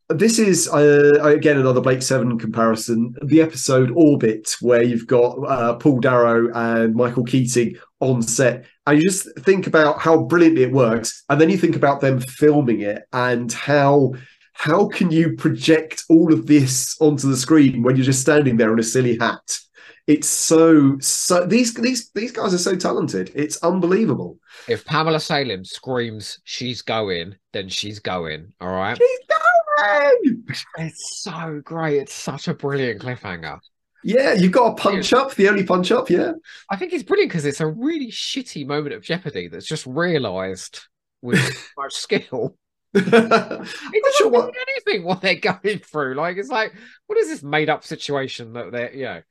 this 0.07 0.39
is 0.39 0.69
uh, 0.69 1.19
again 1.21 1.57
another 1.57 1.81
Blake 1.81 2.03
Seven 2.03 2.39
comparison. 2.39 3.13
The 3.21 3.41
episode 3.41 3.91
Orbit, 3.93 4.55
where 4.61 4.83
you've 4.83 5.07
got 5.07 5.33
uh, 5.45 5.75
Paul 5.75 5.99
Darrow 5.99 6.49
and 6.53 6.95
Michael 6.95 7.25
Keating 7.25 7.75
on 8.05 8.21
set, 8.21 8.65
and 8.87 8.97
you 8.97 9.09
just 9.09 9.27
think 9.39 9.67
about 9.67 9.99
how 9.99 10.23
brilliantly 10.23 10.63
it 10.63 10.71
works, 10.71 11.23
and 11.29 11.39
then 11.39 11.49
you 11.49 11.57
think 11.57 11.75
about 11.75 12.01
them 12.01 12.19
filming 12.19 12.81
it 12.81 13.03
and 13.13 13.51
how 13.51 14.13
how 14.53 14.87
can 14.87 15.11
you 15.11 15.35
project 15.35 16.03
all 16.09 16.33
of 16.33 16.47
this 16.47 16.95
onto 17.01 17.29
the 17.29 17.35
screen 17.35 17.83
when 17.83 17.97
you're 17.97 18.05
just 18.05 18.21
standing 18.21 18.55
there 18.55 18.71
in 18.71 18.79
a 18.79 18.83
silly 18.83 19.17
hat? 19.17 19.59
It's 20.07 20.27
so 20.27 20.97
so 20.99 21.45
these 21.45 21.73
these 21.73 22.09
these 22.11 22.31
guys 22.31 22.53
are 22.53 22.59
so 22.59 22.75
talented. 22.75 23.31
It's 23.35 23.57
unbelievable. 23.63 24.39
If 24.67 24.85
Pamela 24.85 25.19
Salem 25.19 25.65
screams 25.65 26.39
she's 26.43 26.81
going, 26.81 27.35
then 27.53 27.69
she's 27.69 27.99
going. 27.99 28.53
All 28.61 28.69
right. 28.69 28.97
He's 28.97 29.19
going! 29.27 30.43
It's 30.77 31.21
so 31.21 31.61
great. 31.63 31.97
It's 31.97 32.13
such 32.13 32.47
a 32.47 32.53
brilliant 32.53 33.01
cliffhanger. 33.01 33.59
Yeah, 34.07 34.33
you've 34.33 34.51
got 34.51 34.73
a 34.73 34.75
punch 34.75 35.13
up, 35.13 35.33
the 35.33 35.49
only 35.49 35.63
punch 35.63 35.91
up, 35.91 36.11
yeah. 36.11 36.33
I 36.69 36.75
think 36.75 36.93
it's 36.93 37.03
brilliant 37.03 37.31
because 37.31 37.43
it's 37.45 37.59
a 37.59 37.65
really 37.65 38.11
shitty 38.11 38.67
moment 38.67 38.93
of 38.93 39.01
jeopardy 39.01 39.47
that's 39.47 39.65
just 39.65 39.87
realised 39.87 40.81
with 41.23 41.39
much 41.77 41.93
skill. 41.93 42.55
I'm 42.95 43.01
It 43.03 43.11
not 43.11 43.65
doesn't 43.65 44.13
sure 44.15 44.29
what 44.29 44.53
anything 44.69 45.05
what 45.05 45.21
they're 45.21 45.35
going 45.39 45.79
through. 45.79 46.13
Like 46.13 46.37
it's 46.37 46.49
like, 46.49 46.73
what 47.07 47.17
is 47.17 47.29
this 47.29 47.41
made 47.41 47.67
up 47.67 47.83
situation 47.83 48.53
that 48.53 48.71
they're, 48.71 48.93
you 48.93 49.05
know? 49.05 49.21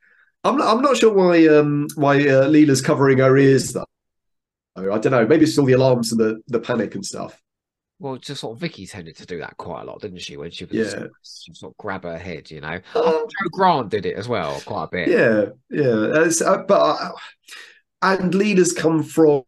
I'm 0.42 0.56
not, 0.58 0.76
I'm 0.76 0.82
not 0.82 0.96
sure 0.96 1.12
why 1.12 1.46
um 1.46 1.86
why 1.94 2.16
uh, 2.16 2.48
Leela's 2.48 2.82
covering 2.82 3.18
her 3.18 3.36
ears 3.36 3.72
though. 3.72 3.86
I 4.76 4.98
don't 4.98 5.12
know. 5.12 5.24
Maybe 5.24 5.44
it's 5.44 5.56
all 5.56 5.66
the 5.66 5.74
alarms 5.74 6.10
and 6.10 6.20
the, 6.20 6.40
the 6.48 6.58
panic 6.58 6.96
and 6.96 7.06
stuff. 7.06 7.40
Well, 8.00 8.16
just 8.16 8.40
sort 8.40 8.56
of 8.56 8.60
Vicki 8.60 8.86
tended 8.86 9.16
to 9.16 9.26
do 9.26 9.38
that 9.38 9.56
quite 9.56 9.82
a 9.82 9.84
lot, 9.84 10.00
didn't 10.00 10.18
she? 10.20 10.36
When 10.36 10.50
she 10.50 10.64
was 10.64 10.74
Yeah. 10.94 11.06
sort 11.22 11.72
of 11.72 11.76
grab 11.76 12.02
her 12.04 12.18
head, 12.18 12.50
you 12.50 12.60
know. 12.60 12.80
Uh, 12.94 13.00
Jo 13.02 13.48
Grant 13.52 13.90
did 13.90 14.04
it 14.04 14.16
as 14.16 14.28
well, 14.28 14.60
quite 14.66 14.84
a 14.84 14.88
bit. 14.90 15.08
yeah, 15.08 15.44
yeah. 15.70 16.22
Uh, 16.44 16.62
but 16.66 16.72
uh, 16.80 17.12
and 18.02 18.34
Leela's 18.34 18.72
come 18.72 19.02
from 19.02 19.44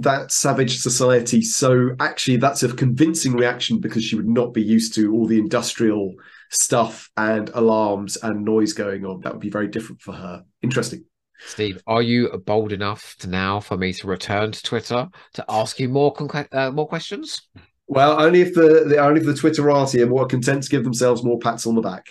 that 0.00 0.32
savage 0.32 0.78
society, 0.78 1.42
so 1.42 1.90
actually 2.00 2.36
that's 2.38 2.62
a 2.62 2.72
convincing 2.74 3.32
reaction 3.34 3.80
because 3.80 4.04
she 4.04 4.16
would 4.16 4.28
not 4.28 4.52
be 4.54 4.62
used 4.62 4.94
to 4.94 5.12
all 5.12 5.26
the 5.26 5.38
industrial 5.38 6.14
stuff 6.50 7.08
and 7.16 7.50
alarms 7.50 8.16
and 8.22 8.44
noise 8.44 8.72
going 8.72 9.04
on. 9.04 9.20
That 9.20 9.32
would 9.32 9.40
be 9.40 9.50
very 9.50 9.68
different 9.68 10.00
for 10.02 10.12
her. 10.12 10.42
Interesting. 10.62 11.04
Steve, 11.46 11.80
are 11.86 12.02
you 12.02 12.28
bold 12.44 12.72
enough 12.72 13.14
to 13.20 13.26
now 13.28 13.60
for 13.60 13.76
me 13.78 13.92
to 13.94 14.06
return 14.06 14.52
to 14.52 14.62
Twitter 14.62 15.08
to 15.34 15.44
ask 15.48 15.78
you 15.80 15.88
more 15.88 16.14
uh, 16.52 16.70
more 16.70 16.88
questions? 16.88 17.48
Well, 17.90 18.22
only 18.22 18.40
if 18.40 18.54
the, 18.54 18.84
the 18.86 18.98
only 18.98 19.20
if 19.20 19.26
the 19.26 19.32
Twitterati 19.32 20.00
are 20.00 20.06
more 20.06 20.24
content 20.24 20.62
to 20.62 20.70
give 20.70 20.84
themselves 20.84 21.24
more 21.24 21.40
pats 21.40 21.66
on 21.66 21.74
the 21.74 21.80
back. 21.80 22.06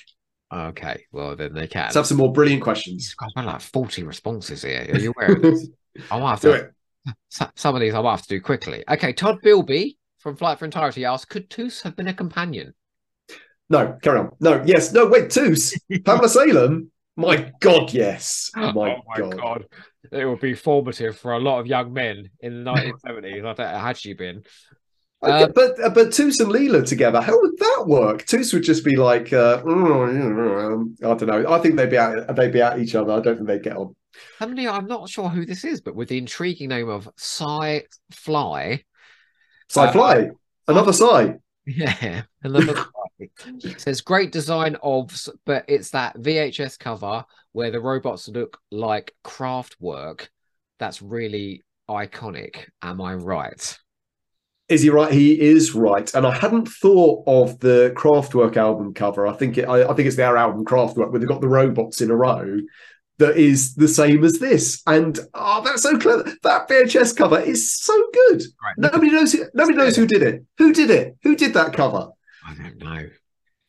Okay, 0.53 1.05
well 1.13 1.37
then 1.37 1.53
they 1.53 1.67
can. 1.67 1.83
Let's 1.83 1.95
have 1.95 2.05
some 2.05 2.17
more 2.17 2.33
brilliant 2.33 2.61
questions. 2.61 3.15
I've 3.21 3.33
got 3.33 3.45
like 3.45 3.61
forty 3.61 4.03
responses 4.03 4.63
here. 4.63 4.85
Are 4.91 4.99
you 4.99 5.13
aware 5.15 5.35
of 5.35 5.41
this? 5.41 5.69
I 6.11 6.19
might 6.19 6.31
have 6.31 6.41
to. 6.41 6.51
Do 6.51 6.57
to 6.57 6.63
it. 6.65 7.51
Some 7.55 7.75
of 7.75 7.81
these 7.81 7.93
I 7.93 8.01
might 8.01 8.11
have 8.11 8.23
to 8.23 8.27
do 8.27 8.41
quickly. 8.41 8.83
Okay, 8.89 9.13
Todd 9.13 9.39
Bilby 9.41 9.97
from 10.17 10.35
Flight 10.35 10.59
for 10.59 10.65
Entirety 10.65 11.05
asks, 11.05 11.23
could 11.25 11.49
Toos 11.49 11.81
have 11.83 11.95
been 11.95 12.09
a 12.09 12.13
companion? 12.13 12.73
No, 13.69 13.97
carry 14.01 14.19
on. 14.19 14.31
No, 14.41 14.61
yes, 14.65 14.91
no, 14.91 15.07
wait, 15.07 15.29
Toos. 15.29 15.73
Pamela 16.03 16.27
Salem? 16.27 16.91
My 17.15 17.51
God, 17.61 17.93
yes. 17.93 18.51
Oh 18.57 18.73
My, 18.73 18.97
oh 19.17 19.29
God. 19.29 19.65
It 20.11 20.25
would 20.25 20.41
be 20.41 20.55
formative 20.55 21.17
for 21.17 21.33
a 21.33 21.39
lot 21.39 21.59
of 21.59 21.67
young 21.67 21.93
men 21.93 22.29
in 22.41 22.63
the 22.63 22.71
1970s. 22.71 23.37
I 23.37 23.39
don't 23.39 23.57
know, 23.57 23.79
had 23.79 23.97
she 23.97 24.13
been. 24.13 24.43
Um, 25.21 25.51
but 25.53 25.83
uh, 25.83 25.89
but 25.89 26.13
Toos 26.13 26.39
and 26.39 26.51
Leela 26.51 26.85
together, 26.87 27.19
how 27.21 27.39
would 27.39 27.57
that 27.57 27.83
work? 27.87 28.25
Toos 28.25 28.53
would 28.53 28.63
just 28.63 28.85
be 28.85 28.95
like, 28.95 29.33
uh, 29.33 29.61
mm, 29.63 30.95
I 31.03 31.13
don't 31.15 31.27
know. 31.27 31.51
I 31.51 31.59
think 31.59 31.75
they'd 31.75 31.89
be 31.89 31.97
out. 31.97 32.35
They'd 32.35 32.53
be 32.53 32.61
at 32.61 32.79
each 32.79 32.95
other. 32.95 33.11
I 33.13 33.19
don't 33.19 33.35
think 33.35 33.47
they'd 33.47 33.63
get 33.63 33.75
on. 33.75 33.95
Somebody, 34.39 34.67
I'm 34.67 34.87
not 34.87 35.09
sure 35.09 35.29
who 35.29 35.45
this 35.45 35.63
is, 35.63 35.81
but 35.81 35.95
with 35.95 36.09
the 36.09 36.17
intriguing 36.17 36.69
name 36.69 36.89
of 36.89 37.09
Cy 37.17 37.83
Fly. 38.11 38.83
Sci 39.69 39.81
Uh, 39.81 39.91
Fly, 39.91 40.29
another 40.67 40.93
Sci. 40.93 41.33
Yeah, 41.65 42.23
another 42.43 42.73
Fly. 43.37 43.73
says 43.77 44.01
great 44.01 44.31
design 44.31 44.77
of, 44.81 45.11
but 45.45 45.65
it's 45.67 45.91
that 45.91 46.17
VHS 46.17 46.79
cover 46.79 47.25
where 47.51 47.71
the 47.71 47.79
robots 47.79 48.27
look 48.29 48.57
like 48.71 49.13
Kraftwerk. 49.23 50.29
That's 50.79 51.01
really 51.01 51.63
iconic. 51.89 52.67
Am 52.81 53.01
I 53.01 53.15
right? 53.15 53.77
Is 54.69 54.83
he 54.83 54.91
right? 54.91 55.11
He 55.11 55.39
is 55.39 55.73
right. 55.73 56.13
And 56.13 56.27
I 56.27 56.37
hadn't 56.37 56.67
thought 56.67 57.23
of 57.25 57.59
the 57.59 57.91
Kraftwerk 57.97 58.55
album 58.55 58.93
cover. 58.93 59.25
I 59.25 59.33
think 59.33 59.57
it. 59.57 59.67
I, 59.67 59.89
I 59.89 59.93
think 59.93 60.07
it's 60.07 60.15
their 60.15 60.37
album 60.37 60.63
Kraftwerk, 60.63 61.09
where 61.09 61.19
they've 61.19 61.27
got 61.27 61.41
the 61.41 61.49
robots 61.49 62.01
in 62.01 62.11
a 62.11 62.15
row. 62.15 62.59
That 63.17 63.35
is 63.35 63.75
the 63.75 63.87
same 63.87 64.23
as 64.23 64.39
this, 64.39 64.81
and 64.87 65.19
oh, 65.33 65.61
that's 65.61 65.81
so 65.81 65.97
clever. 65.97 66.23
That 66.43 66.69
VHS 66.69 67.17
cover 67.17 67.37
is 67.37 67.69
so 67.69 67.93
good. 68.13 68.43
Right. 68.63 68.75
Nobody 68.77 69.11
knows. 69.11 69.33
Who, 69.33 69.43
nobody 69.53 69.77
knows 69.77 69.97
who 69.97 70.07
did 70.07 70.23
it. 70.23 70.45
Who 70.57 70.71
did 70.71 70.89
it? 70.89 71.17
Who 71.23 71.35
did 71.35 71.53
that 71.55 71.73
cover? 71.73 72.11
I 72.47 72.53
don't 72.53 72.77
know. 72.77 73.09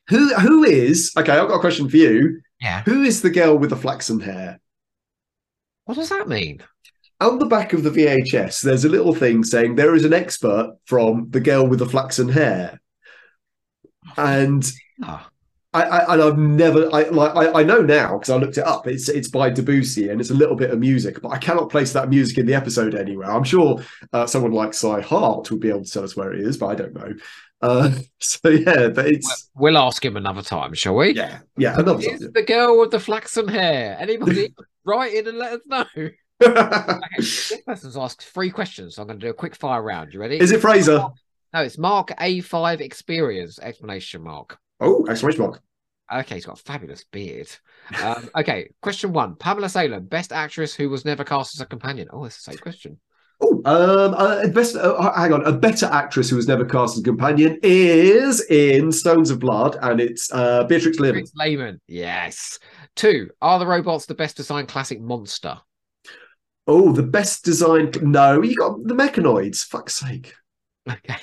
Who? 0.08 0.34
Who 0.34 0.62
is? 0.64 1.12
Okay, 1.16 1.32
I've 1.32 1.48
got 1.48 1.56
a 1.56 1.60
question 1.60 1.88
for 1.88 1.96
you. 1.96 2.40
Yeah. 2.60 2.82
Who 2.82 3.02
is 3.02 3.22
the 3.22 3.30
girl 3.30 3.58
with 3.58 3.70
the 3.70 3.76
flaxen 3.76 4.20
hair? 4.20 4.60
What 5.86 5.96
does 5.96 6.10
that 6.10 6.28
mean? 6.28 6.62
On 7.20 7.38
the 7.38 7.46
back 7.46 7.72
of 7.72 7.82
the 7.82 7.90
VHS, 7.90 8.62
there's 8.62 8.84
a 8.84 8.88
little 8.88 9.14
thing 9.14 9.44
saying 9.44 9.74
there 9.74 9.94
is 9.94 10.04
an 10.04 10.12
expert 10.14 10.74
from 10.86 11.26
the 11.30 11.40
girl 11.40 11.66
with 11.66 11.78
the 11.80 11.86
flaxen 11.86 12.28
hair, 12.28 12.80
and 14.16 14.70
Ah, 15.02 15.30
I, 15.72 15.82
I 15.82 16.12
and 16.14 16.22
I've 16.22 16.38
never 16.38 16.88
I 16.94 17.04
like 17.04 17.36
I, 17.36 17.60
I 17.60 17.62
know 17.62 17.80
now 17.82 18.18
because 18.18 18.30
I 18.30 18.36
looked 18.36 18.58
it 18.58 18.66
up. 18.66 18.86
It's 18.86 19.08
it's 19.08 19.28
by 19.28 19.50
Debussy 19.50 20.08
and 20.08 20.20
it's 20.20 20.30
a 20.30 20.34
little 20.34 20.56
bit 20.56 20.70
of 20.70 20.78
music, 20.78 21.20
but 21.22 21.28
I 21.30 21.38
cannot 21.38 21.70
place 21.70 21.92
that 21.92 22.08
music 22.08 22.38
in 22.38 22.46
the 22.46 22.54
episode 22.54 22.94
anywhere. 22.94 23.30
I'm 23.30 23.44
sure 23.44 23.80
uh, 24.12 24.26
someone 24.26 24.52
like 24.52 24.74
Cy 24.74 25.00
Hart 25.00 25.50
would 25.50 25.60
be 25.60 25.68
able 25.68 25.84
to 25.84 25.90
tell 25.90 26.04
us 26.04 26.16
where 26.16 26.32
it 26.32 26.40
is, 26.40 26.56
but 26.58 26.66
I 26.66 26.74
don't 26.74 26.94
know. 26.94 27.14
Uh, 27.62 27.90
so 28.18 28.48
yeah, 28.48 28.88
but 28.88 29.06
it's 29.06 29.50
We'll 29.54 29.78
ask 29.78 30.04
him 30.04 30.16
another 30.16 30.42
time, 30.42 30.74
shall 30.74 30.96
we? 30.96 31.14
yeah 31.14 31.40
yeah 31.56 31.78
another 31.78 32.00
Is 32.00 32.28
the 32.32 32.42
girl 32.42 32.80
with 32.80 32.90
the 32.90 33.00
flaxen 33.00 33.46
hair? 33.48 33.96
Anybody 34.00 34.54
write 34.84 35.14
in 35.14 35.28
and 35.28 35.38
let 35.38 35.52
us 35.52 35.60
know. 35.66 35.84
Okay, 36.42 37.16
this 37.16 37.60
person's 37.66 37.96
asked 37.96 38.24
three 38.24 38.50
questions, 38.50 38.94
so 38.94 39.02
I'm 39.02 39.08
going 39.08 39.18
to 39.18 39.26
do 39.26 39.30
a 39.30 39.34
quick 39.34 39.54
fire 39.54 39.82
round. 39.82 40.12
You 40.12 40.20
ready? 40.20 40.38
is 40.38 40.52
it 40.52 40.60
Fraser? 40.60 41.06
No, 41.52 41.62
it's 41.62 41.78
Mark 41.78 42.08
A5 42.08 42.80
Experience 42.80 43.58
explanation 43.58 44.22
mark. 44.22 44.58
Oh, 44.80 45.06
exclamation 45.08 45.42
mark. 45.42 45.62
Okay, 46.12 46.36
he's 46.36 46.46
got 46.46 46.58
a 46.58 46.62
fabulous 46.62 47.04
beard. 47.04 47.48
Um, 48.02 48.28
okay, 48.36 48.70
question 48.82 49.12
one: 49.12 49.36
Pamela 49.36 49.68
Salem, 49.68 50.06
best 50.06 50.32
actress 50.32 50.74
who 50.74 50.90
was 50.90 51.04
never 51.04 51.24
cast 51.24 51.54
as 51.56 51.60
a 51.60 51.66
companion. 51.66 52.08
Oh, 52.12 52.24
it's 52.24 52.44
the 52.44 52.52
same 52.52 52.58
question. 52.58 52.98
Oh, 53.40 53.62
um, 53.64 54.14
uh, 54.16 54.46
best. 54.48 54.76
Uh, 54.76 55.12
hang 55.12 55.32
on, 55.32 55.46
a 55.46 55.52
better 55.52 55.86
actress 55.86 56.28
who 56.28 56.36
was 56.36 56.48
never 56.48 56.64
cast 56.64 56.96
as 56.96 57.00
a 57.00 57.04
companion 57.04 57.58
is 57.62 58.44
in 58.50 58.90
Stones 58.92 59.30
of 59.30 59.38
Blood, 59.38 59.76
and 59.82 60.00
it's 60.00 60.32
uh, 60.32 60.64
Beatrix 60.64 60.98
Lehmann. 60.98 61.22
Chris 61.22 61.32
Lehmann. 61.36 61.80
Yes. 61.86 62.58
Two: 62.96 63.30
Are 63.40 63.58
the 63.58 63.66
robots 63.66 64.06
the 64.06 64.14
best 64.14 64.36
designed 64.36 64.68
classic 64.68 65.00
monster? 65.00 65.58
Oh, 66.72 66.92
the 66.92 67.02
best 67.02 67.44
designed. 67.44 68.00
No, 68.00 68.42
you 68.42 68.54
got 68.54 68.84
the 68.84 68.94
Mechonoids. 68.94 69.64
Fuck's 69.64 69.96
sake. 69.96 70.34
Okay. 70.88 71.16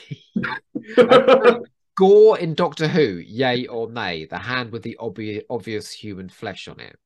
Uh, 0.97 1.59
Gore 1.97 2.37
in 2.37 2.53
Doctor 2.53 2.89
Who, 2.89 3.23
yay 3.25 3.65
or 3.65 3.89
nay? 3.89 4.25
The 4.25 4.39
hand 4.39 4.73
with 4.73 4.83
the 4.83 4.97
obvious 4.99 5.45
obvious 5.49 5.89
human 5.89 6.27
flesh 6.27 6.67
on 6.67 6.81
it. 6.81 6.97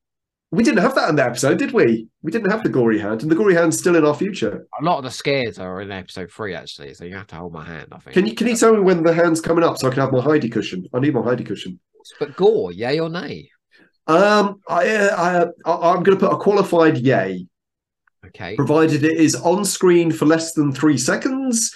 We 0.50 0.64
didn't 0.64 0.82
have 0.82 0.96
that 0.96 1.10
in 1.10 1.18
the 1.18 1.24
episode, 1.24 1.60
did 1.60 1.72
we? 1.72 2.08
We 2.24 2.32
didn't 2.32 2.50
have 2.50 2.64
the 2.64 2.70
gory 2.70 2.98
hand, 2.98 3.22
and 3.22 3.30
the 3.30 3.36
gory 3.36 3.54
hand's 3.54 3.78
still 3.78 3.96
in 3.96 4.04
our 4.04 4.16
future. 4.16 4.66
A 4.82 4.84
lot 4.84 4.98
of 4.98 5.04
the 5.04 5.12
scares 5.12 5.60
are 5.60 5.80
in 5.80 5.92
episode 5.92 6.32
three, 6.32 6.56
actually, 6.56 6.96
so 6.96 7.06
you 7.06 7.16
have 7.16 7.28
to 7.28 7.36
hold 7.36 7.54
my 7.54 7.64
hand, 7.64 7.90
I 7.92 8.00
think. 8.00 8.16
Can 8.16 8.26
you 8.26 8.34
can 8.34 8.48
you 8.48 8.58
tell 8.58 8.74
me 8.74 8.80
when 8.80 9.04
the 9.04 9.14
hand's 9.14 9.40
coming 9.40 9.64
up 9.64 9.78
so 9.78 9.88
I 9.88 9.92
can 9.92 10.02
have 10.02 10.12
my 10.12 10.20
Heidi 10.20 10.50
cushion? 10.50 10.88
I 10.96 11.00
need 11.00 11.14
my 11.14 11.22
Heidi 11.22 11.44
cushion. 11.44 11.80
But 12.20 12.36
Gore, 12.36 12.72
yay 12.72 13.00
or 13.00 13.10
nay? 13.10 13.52
Um, 14.08 14.62
I, 14.68 14.88
uh, 14.90 15.52
I 15.64 15.72
I'm 15.92 16.02
going 16.02 16.18
to 16.18 16.28
put 16.28 16.34
a 16.34 16.38
qualified 16.38 16.98
yay, 16.98 17.46
Okay. 18.36 18.56
provided 18.56 19.04
it 19.04 19.18
is 19.18 19.36
on 19.36 19.66
screen 19.66 20.12
for 20.12 20.26
less 20.26 20.54
than 20.54 20.72
three 20.72 20.98
seconds, 20.98 21.76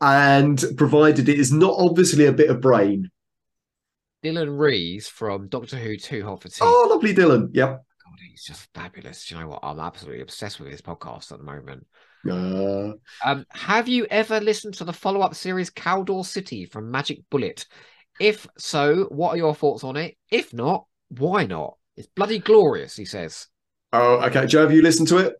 and 0.00 0.62
provided 0.76 1.28
it 1.28 1.38
is 1.38 1.52
not 1.52 1.74
obviously 1.76 2.26
a 2.26 2.32
bit 2.32 2.50
of 2.50 2.60
brain. 2.60 3.10
Dylan 4.24 4.58
Rees 4.58 5.08
from 5.08 5.48
Doctor 5.48 5.76
Who 5.76 5.96
2 5.96 6.24
Hot 6.24 6.42
for 6.42 6.48
Tea. 6.48 6.58
Oh, 6.62 6.88
lovely, 6.90 7.14
Dylan. 7.14 7.50
Yep. 7.52 7.68
God, 7.68 8.18
he's 8.28 8.44
just 8.44 8.68
fabulous. 8.74 9.26
Do 9.26 9.34
you 9.34 9.40
know 9.40 9.48
what? 9.48 9.60
I'm 9.62 9.78
absolutely 9.78 10.22
obsessed 10.22 10.58
with 10.58 10.70
his 10.70 10.82
podcast 10.82 11.30
at 11.32 11.38
the 11.38 11.44
moment. 11.44 11.86
Uh, 12.28 12.94
Um, 13.24 13.46
have 13.50 13.86
you 13.86 14.06
ever 14.10 14.40
listened 14.40 14.74
to 14.74 14.84
the 14.84 14.92
follow-up 14.92 15.34
series 15.36 15.70
Kaldor 15.70 16.24
City 16.26 16.64
from 16.64 16.90
Magic 16.90 17.20
Bullet? 17.30 17.66
If 18.18 18.48
so, 18.58 19.04
what 19.10 19.34
are 19.34 19.36
your 19.36 19.54
thoughts 19.54 19.84
on 19.84 19.96
it? 19.96 20.16
If 20.30 20.52
not, 20.52 20.86
why 21.10 21.44
not? 21.46 21.76
It's 21.96 22.08
bloody 22.08 22.40
glorious, 22.40 22.96
he 22.96 23.04
says. 23.04 23.46
oh, 23.92 24.20
okay. 24.26 24.46
Joe, 24.46 24.62
have 24.62 24.72
you 24.72 24.82
listened 24.82 25.08
to 25.08 25.18
it? 25.18 25.34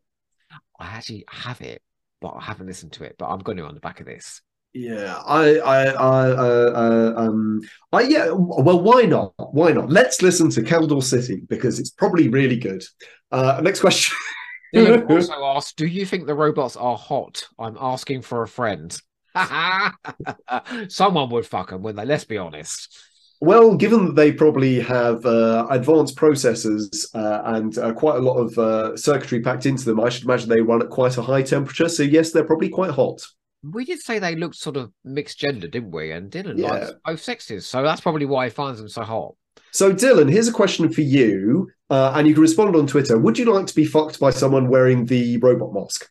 I 0.79 0.87
actually 0.87 1.25
have 1.29 1.61
it, 1.61 1.83
but 2.21 2.31
I 2.31 2.43
haven't 2.43 2.67
listened 2.67 2.93
to 2.93 3.05
it. 3.05 3.17
But 3.19 3.29
I'm 3.29 3.41
going 3.41 3.59
to 3.59 3.65
on 3.65 3.75
the 3.75 3.81
back 3.81 4.01
of 4.01 4.07
this. 4.07 4.41
Yeah, 4.75 5.17
I, 5.27 5.59
I, 5.59 5.85
I, 5.87 6.31
uh, 6.31 6.35
uh, 6.37 7.15
um, 7.17 7.61
I, 7.93 8.03
yeah. 8.03 8.29
Well, 8.31 8.81
why 8.81 9.03
not? 9.03 9.33
Why 9.53 9.73
not? 9.73 9.89
Let's 9.91 10.23
listen 10.23 10.51
to 10.51 10.63
Kaldor 10.63 11.03
City 11.03 11.43
because 11.49 11.81
it's 11.81 11.91
probably 11.91 12.29
really 12.29 12.57
good. 12.59 12.85
Uh, 13.33 13.61
next 13.63 13.81
question. 13.81 14.17
Dylan 14.75 15.11
also 15.11 15.33
asked, 15.45 15.77
"Do 15.77 15.87
you 15.87 16.05
think 16.05 16.27
the 16.27 16.35
robots 16.35 16.77
are 16.77 16.97
hot?" 16.97 17.45
I'm 17.59 17.77
asking 17.81 18.23
for 18.23 18.43
a 18.43 18.49
friend. 18.49 18.97
Someone 20.89 21.31
would 21.31 21.47
fuck 21.47 21.71
them, 21.71 21.83
wouldn't 21.83 21.97
they? 21.97 22.07
Let's 22.07 22.25
be 22.25 22.39
honest. 22.39 22.99
Well, 23.41 23.77
given 23.77 24.07
that 24.07 24.17
they 24.17 24.33
probably 24.33 24.81
have 24.81 25.25
uh, 25.25 25.67
advanced 25.71 26.17
processors 26.17 27.07
uh, 27.15 27.43
and 27.45 27.79
uh, 27.79 27.93
quite 27.93 28.17
a 28.17 28.21
lot 28.21 28.37
of 28.39 28.59
uh, 28.59 28.97
circuitry 28.97 29.41
packed 29.41 29.65
into 29.65 29.85
them, 29.85 30.01
I 30.01 30.09
should 30.09 30.25
imagine 30.25 30.49
they 30.49 30.61
run 30.61 30.83
at 30.83 30.91
quite 30.91 31.17
a 31.19 31.23
high 31.23 31.43
temperature. 31.43 31.89
So 31.89 32.03
yes, 32.03 32.33
they're 32.33 32.45
probably 32.45 32.69
quite 32.69 32.91
hot. 32.91 33.25
We 33.63 33.85
did 33.85 34.01
say 34.01 34.19
they 34.19 34.35
looked 34.35 34.57
sort 34.57 34.77
of 34.77 34.93
mixed 35.05 35.39
gender, 35.39 35.69
didn't 35.69 35.93
we? 35.93 36.11
And 36.11 36.31
Dylan 36.31 36.59
Yeah. 36.59 36.71
likes 36.71 36.93
both 37.05 37.23
sexes, 37.23 37.67
so 37.67 37.83
that's 37.83 38.01
probably 38.01 38.27
why 38.27 38.47
he 38.47 38.51
finds 38.51 38.79
them 38.81 38.89
so 38.89 39.03
hot. 39.03 39.35
So, 39.73 39.93
Dylan, 39.93 40.31
here's 40.31 40.49
a 40.49 40.53
question 40.53 40.91
for 40.91 41.03
you, 41.03 41.69
uh, 41.91 42.13
and 42.17 42.27
you 42.27 42.35
can 42.35 42.43
respond 42.43 42.75
on 42.75 42.87
Twitter. 42.87 43.19
Would 43.19 43.39
you 43.39 43.53
like 43.53 43.67
to 43.67 43.75
be 43.75 43.85
fucked 43.85 44.19
by 44.19 44.31
someone 44.31 44.69
wearing 44.69 45.07
the 45.07 45.37
robot 45.39 45.73
mask? 45.75 46.09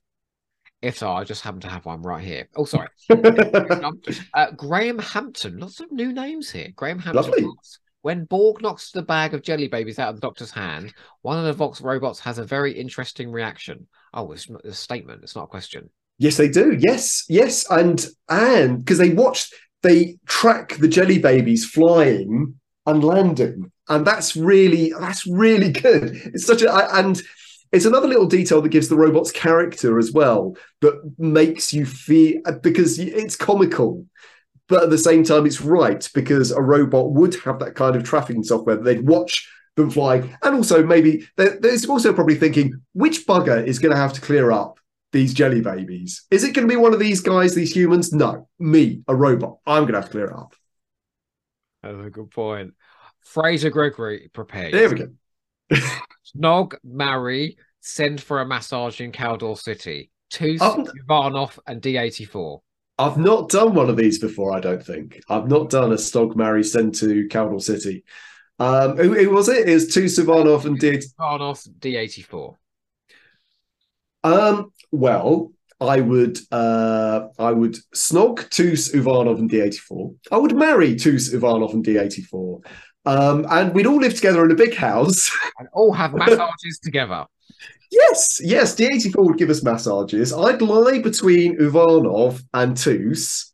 If 0.82 0.98
so, 0.98 1.12
I 1.12 1.24
just 1.24 1.42
happen 1.42 1.60
to 1.62 1.68
have 1.68 1.86
one 1.86 2.02
right 2.02 2.24
here. 2.24 2.48
Oh, 2.56 2.66
sorry. 2.66 2.90
uh, 3.10 4.52
Graham 4.52 5.00
Hampton. 5.00 5.60
Lots 5.60 5.80
of 5.80 5.92
new 5.92 6.14
names 6.14 6.52
here. 6.52 6.70
Graham 6.76 7.00
Hampton. 7.00 7.24
Lovely. 7.24 7.46
When 8.04 8.26
Borg 8.26 8.62
knocks 8.62 8.92
the 8.92 9.02
bag 9.02 9.34
of 9.34 9.42
jelly 9.42 9.68
babies 9.68 10.00
out 10.00 10.10
of 10.10 10.16
the 10.16 10.22
doctor's 10.22 10.52
hand, 10.52 10.94
one 11.24 11.44
of 11.44 11.46
the 11.58 11.66
Voc 11.66 11.84
robots 11.84 12.20
has 12.22 12.38
a 12.38 12.44
very 12.44 12.72
interesting 12.72 13.32
reaction. 13.32 13.88
Oh, 14.14 14.32
it's 14.32 14.50
not 14.50 14.64
a 14.64 14.74
statement. 14.74 15.24
It's 15.24 15.36
not 15.36 15.46
a 15.46 15.48
question. 15.48 15.90
Yes, 16.20 16.38
they 16.38 16.48
do. 16.48 16.78
Yes, 16.80 17.26
yes, 17.28 17.70
and 17.70 18.06
and 18.30 18.80
because 18.80 18.98
they 19.00 19.10
watch, 19.10 19.52
they 19.84 20.18
track 20.26 20.78
the 20.78 20.88
jelly 20.88 21.20
babies 21.20 21.66
flying 21.66 22.56
and 22.86 23.04
landing, 23.04 23.72
and 23.90 24.06
that's 24.06 24.36
really 24.36 24.94
that's 25.00 25.28
really 25.28 25.72
good. 25.72 26.16
It's 26.34 26.46
such 26.46 26.62
a 26.62 26.96
and 26.98 27.22
it's 27.72 27.86
another 27.86 28.08
little 28.08 28.28
detail 28.28 28.62
that 28.62 28.70
gives 28.70 28.88
the 28.88 28.96
robot's 28.96 29.32
character 29.32 29.98
as 29.98 30.12
well 30.12 30.56
that 30.82 31.00
makes 31.18 31.74
you 31.74 31.86
feel 31.86 32.42
because 32.62 33.00
it's 33.00 33.36
comical. 33.36 34.06
But 34.70 34.84
at 34.84 34.90
the 34.90 34.98
same 34.98 35.24
time, 35.24 35.46
it's 35.46 35.62
right 35.62 36.08
because 36.14 36.52
a 36.52 36.62
robot 36.62 37.12
would 37.12 37.36
have 37.46 37.60
that 37.60 37.76
kind 37.76 37.96
of 37.96 38.04
tracking 38.04 38.44
software 38.44 38.76
that 38.76 38.84
they'd 38.84 39.08
watch 39.08 39.50
them 39.76 39.90
fly, 39.90 40.18
and 40.44 40.56
also 40.56 40.84
maybe 40.84 41.28
there- 41.38 41.58
there's 41.62 41.86
also 41.86 42.12
probably 42.12 42.36
thinking 42.36 42.82
which 42.94 43.26
bugger 43.28 43.66
is 43.66 43.80
going 43.80 43.94
to 43.94 44.02
have 44.02 44.12
to 44.14 44.22
clear 44.22 44.52
up 44.52 44.80
these 45.14 45.34
jelly 45.34 45.62
babies. 45.62 46.26
Is 46.32 46.44
it 46.44 46.54
going 46.54 46.68
to 46.68 46.72
be 46.72 46.78
one 46.78 46.94
of 46.94 47.00
these 47.00 47.22
guys, 47.22 47.56
these 47.56 47.74
humans? 47.76 48.12
No, 48.12 48.50
me, 48.60 49.04
a 49.08 49.16
robot. 49.16 49.60
I'm 49.66 49.84
going 49.84 49.94
to 49.94 50.00
have 50.02 50.06
to 50.06 50.12
clear 50.12 50.26
it 50.26 50.34
up. 50.34 50.54
That's 51.84 52.06
a 52.06 52.10
good 52.10 52.32
point. 52.32 52.74
Fraser 53.24 53.70
Gregory, 53.70 54.30
prepare. 54.34 54.72
There 54.72 54.90
we 54.90 54.96
go. 54.96 55.10
Snog, 55.72 56.76
marry, 56.84 57.58
send 57.82 58.22
for 58.22 58.42
a 58.42 58.46
massage 58.46 59.02
in 59.02 59.12
Kaldor 59.12 59.58
City. 59.58 60.12
Toos. 60.30 60.62
Uvanov 60.62 61.58
and 61.68 61.82
D84. 61.82 62.60
I've 63.00 63.18
not 63.18 63.50
done 63.50 63.76
one 63.76 63.90
of 63.90 63.98
these 63.98 64.20
before, 64.20 64.56
I 64.56 64.60
don't 64.60 64.84
think. 64.84 65.22
I've 65.30 65.48
not 65.48 65.70
done 65.70 65.92
a 65.92 65.96
Stog 65.96 66.36
Marry 66.36 66.64
send 66.64 66.96
to 66.96 67.28
Kaldor 67.28 67.62
City. 67.62 68.04
Um, 68.60 68.98
who, 68.98 69.14
who 69.14 69.30
was 69.30 69.50
it? 69.50 69.70
It 69.70 69.74
was 69.74 69.94
Toos 69.94 70.18
Uvanov 70.18 70.66
and 70.66 70.80
did. 70.80 71.04
Uvanov, 71.20 71.64
D84. 71.80 72.56
Um, 74.24 74.74
well, 74.92 75.52
I 75.80 76.02
would 76.02 76.40
uh, 76.52 77.28
I 77.38 77.52
would 77.52 77.78
snog 77.96 78.50
Toos 78.50 78.94
Uvanov 78.94 79.38
and 79.38 79.50
D84. 79.50 80.16
I 80.32 80.38
would 80.38 80.56
marry 80.56 80.96
Toos 80.96 81.32
Uvanov 81.34 81.74
and 81.74 81.86
D84. 81.86 82.66
Um, 83.08 83.46
and 83.50 83.74
we'd 83.74 83.88
all 83.88 83.98
live 84.00 84.16
together 84.16 84.44
in 84.46 84.52
a 84.52 84.56
big 84.56 84.76
house. 84.76 85.32
And 85.60 85.68
all 85.74 85.92
have 85.94 86.14
massages 86.14 86.80
together. 86.84 87.26
Yes, 87.90 88.40
yes, 88.44 88.76
D84 88.76 89.26
would 89.26 89.38
give 89.38 89.50
us 89.50 89.64
massages. 89.64 90.34
I'd 90.34 90.62
lie 90.62 91.00
between 91.00 91.56
Uvanov 91.58 92.44
and 92.54 92.76
Toos, 92.78 93.54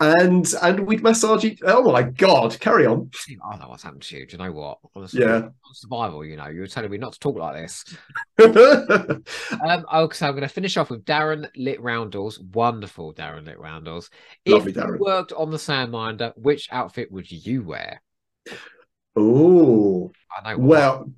and 0.00 0.46
and 0.62 0.86
we'd 0.86 1.02
massage 1.02 1.44
each. 1.44 1.58
Oh 1.66 1.90
my 1.90 2.02
god, 2.02 2.58
carry 2.60 2.86
on. 2.86 3.10
I 3.50 3.56
know 3.58 3.68
what's 3.68 3.82
happened 3.82 4.02
to 4.02 4.16
you. 4.18 4.26
Do 4.26 4.36
you 4.36 4.44
know 4.44 4.52
what? 4.52 4.78
Honestly, 4.94 5.20
Yeah. 5.22 5.48
survival, 5.74 6.24
you 6.24 6.36
know, 6.36 6.46
you 6.46 6.60
were 6.60 6.66
telling 6.68 6.90
me 6.90 6.96
not 6.98 7.14
to 7.14 7.18
talk 7.18 7.36
like 7.36 7.56
this. 7.56 7.84
Um, 9.62 9.84
okay, 9.92 10.14
so 10.16 10.26
I'm 10.26 10.32
going 10.32 10.42
to 10.42 10.48
finish 10.48 10.76
off 10.76 10.90
with 10.90 11.04
Darren 11.04 11.48
Lit 11.56 11.82
Roundles. 11.82 12.38
Wonderful, 12.38 13.14
Darren 13.14 13.46
Lit 13.46 13.58
Roundles. 13.58 14.10
If 14.44 14.64
Darren. 14.64 14.98
you 14.98 14.98
worked 15.00 15.32
on 15.32 15.50
the 15.50 15.56
Sandminer, 15.56 16.32
which 16.36 16.68
outfit 16.70 17.10
would 17.10 17.30
you 17.30 17.62
wear? 17.62 18.00
Oh, 19.16 20.12
I 20.44 20.52
know. 20.52 20.58
well, 20.58 21.12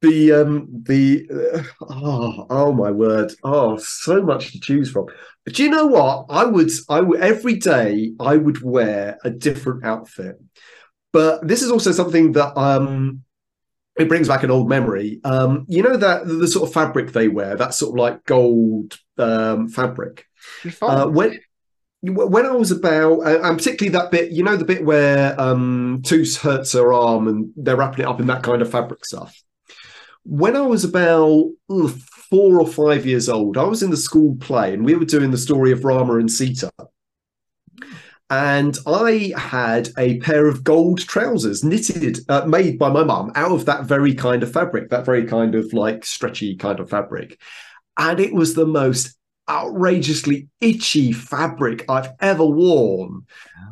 the 0.00 0.32
um 0.32 0.68
the 0.84 1.26
uh, 1.30 1.62
oh 1.90 2.46
oh 2.50 2.72
my 2.72 2.90
word. 2.90 3.32
Oh 3.42 3.76
so 3.76 4.22
much 4.22 4.52
to 4.52 4.60
choose 4.60 4.90
from. 4.90 5.06
Do 5.46 5.62
you 5.62 5.70
know 5.70 5.86
what? 5.86 6.26
I 6.28 6.44
would 6.44 6.70
i 6.88 7.00
would 7.00 7.20
every 7.20 7.56
day 7.56 8.12
i 8.20 8.36
would 8.36 8.62
wear 8.62 9.18
a 9.24 9.30
different 9.30 9.84
outfit. 9.84 10.36
But 11.12 11.46
this 11.46 11.62
is 11.62 11.70
also 11.70 11.92
something 11.92 12.32
that 12.32 12.56
um 12.58 13.22
it 13.98 14.08
brings 14.08 14.28
back 14.28 14.42
an 14.44 14.50
old 14.50 14.68
memory. 14.68 15.20
Um 15.24 15.64
you 15.68 15.82
know 15.82 15.96
that 15.96 16.26
the 16.26 16.48
sort 16.48 16.68
of 16.68 16.74
fabric 16.74 17.12
they 17.12 17.28
wear 17.28 17.56
that 17.56 17.74
sort 17.74 17.94
of 17.94 17.98
like 17.98 18.24
gold 18.24 18.98
um 19.16 19.68
fabric? 19.68 20.26
Uh, 20.80 21.06
when 21.06 21.40
when 22.02 22.46
I 22.46 22.52
was 22.52 22.70
about, 22.70 23.20
and 23.26 23.58
particularly 23.58 23.92
that 23.98 24.10
bit, 24.10 24.30
you 24.30 24.44
know, 24.44 24.56
the 24.56 24.64
bit 24.64 24.84
where 24.84 25.38
um, 25.40 26.00
Toos 26.04 26.36
hurts 26.36 26.72
her 26.72 26.92
arm 26.92 27.26
and 27.26 27.52
they're 27.56 27.76
wrapping 27.76 28.04
it 28.04 28.08
up 28.08 28.20
in 28.20 28.26
that 28.28 28.42
kind 28.42 28.62
of 28.62 28.70
fabric 28.70 29.04
stuff. 29.04 29.42
When 30.24 30.56
I 30.56 30.60
was 30.60 30.84
about 30.84 31.50
four 32.30 32.60
or 32.60 32.66
five 32.66 33.04
years 33.06 33.28
old, 33.28 33.56
I 33.56 33.64
was 33.64 33.82
in 33.82 33.90
the 33.90 33.96
school 33.96 34.36
play 34.36 34.74
and 34.74 34.84
we 34.84 34.94
were 34.94 35.04
doing 35.04 35.30
the 35.30 35.38
story 35.38 35.72
of 35.72 35.84
Rama 35.84 36.16
and 36.18 36.30
Sita. 36.30 36.70
And 38.30 38.76
I 38.86 39.32
had 39.36 39.88
a 39.96 40.20
pair 40.20 40.46
of 40.46 40.62
gold 40.62 41.00
trousers 41.00 41.64
knitted, 41.64 42.20
uh, 42.28 42.44
made 42.44 42.78
by 42.78 42.90
my 42.90 43.02
mum 43.02 43.32
out 43.34 43.52
of 43.52 43.64
that 43.64 43.84
very 43.84 44.14
kind 44.14 44.42
of 44.42 44.52
fabric, 44.52 44.90
that 44.90 45.06
very 45.06 45.24
kind 45.24 45.54
of 45.54 45.72
like 45.72 46.04
stretchy 46.04 46.54
kind 46.54 46.78
of 46.78 46.90
fabric. 46.90 47.40
And 47.96 48.20
it 48.20 48.34
was 48.34 48.54
the 48.54 48.66
most 48.66 49.17
outrageously 49.48 50.48
itchy 50.60 51.12
fabric 51.12 51.84
I've 51.88 52.10
ever 52.20 52.44
worn. 52.44 53.22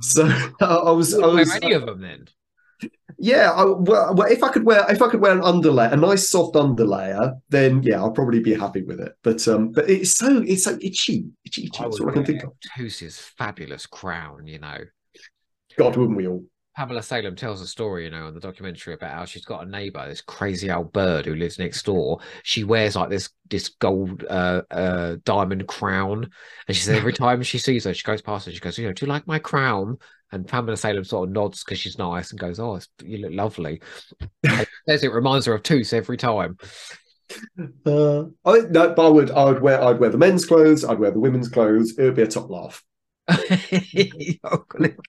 So 0.00 0.26
I 0.60 0.90
was, 0.90 1.14
I 1.14 1.26
was 1.26 1.48
wear 1.48 1.58
any 1.62 1.72
of 1.72 1.86
them 1.86 2.00
then. 2.00 2.28
Yeah, 3.18 3.50
I, 3.50 3.64
well, 3.64 4.20
if 4.22 4.42
I 4.42 4.50
could 4.50 4.64
wear 4.64 4.84
if 4.90 5.00
I 5.00 5.08
could 5.08 5.20
wear 5.20 5.32
an 5.32 5.40
underlayer, 5.40 5.90
a 5.90 5.96
nice 5.96 6.28
soft 6.28 6.54
underlayer, 6.54 7.40
then 7.48 7.82
yeah, 7.82 7.96
I'll 7.96 8.10
probably 8.10 8.40
be 8.40 8.52
happy 8.52 8.82
with 8.82 9.00
it. 9.00 9.12
But 9.22 9.46
um, 9.48 9.72
but 9.72 9.88
it's 9.88 10.14
so 10.14 10.42
it's 10.46 10.64
so 10.64 10.76
itchy, 10.82 11.24
itchy, 11.44 11.64
itchy. 11.64 11.82
That's 11.82 11.98
all 11.98 12.10
I 12.10 12.12
can 12.12 12.26
think 12.26 12.44
of. 12.44 12.52
Toos's 12.76 13.18
fabulous 13.18 13.86
crown, 13.86 14.46
you 14.46 14.58
know. 14.58 14.78
God, 15.78 15.96
wouldn't 15.96 16.18
we 16.18 16.26
all? 16.26 16.44
Pamela 16.76 17.02
Salem 17.02 17.34
tells 17.34 17.62
a 17.62 17.66
story, 17.66 18.04
you 18.04 18.10
know, 18.10 18.26
on 18.26 18.34
the 18.34 18.40
documentary 18.40 18.92
about 18.92 19.12
how 19.12 19.24
she's 19.24 19.46
got 19.46 19.66
a 19.66 19.70
neighbor, 19.70 20.06
this 20.06 20.20
crazy 20.20 20.70
old 20.70 20.92
bird 20.92 21.24
who 21.24 21.34
lives 21.34 21.58
next 21.58 21.84
door. 21.86 22.20
She 22.42 22.64
wears 22.64 22.94
like 22.94 23.08
this 23.08 23.30
this 23.48 23.70
gold 23.70 24.24
uh, 24.28 24.60
uh, 24.70 25.16
diamond 25.24 25.66
crown, 25.68 26.28
and 26.68 26.76
she 26.76 26.82
says 26.82 26.96
every 26.96 27.12
time 27.14 27.42
she 27.42 27.56
sees 27.56 27.84
her, 27.84 27.94
she 27.94 28.02
goes 28.02 28.20
past 28.20 28.44
her, 28.44 28.52
she 28.52 28.60
goes, 28.60 28.76
you 28.76 28.86
know, 28.86 28.92
do 28.92 29.06
you 29.06 29.10
like 29.10 29.26
my 29.26 29.38
crown? 29.38 29.96
And 30.32 30.46
Pamela 30.46 30.76
Salem 30.76 31.04
sort 31.04 31.28
of 31.28 31.34
nods 31.34 31.64
because 31.64 31.78
she's 31.78 31.98
nice 31.98 32.32
and 32.32 32.40
goes, 32.40 32.58
"Oh, 32.58 32.80
you 33.00 33.18
look 33.18 33.32
lovely." 33.32 33.80
says 34.88 35.04
it 35.04 35.12
reminds 35.12 35.46
her 35.46 35.54
of 35.54 35.62
Toos 35.62 35.92
every 35.92 36.16
time. 36.16 36.58
Uh, 37.86 38.24
I 38.44 38.60
no, 38.68 38.92
but 38.92 39.06
I 39.06 39.08
would 39.08 39.30
I 39.30 39.44
would 39.44 39.62
wear 39.62 39.80
I'd 39.80 40.00
wear 40.00 40.10
the 40.10 40.18
men's 40.18 40.44
clothes, 40.44 40.84
I'd 40.84 40.98
wear 40.98 41.12
the 41.12 41.20
women's 41.20 41.48
clothes. 41.48 41.96
It 41.96 42.02
would 42.02 42.16
be 42.16 42.22
a 42.22 42.26
top 42.26 42.50
laugh. 42.50 42.82